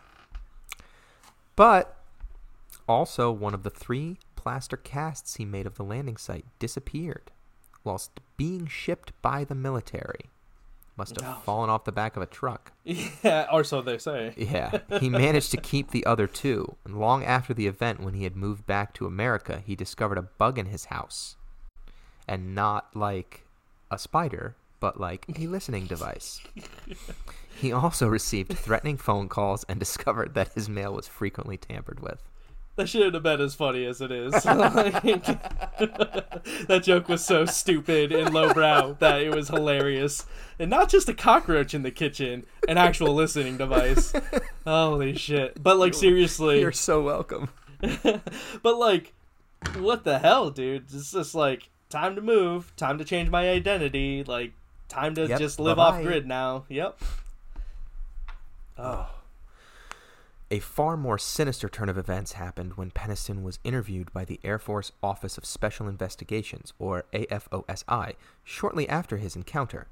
But 1.57 1.97
also, 2.89 3.31
one 3.31 3.55
of 3.55 3.63
the 3.63 3.71
three 3.71 4.19
plaster 4.37 4.77
casts 4.77 5.37
he 5.37 5.45
made 5.45 5.67
of 5.67 5.75
the 5.77 5.85
landing 5.85 6.17
site 6.17 6.45
disappeared 6.59 7.31
whilst 7.85 8.11
being 8.37 8.67
shipped 8.67 9.13
by 9.23 9.45
the 9.45 9.55
military. 9.55 10.31
Must 10.97 11.21
have 11.21 11.37
Oh. 11.39 11.41
fallen 11.45 11.71
off 11.71 11.85
the 11.85 11.93
back 11.93 12.17
of 12.17 12.23
a 12.23 12.27
truck. 12.27 12.73
Yeah, 13.23 13.47
or 13.53 13.63
so 13.63 13.81
they 13.83 13.99
say. 13.99 14.35
Yeah, 14.37 14.81
he 14.99 15.09
managed 15.09 15.51
to 15.53 15.57
keep 15.57 15.91
the 15.93 16.05
other 16.07 16.27
two. 16.27 16.77
And 16.85 16.99
long 16.99 17.23
after 17.25 17.55
the 17.55 17.67
event, 17.69 18.01
when 18.01 18.15
he 18.15 18.25
had 18.25 18.35
moved 18.37 18.67
back 18.67 18.93
to 18.95 19.07
America, 19.07 19.63
he 19.65 19.77
discovered 19.77 20.19
a 20.19 20.23
bug 20.23 20.59
in 20.59 20.67
his 20.67 20.87
house. 20.87 21.37
And 22.29 22.55
not 22.55 22.95
like 22.95 23.47
a 23.91 23.99
spider, 23.99 24.55
but 24.79 25.01
like 25.01 25.25
a 25.37 25.47
listening 25.47 25.87
device. 25.87 26.41
He 27.61 27.73
also 27.73 28.07
received 28.07 28.57
threatening 28.57 28.97
phone 28.97 29.29
calls 29.29 29.65
and 29.69 29.81
discovered 29.81 30.35
that 30.35 30.53
his 30.53 30.69
mail 30.69 30.95
was 30.95 31.09
frequently 31.09 31.57
tampered 31.57 31.99
with. 31.99 32.23
That 32.77 32.89
shouldn't 32.89 33.15
have 33.15 33.25
been 33.25 33.41
as 33.41 33.57
funny 33.57 33.85
as 33.85 34.01
it 34.01 34.13
is. 34.13 34.33
Like, 34.45 35.03
that 36.69 36.83
joke 36.85 37.09
was 37.09 37.25
so 37.25 37.45
stupid 37.47 38.13
and 38.13 38.33
lowbrow 38.33 38.97
that 39.01 39.23
it 39.23 39.35
was 39.35 39.49
hilarious. 39.49 40.25
And 40.61 40.71
not 40.71 40.89
just 40.89 41.09
a 41.09 41.15
cockroach 41.15 41.75
in 41.75 41.83
the 41.83 41.91
kitchen, 41.91 42.47
an 42.69 42.79
actual 42.79 43.13
listening 43.13 43.57
device. 43.57 44.13
Holy 44.65 45.17
shit. 45.17 45.61
But 45.61 45.79
like 45.79 45.95
seriously. 45.95 46.61
You're 46.61 46.71
so 46.71 47.03
welcome. 47.03 47.49
but 48.63 48.79
like 48.79 49.15
what 49.77 50.05
the 50.05 50.21
hell, 50.21 50.51
dude? 50.51 50.85
It's 50.95 51.11
just 51.11 51.35
like 51.35 51.71
time 51.89 52.15
to 52.15 52.21
move, 52.21 52.75
time 52.77 52.99
to 52.99 53.05
change 53.05 53.31
my 53.31 53.49
identity, 53.49 54.25
like 54.25 54.53
time 54.89 55.15
to 55.15 55.27
Yep, 55.27 55.39
just 55.39 55.59
live 55.61 55.77
bye-bye. 55.77 55.99
off 55.99 56.03
grid 56.03 56.27
now. 56.27 56.65
Yep. 56.69 57.01
Oh. 58.79 59.11
A 60.51 60.61
far 60.61 60.97
more 60.97 61.19
sinister 61.19 61.69
turn 61.69 61.91
of 61.91 61.99
events 61.99 62.33
happened 62.33 62.75
when 62.77 62.91
Penniston 62.91 63.43
was 63.43 63.59
interviewed 63.65 64.11
by 64.15 64.25
the 64.25 64.41
Air 64.43 64.59
Force 64.59 64.93
Office 65.03 65.37
of 65.37 65.45
Special 65.45 65.87
Investigations, 65.89 66.73
or 66.79 67.05
AFOSI, 67.13 68.15
shortly 68.45 68.89
after 68.89 69.19
his 69.19 69.37
encounter. 69.37 69.89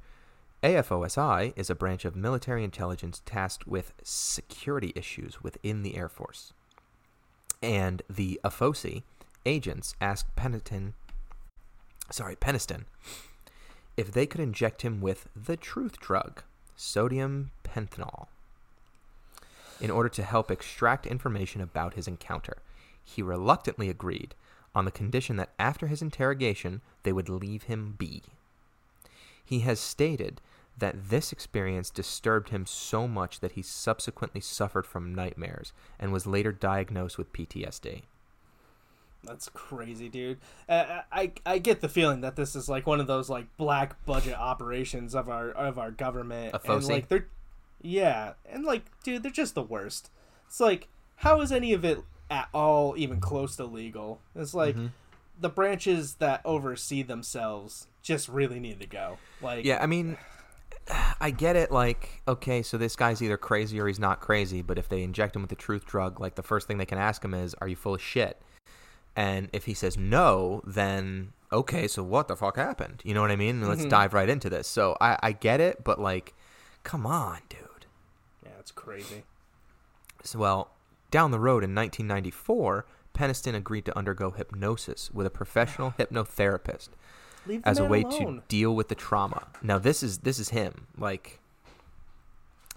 AFOSI 0.63 1.53
is 1.57 1.69
a 1.69 1.75
branch 1.75 2.07
of 2.07 2.17
military 2.17 2.65
intelligence 2.65 3.21
tasked 3.27 3.67
with 3.67 3.93
security 4.03 4.93
issues 4.97 5.43
within 5.43 5.83
the 5.83 5.95
Air 5.95 6.09
Force. 6.09 6.55
And 7.63 8.01
the 8.09 8.41
AFOSI 8.43 9.03
agents 9.45 9.95
asked 10.01 10.35
Penniston, 10.37 10.95
sorry, 12.11 12.37
Penniston, 12.37 12.85
if 13.97 14.13
they 14.13 14.27
could 14.27 14.41
inject 14.41 14.83
him 14.83 15.01
with 15.01 15.29
the 15.35 15.57
truth 15.57 15.99
drug, 15.99 16.43
sodium 16.77 17.51
pentothal 17.65 18.27
in 19.81 19.91
order 19.91 20.09
to 20.09 20.23
help 20.23 20.51
extract 20.51 21.07
information 21.07 21.61
about 21.61 21.95
his 21.95 22.09
encounter. 22.09 22.59
He 23.05 23.23
reluctantly 23.23 23.89
agreed 23.89 24.35
on 24.75 24.85
the 24.85 24.91
condition 24.91 25.37
that 25.37 25.53
after 25.59 25.87
his 25.87 26.03
interrogation, 26.03 26.81
they 27.03 27.13
would 27.13 27.29
leave 27.29 27.65
him 27.65 27.95
be. 27.97 28.23
He 29.45 29.61
has 29.61 29.81
stated 29.81 30.41
that 30.79 31.09
this 31.09 31.33
experience 31.33 31.89
disturbed 31.89 32.51
him 32.51 32.67
so 32.67 33.09
much 33.09 33.41
that 33.41 33.53
he 33.53 33.63
subsequently 33.63 34.41
suffered 34.41 34.87
from 34.87 35.15
nightmares 35.15 35.73
and 35.99 36.13
was 36.13 36.27
later 36.27 36.53
diagnosed 36.53 37.17
with 37.17 37.33
PTSD. 37.33 38.03
That's 39.27 39.49
crazy, 39.51 40.09
dude. 40.09 40.39
Uh, 40.69 41.03
I 41.13 41.33
I 41.45 41.59
get 41.59 41.81
the 41.81 41.89
feeling 41.89 42.23
that 42.23 42.37
this 42.37 42.57
is 42.57 42.69
like 42.69 42.87
one 42.87 43.01
of 43.01 43.07
those 43.07 43.29
like 43.29 43.55
black 43.57 44.05
budget 44.07 44.35
operations 44.35 45.15
of 45.15 45.29
our 45.29 45.51
of 45.51 45.79
our 45.79 45.91
government, 45.91 46.55
A 46.55 46.73
and 46.73 46.85
like 46.89 47.09
they're, 47.09 47.27
yeah, 47.83 48.33
and 48.51 48.65
like, 48.65 48.85
dude, 49.03 49.23
they're 49.23 49.31
just 49.33 49.55
the 49.55 49.63
worst. 49.63 50.11
It's 50.47 50.61
like, 50.61 50.89
how 51.17 51.41
is 51.41 51.53
any 51.53 51.73
of 51.73 51.85
it 51.85 51.99
at 52.31 52.49
all 52.55 52.95
even 52.97 53.21
close 53.21 53.57
to 53.57 53.65
legal? 53.65 54.21
It's 54.35 54.55
like 54.55 54.75
Mm-hmm. 54.77 54.87
the 55.41 55.49
branches 55.51 56.15
that 56.15 56.41
oversee 56.45 57.03
themselves 57.03 57.87
just 58.03 58.29
really 58.29 58.59
need 58.61 58.81
to 58.81 58.87
go. 58.87 59.19
Like, 59.43 59.65
Yeah, 59.65 59.83
I 59.83 59.87
mean, 59.87 60.17
I 61.21 61.31
get 61.31 61.57
it. 61.57 61.73
Like, 61.73 62.23
okay, 62.29 62.63
so 62.63 62.79
this 62.79 62.95
guy's 62.97 63.21
either 63.21 63.37
crazy 63.37 63.81
or 63.81 63.89
he's 63.89 63.99
not 63.99 64.21
crazy. 64.21 64.63
But 64.63 64.79
if 64.79 64.89
they 64.89 65.03
inject 65.03 65.35
him 65.35 65.43
with 65.43 65.51
the 65.51 65.57
truth 65.57 65.85
drug, 65.85 66.21
like 66.21 66.37
the 66.37 66.43
first 66.45 66.69
thing 66.69 66.79
they 66.79 66.87
can 66.87 66.99
ask 66.99 67.25
him 67.25 67.35
is, 67.35 67.55
"Are 67.61 67.67
you 67.69 67.77
full 67.77 67.95
of 67.95 68.03
shit?" 68.03 68.41
And 69.17 69.49
if 69.53 69.65
he 69.65 69.75
says 69.75 69.97
no, 69.97 70.61
then 70.67 71.33
okay, 71.53 71.89
so 71.89 72.03
what 72.03 72.29
the 72.29 72.37
fuck 72.37 72.57
happened? 72.57 73.01
You 73.05 73.15
know 73.15 73.23
what 73.23 73.31
I 73.31 73.37
mean? 73.37 73.67
Let's 73.67 73.81
mm-hmm. 73.81 73.89
dive 73.89 74.13
right 74.15 74.29
into 74.29 74.51
this. 74.51 74.69
So 74.69 74.97
I, 75.01 75.19
I 75.23 75.33
get 75.33 75.61
it, 75.61 75.83
but 75.83 75.99
like, 75.99 76.35
come 76.85 77.07
on, 77.07 77.39
dude. 77.49 77.87
yeah, 78.45 78.51
it's 78.61 78.73
crazy. 78.73 79.25
So, 80.23 80.39
well, 80.39 80.71
down 81.11 81.31
the 81.31 81.39
road 81.39 81.65
in 81.65 81.75
1994, 81.75 82.85
Penniston 83.15 83.55
agreed 83.55 83.87
to 83.87 83.97
undergo 83.97 84.31
hypnosis 84.33 85.11
with 85.13 85.27
a 85.27 85.31
professional 85.31 85.93
hypnotherapist 85.99 86.91
Leave 87.47 87.63
as 87.65 87.79
a 87.79 87.85
way 87.85 88.03
alone. 88.03 88.37
to 88.37 88.43
deal 88.49 88.75
with 88.75 88.89
the 88.89 88.95
trauma. 88.95 89.47
Now 89.63 89.79
this 89.79 90.03
is 90.03 90.19
this 90.19 90.39
is 90.39 90.51
him. 90.51 90.87
Like 90.99 91.41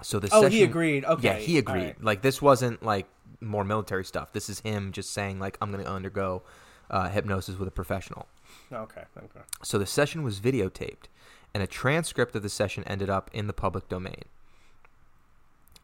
so 0.02 0.20
the 0.20 0.30
Oh, 0.32 0.42
session 0.44 0.58
he 0.58 0.64
agreed. 0.64 1.04
Okay, 1.04 1.28
Yeah, 1.28 1.36
he 1.36 1.58
agreed. 1.58 1.84
right. 1.84 2.04
Like 2.04 2.22
this 2.22 2.42
wasn't 2.42 2.82
like 2.84 3.08
more 3.42 3.64
military 3.64 4.06
stuff. 4.06 4.34
This 4.34 4.50
is 4.50 4.60
him 4.62 4.92
just 4.92 5.12
saying 5.12 5.40
like 5.40 5.58
I'm 5.62 5.72
going 5.72 5.84
to 5.84 5.90
undergo 5.90 6.44
uh, 6.90 7.10
hypnosis 7.10 7.58
with 7.58 7.68
a 7.68 7.72
professional. 7.72 8.28
Okay, 8.72 9.04
okay. 9.18 9.42
So 9.64 9.78
the 9.78 9.86
session 9.86 10.24
was 10.24 10.40
videotaped 10.40 11.08
and 11.54 11.64
a 11.64 11.68
transcript 11.68 12.36
of 12.36 12.44
the 12.44 12.50
session 12.50 12.84
ended 12.86 13.10
up 13.10 13.30
in 13.34 13.48
the 13.48 13.54
public 13.54 13.90
domain. 13.90 14.24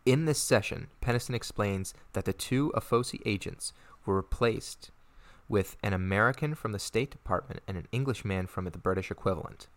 In 0.06 0.26
this 0.26 0.40
session, 0.40 0.88
Penniston 1.02 1.34
explains 1.34 1.94
that 2.14 2.26
the 2.26 2.34
two 2.34 2.72
Afosi 2.76 3.22
agents 3.26 3.74
were 4.06 4.16
replaced 4.16 4.92
with 5.50 5.78
an 5.82 5.94
American 5.94 6.54
from 6.54 6.72
the 6.72 6.80
State 6.80 7.12
Department 7.12 7.62
and 7.68 7.78
an 7.78 7.88
Englishman 7.92 8.46
from 8.48 8.66
the 8.66 8.78
British 8.78 9.10
equivalent. 9.10 9.68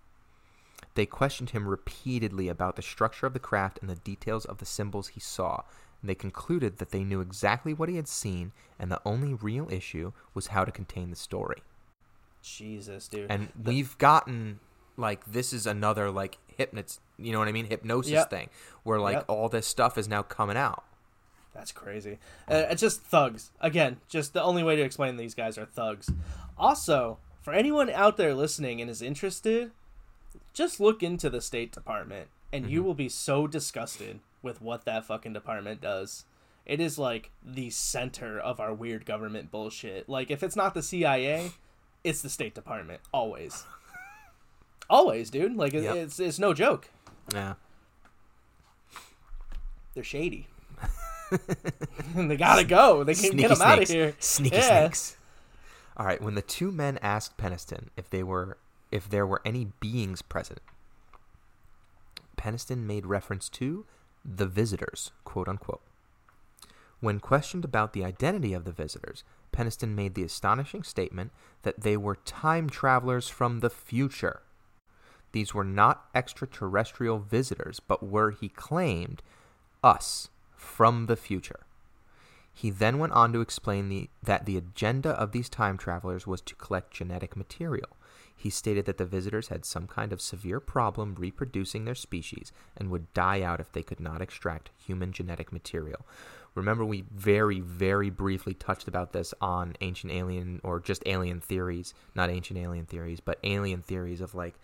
They 0.94 1.06
questioned 1.06 1.50
him 1.50 1.66
repeatedly 1.66 2.48
about 2.48 2.76
the 2.76 2.82
structure 2.82 3.26
of 3.26 3.32
the 3.32 3.38
craft 3.38 3.78
and 3.80 3.88
the 3.88 3.96
details 3.96 4.44
of 4.44 4.58
the 4.58 4.66
symbols 4.66 5.08
he 5.08 5.20
saw. 5.20 5.62
And 6.00 6.08
they 6.08 6.14
concluded 6.14 6.78
that 6.78 6.90
they 6.90 7.02
knew 7.04 7.20
exactly 7.20 7.74
what 7.74 7.88
he 7.88 7.96
had 7.96 8.08
seen, 8.08 8.52
and 8.78 8.90
the 8.90 9.00
only 9.04 9.34
real 9.34 9.68
issue 9.70 10.12
was 10.34 10.48
how 10.48 10.64
to 10.64 10.70
contain 10.70 11.10
the 11.10 11.16
story. 11.16 11.62
Jesus, 12.42 13.08
dude. 13.08 13.30
And 13.30 13.48
we've 13.62 13.96
gotten 13.98 14.60
like 14.96 15.24
this 15.26 15.52
is 15.52 15.66
another 15.66 16.10
like 16.10 16.38
hypnotis, 16.58 16.98
you 17.18 17.32
know 17.32 17.38
what 17.38 17.48
I 17.48 17.52
mean, 17.52 17.66
hypnosis 17.66 18.12
Yep. 18.12 18.30
thing, 18.30 18.50
where 18.82 18.98
like 19.00 19.16
Yep. 19.18 19.24
all 19.28 19.48
this 19.48 19.66
stuff 19.66 19.96
is 19.98 20.08
now 20.08 20.22
coming 20.22 20.56
out. 20.56 20.84
That's 21.54 21.72
crazy. 21.72 22.18
Uh, 22.48 22.66
it's 22.70 22.80
just 22.80 23.02
thugs. 23.02 23.50
Again, 23.60 24.00
just 24.08 24.32
the 24.32 24.42
only 24.42 24.62
way 24.62 24.76
to 24.76 24.82
explain 24.82 25.16
these 25.16 25.34
guys 25.34 25.58
are 25.58 25.64
thugs. 25.66 26.10
Also, 26.56 27.18
for 27.40 27.52
anyone 27.52 27.90
out 27.90 28.16
there 28.16 28.34
listening 28.34 28.80
and 28.80 28.88
is 28.90 29.02
interested, 29.02 29.72
just 30.52 30.78
look 30.78 31.02
into 31.02 31.28
the 31.30 31.40
State 31.40 31.72
Department 31.72 32.28
and 32.52 32.70
you 32.70 32.82
will 32.82 32.94
be 32.94 33.08
so 33.08 33.46
disgusted 33.46 34.20
with 34.42 34.60
what 34.62 34.84
that 34.84 35.04
fucking 35.04 35.32
department 35.32 35.80
does. 35.80 36.24
It 36.66 36.80
is 36.80 36.98
like 36.98 37.30
the 37.44 37.70
center 37.70 38.38
of 38.38 38.60
our 38.60 38.74
weird 38.74 39.06
government 39.06 39.50
bullshit. 39.50 40.08
Like 40.08 40.30
if 40.30 40.42
it's 40.42 40.56
not 40.56 40.74
the 40.74 40.82
CIA, 40.82 41.52
it's 42.04 42.20
the 42.22 42.28
State 42.28 42.54
Department 42.54 43.00
always. 43.12 43.64
always, 44.90 45.30
dude. 45.30 45.56
Like 45.56 45.72
Yep. 45.72 45.96
it's 45.96 46.20
it's 46.20 46.38
no 46.38 46.52
joke. 46.54 46.88
Yeah. 47.32 47.54
They're 49.94 50.04
shady. 50.04 50.46
they 52.14 52.36
gotta 52.36 52.64
go. 52.64 53.02
They 53.04 53.14
can't 53.14 53.36
get 53.36 53.48
them 53.48 53.62
out 53.62 53.82
of 53.82 53.88
here. 53.88 54.14
Sneaky 54.18 54.56
Yeah. 54.56 54.62
snakes. 54.80 55.16
All 55.96 56.06
right. 56.06 56.22
When 56.22 56.34
the 56.34 56.42
two 56.42 56.70
men 56.70 56.98
asked 57.02 57.36
Penniston 57.36 57.88
if 57.96 58.08
they 58.10 58.22
were 58.22 58.58
if 58.90 59.08
there 59.10 59.26
were 59.26 59.42
any 59.44 59.68
beings 59.80 60.22
present, 60.22 60.60
Penniston 62.36 62.84
made 62.86 63.04
reference 63.06 63.48
to 63.50 63.84
the 64.36 64.46
visitors, 64.46 65.10
quote 65.24 65.48
unquote. 65.48 65.80
When 67.00 67.20
questioned 67.20 67.64
about 67.64 67.92
the 67.92 68.04
identity 68.04 68.52
of 68.52 68.64
the 68.64 68.72
visitors, 68.72 69.24
Penniston 69.52 69.94
made 69.94 70.14
the 70.14 70.24
astonishing 70.24 70.82
statement 70.82 71.30
that 71.62 71.80
they 71.80 71.96
were 71.96 72.16
time 72.16 72.68
travelers 72.68 73.28
from 73.28 73.60
the 73.60 73.70
future. 73.70 74.42
These 75.32 75.54
were 75.54 75.64
not 75.64 76.08
extraterrestrial 76.14 77.18
visitors, 77.18 77.80
but 77.80 78.02
were, 78.02 78.30
he 78.30 78.48
claimed, 78.48 79.22
us 79.82 80.28
from 80.56 81.06
the 81.06 81.16
future. 81.16 81.60
He 82.52 82.70
then 82.70 82.98
went 82.98 83.12
on 83.12 83.32
to 83.32 83.40
explain 83.40 83.88
the, 83.88 84.10
that 84.22 84.44
the 84.44 84.56
agenda 84.56 85.10
of 85.10 85.30
these 85.30 85.48
time 85.48 85.78
travelers 85.78 86.26
was 86.26 86.40
to 86.42 86.56
collect 86.56 86.92
genetic 86.92 87.36
material. 87.36 87.90
He 88.40 88.50
stated 88.50 88.86
that 88.86 88.98
the 88.98 89.04
visitors 89.04 89.48
had 89.48 89.64
some 89.64 89.88
kind 89.88 90.12
of 90.12 90.20
severe 90.20 90.60
problem 90.60 91.16
reproducing 91.18 91.84
their 91.84 91.96
species 91.96 92.52
and 92.76 92.88
would 92.88 93.12
die 93.12 93.42
out 93.42 93.58
if 93.58 93.72
they 93.72 93.82
could 93.82 93.98
not 93.98 94.22
extract 94.22 94.70
human 94.78 95.12
genetic 95.12 95.52
material. 95.52 96.06
Remember, 96.54 96.84
we 96.84 97.04
very, 97.12 97.58
very 97.58 98.10
briefly 98.10 98.54
touched 98.54 98.86
about 98.86 99.12
this 99.12 99.34
on 99.40 99.74
Ancient 99.80 100.12
Alien, 100.12 100.60
or 100.62 100.78
just 100.78 101.02
Alien 101.04 101.40
Theories, 101.40 101.94
not 102.14 102.30
Ancient 102.30 102.58
Alien 102.58 102.86
Theories, 102.86 103.18
but 103.20 103.40
Alien 103.42 103.82
Theories 103.82 104.20
of 104.20 104.36
like, 104.36 104.54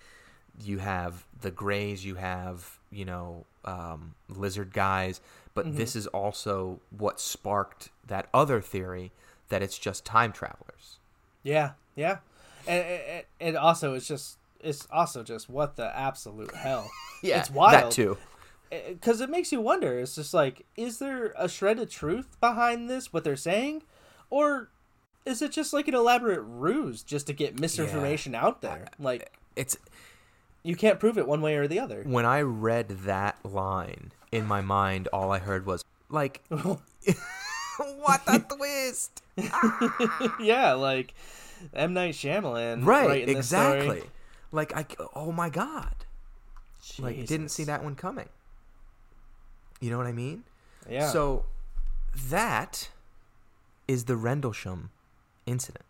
you 0.62 0.78
have 0.78 1.26
the 1.40 1.50
Greys, 1.50 2.04
you 2.04 2.14
have, 2.14 2.78
you 2.92 3.04
know, 3.04 3.44
um, 3.64 4.14
lizard 4.28 4.72
guys, 4.72 5.20
but 5.52 5.76
this 5.76 5.96
is 5.96 6.06
also 6.08 6.80
what 6.96 7.20
sparked 7.20 7.90
that 8.06 8.28
other 8.32 8.60
theory 8.60 9.10
that 9.48 9.62
it's 9.62 9.78
just 9.78 10.04
time 10.04 10.32
travelers. 10.32 10.98
Yeah, 11.42 11.72
yeah, 11.96 12.18
and 12.66 13.24
it 13.40 13.56
also 13.56 13.94
it's 13.94 14.08
just 14.08 14.38
it's 14.60 14.86
also 14.90 15.22
just 15.22 15.48
what 15.48 15.76
the 15.76 15.96
absolute 15.96 16.54
hell. 16.54 16.90
yeah, 17.22 17.40
it's 17.40 17.50
wild 17.50 17.84
That 17.84 17.90
too. 17.92 18.16
Eh, 18.72 18.76
eh, 18.76 18.92
because 18.94 19.20
it 19.20 19.28
makes 19.30 19.52
you 19.52 19.60
wonder. 19.60 19.98
It's 19.98 20.14
just 20.14 20.32
like, 20.34 20.64
is 20.76 20.98
there 20.98 21.34
a 21.36 21.48
shred 21.48 21.78
of 21.78 21.90
truth 21.90 22.36
behind 22.40 22.88
this? 22.88 23.12
What 23.12 23.24
they're 23.24 23.36
saying, 23.36 23.82
or 24.30 24.70
is 25.26 25.42
it 25.42 25.52
just 25.52 25.72
like 25.72 25.88
an 25.88 25.94
elaborate 25.94 26.40
ruse 26.40 27.02
just 27.02 27.26
to 27.28 27.32
get 27.32 27.58
misinformation 27.60 28.34
out 28.34 28.62
there? 28.62 28.86
Like 28.98 29.22
eh, 29.22 29.26
It's 29.56 29.76
you 30.62 30.76
can't 30.76 30.98
prove 30.98 31.18
it 31.18 31.26
one 31.28 31.42
way 31.42 31.56
or 31.56 31.68
the 31.68 31.78
other. 31.78 32.02
when 32.04 32.24
I 32.24 32.40
read 32.40 32.88
that 32.88 33.36
line 33.44 34.12
in 34.32 34.46
my 34.46 34.62
mind, 34.62 35.08
all 35.12 35.30
I 35.30 35.38
heard 35.38 35.66
was 35.66 35.84
like, 36.08 36.42
"What 36.48 38.22
a 38.26 38.38
twist!" 38.38 39.22
Ah! 39.38 40.36
yeah, 40.40 40.72
like 40.72 41.12
M 41.72 41.92
Night 41.94 42.14
Shyamalan, 42.14 42.84
Right, 42.84 43.26
this 43.26 43.48
story. 43.48 43.76
exactly. 43.78 44.02
Like 44.52 44.76
I, 44.76 44.86
oh 45.16 45.32
my 45.32 45.48
god, 45.50 45.94
like 46.98 47.26
didn't 47.26 47.48
see 47.48 47.64
that 47.64 47.82
one 47.82 47.94
coming. 47.96 48.28
You 49.80 49.90
know 49.90 49.98
what 49.98 50.06
I 50.06 50.12
mean? 50.12 50.44
Yeah. 50.88 51.08
So 51.10 51.44
that 52.28 52.90
is 53.88 54.04
the 54.04 54.16
Rendlesham 54.16 54.90
incident. 55.46 55.84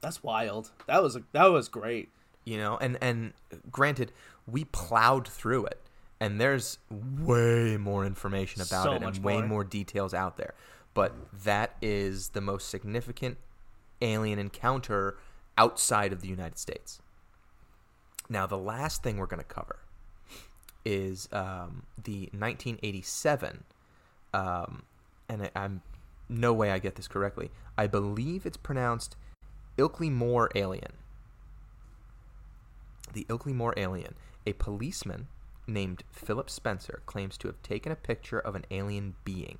that's 0.00 0.22
wild. 0.22 0.70
That 0.86 1.02
was 1.02 1.18
that 1.32 1.46
was 1.46 1.68
great. 1.68 2.08
You 2.44 2.58
know, 2.58 2.76
and 2.78 2.98
and 3.00 3.32
granted, 3.70 4.10
we 4.46 4.64
plowed 4.64 5.28
through 5.28 5.66
it, 5.66 5.80
and 6.18 6.40
there's 6.40 6.78
way 6.90 7.76
more 7.76 8.04
information 8.04 8.62
about 8.62 8.84
So 8.84 8.92
it 8.92 9.02
and 9.02 9.18
way 9.22 9.38
more. 9.38 9.46
more 9.46 9.64
details 9.64 10.12
out 10.14 10.36
there. 10.38 10.54
But 10.94 11.14
that 11.44 11.76
is 11.80 12.30
the 12.30 12.40
most 12.40 12.68
significant 12.70 13.36
alien 14.00 14.38
encounter 14.38 15.16
outside 15.56 16.12
of 16.12 16.20
the 16.20 16.28
United 16.28 16.58
States. 16.58 17.00
Now, 18.28 18.46
the 18.46 18.58
last 18.58 19.02
thing 19.02 19.16
we're 19.16 19.26
going 19.26 19.42
to 19.42 19.44
cover 19.44 19.80
is 20.84 21.28
um, 21.32 21.82
the 22.02 22.28
1987, 22.32 23.64
um, 24.34 24.82
and 25.28 25.42
I, 25.42 25.50
I'm 25.54 25.82
no 26.28 26.52
way 26.52 26.70
I 26.70 26.78
get 26.78 26.96
this 26.96 27.08
correctly. 27.08 27.50
I 27.76 27.86
believe 27.86 28.44
it's 28.44 28.56
pronounced 28.56 29.16
Ilkley 29.78 30.10
Moor 30.10 30.50
alien. 30.54 30.92
The 33.12 33.24
Ilkley 33.24 33.54
Moor 33.54 33.72
alien, 33.76 34.14
a 34.46 34.52
policeman 34.54 35.28
named 35.66 36.02
Philip 36.10 36.50
Spencer, 36.50 37.02
claims 37.06 37.38
to 37.38 37.48
have 37.48 37.62
taken 37.62 37.90
a 37.90 37.96
picture 37.96 38.38
of 38.38 38.54
an 38.54 38.64
alien 38.70 39.14
being. 39.24 39.58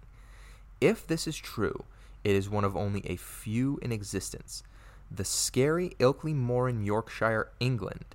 If 0.80 1.07
this 1.07 1.26
is 1.26 1.36
true, 1.36 1.84
it 2.25 2.35
is 2.35 2.51
one 2.51 2.64
of 2.64 2.77
only 2.77 3.03
a 3.07 3.16
few 3.16 3.79
in 3.83 3.93
existence. 3.93 4.62
The 5.11 5.25
scary 5.25 5.91
Ilkley 5.99 6.35
Moor 6.35 6.69
in 6.69 6.83
Yorkshire, 6.83 7.51
England, 7.61 8.14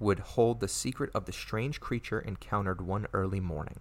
would 0.00 0.18
hold 0.18 0.60
the 0.60 0.68
secret 0.68 1.10
of 1.14 1.26
the 1.26 1.32
strange 1.32 1.80
creature 1.80 2.20
encountered 2.20 2.80
one 2.80 3.06
early 3.12 3.40
morning. 3.40 3.78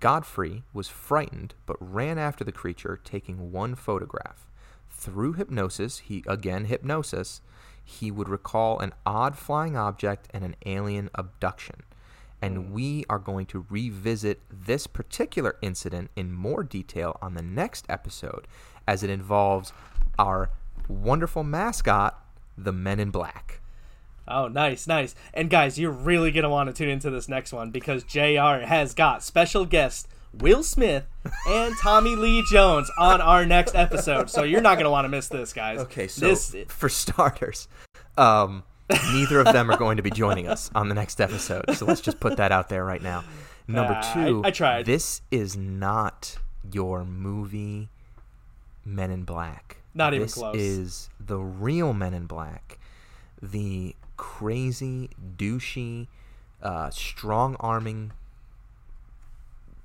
Godfrey 0.00 0.62
was 0.72 0.88
frightened 0.88 1.54
but 1.66 1.76
ran 1.80 2.18
after 2.18 2.44
the 2.44 2.52
creature, 2.52 3.00
taking 3.02 3.50
one 3.50 3.74
photograph. 3.74 4.46
Through 4.90 5.34
hypnosis, 5.34 5.98
he 6.00 6.22
again 6.26 6.66
hypnosis, 6.66 7.40
he 7.84 8.10
would 8.10 8.28
recall 8.28 8.78
an 8.78 8.92
odd 9.06 9.36
flying 9.36 9.76
object 9.76 10.28
and 10.34 10.44
an 10.44 10.56
alien 10.66 11.08
abduction. 11.14 11.82
And 12.42 12.56
hmm. 12.56 12.72
we 12.72 13.04
are 13.08 13.18
going 13.18 13.46
to 13.46 13.64
revisit 13.70 14.42
this 14.50 14.86
particular 14.86 15.56
incident 15.62 16.10
in 16.14 16.32
more 16.32 16.62
detail 16.62 17.18
on 17.22 17.34
the 17.34 17.42
next 17.42 17.86
episode 17.88 18.46
as 18.88 19.02
it 19.02 19.10
involves 19.10 19.72
our 20.18 20.50
wonderful 20.88 21.44
mascot, 21.44 22.18
the 22.56 22.72
Men 22.72 22.98
in 22.98 23.10
Black. 23.10 23.60
Oh, 24.26 24.48
nice, 24.48 24.86
nice. 24.86 25.14
And 25.34 25.48
guys, 25.50 25.78
you're 25.78 25.90
really 25.92 26.30
gonna 26.32 26.48
want 26.50 26.68
to 26.68 26.72
tune 26.72 26.88
into 26.88 27.10
this 27.10 27.28
next 27.28 27.52
one 27.52 27.70
because 27.70 28.02
Jr. 28.02 28.64
has 28.64 28.94
got 28.94 29.22
special 29.22 29.64
guest 29.66 30.08
Will 30.32 30.62
Smith 30.62 31.04
and 31.46 31.74
Tommy 31.80 32.16
Lee 32.16 32.42
Jones 32.50 32.90
on 32.98 33.20
our 33.20 33.44
next 33.46 33.74
episode. 33.74 34.30
So 34.30 34.42
you're 34.42 34.60
not 34.62 34.78
gonna 34.78 34.90
want 34.90 35.04
to 35.04 35.08
miss 35.10 35.28
this, 35.28 35.52
guys. 35.52 35.78
Okay, 35.80 36.08
so 36.08 36.26
this 36.26 36.56
for 36.68 36.88
starters, 36.88 37.68
um, 38.16 38.64
neither 39.12 39.40
of 39.40 39.46
them 39.52 39.70
are 39.70 39.76
going 39.76 39.98
to 39.98 40.02
be 40.02 40.10
joining 40.10 40.48
us 40.48 40.70
on 40.74 40.88
the 40.88 40.94
next 40.94 41.20
episode. 41.20 41.64
So 41.76 41.84
let's 41.86 42.00
just 42.00 42.20
put 42.20 42.38
that 42.38 42.52
out 42.52 42.68
there 42.70 42.84
right 42.84 43.02
now. 43.02 43.24
Number 43.66 44.00
two, 44.14 44.42
I- 44.44 44.48
I 44.48 44.50
tried. 44.50 44.86
This 44.86 45.20
is 45.30 45.56
not 45.58 46.38
your 46.72 47.04
movie 47.04 47.88
Men 48.88 49.10
in 49.10 49.24
Black. 49.24 49.76
Not 49.94 50.14
even 50.14 50.26
this 50.26 50.34
close. 50.34 50.56
is 50.56 51.10
the 51.20 51.38
real 51.38 51.92
Men 51.92 52.14
in 52.14 52.26
Black, 52.26 52.78
the 53.42 53.94
crazy, 54.16 55.10
douchey, 55.36 56.08
uh, 56.62 56.90
strong 56.90 57.56
arming 57.60 58.12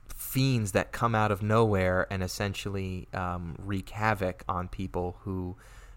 fiends 0.08 0.72
that 0.72 0.92
come 0.92 1.14
out 1.14 1.32
of 1.32 1.44
nowhere 1.44 2.08
and 2.10 2.24
essentially 2.24 3.08
um, 3.14 3.56
wreak 3.60 3.90
havoc 3.92 4.44
on 4.48 4.68
people 4.68 5.18
who 5.22 5.56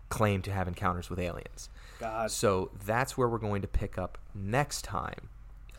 claim 0.08 0.42
to 0.42 0.52
have 0.52 0.68
encounters 0.68 1.08
with 1.08 1.18
aliens. 1.18 1.70
God. 1.98 2.30
So 2.30 2.70
that's 2.84 3.16
where 3.16 3.28
we're 3.28 3.38
going 3.38 3.62
to 3.62 3.68
pick 3.68 3.96
up 3.96 4.18
next 4.34 4.82
time 4.82 5.30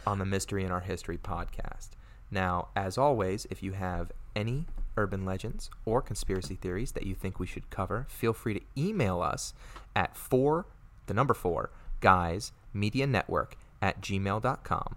on 0.06 0.20
the 0.20 0.26
Mystery 0.26 0.64
in 0.64 0.72
Our 0.72 0.80
History 0.80 1.18
podcast. 1.18 1.90
Now, 2.32 2.70
as 2.76 2.98
always, 2.98 3.46
if 3.52 3.62
you 3.62 3.74
have 3.74 4.12
any 4.36 4.66
urban 4.98 5.26
legends 5.26 5.70
or 5.86 6.02
conspiracy 6.02 6.56
theories 6.56 6.92
that 6.94 7.06
you 7.06 7.16
think 7.16 7.40
we 7.40 7.48
should 7.48 7.70
cover, 7.70 8.06
feel 8.10 8.34
free 8.34 8.54
to 8.56 8.62
email 8.78 9.22
us 9.22 9.54
at 9.96 10.16
four, 10.18 10.66
the 11.06 11.14
number 11.14 11.34
four, 11.34 11.72
guys, 12.02 12.52
media 12.74 13.08
network 13.08 13.56
at 13.82 14.02
gmail.com. 14.02 14.96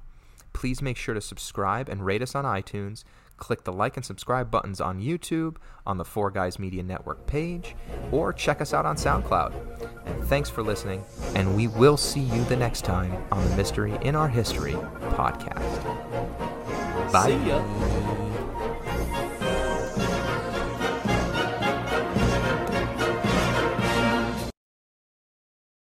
please 0.53 0.83
make 0.83 0.97
sure 0.97 1.15
to 1.15 1.21
subscribe 1.21 1.89
and 1.89 2.05
rate 2.05 2.23
us 2.23 2.35
on 2.35 2.45
iTunes. 2.45 3.05
Click 3.37 3.65
the 3.65 3.73
like 3.73 3.97
and 3.97 4.05
subscribe 4.05 4.51
buttons 4.51 4.81
on 4.81 5.01
YouTube, 5.01 5.57
on 5.87 5.97
the 5.97 6.05
Four 6.05 6.31
Guys 6.31 6.59
Media 6.59 6.83
Network 6.83 7.27
page, 7.27 7.75
or 8.13 8.33
check 8.35 8.61
us 8.61 8.75
out 8.75 8.85
on 8.85 8.97
SoundCloud. 8.97 9.55
And 10.05 10.25
thanks 10.25 10.51
for 10.51 10.63
listening, 10.63 11.03
and 11.35 11.57
we 11.57 11.69
will 11.69 11.97
see 11.97 12.21
you 12.21 12.45
the 12.45 12.57
next 12.57 12.85
time 12.85 13.15
on 13.33 13.49
the 13.49 13.57
Mystery 13.57 13.97
in 14.03 14.15
Our 14.15 14.29
History 14.29 14.75
podcast. 15.13 15.83
Bye. 17.13 18.30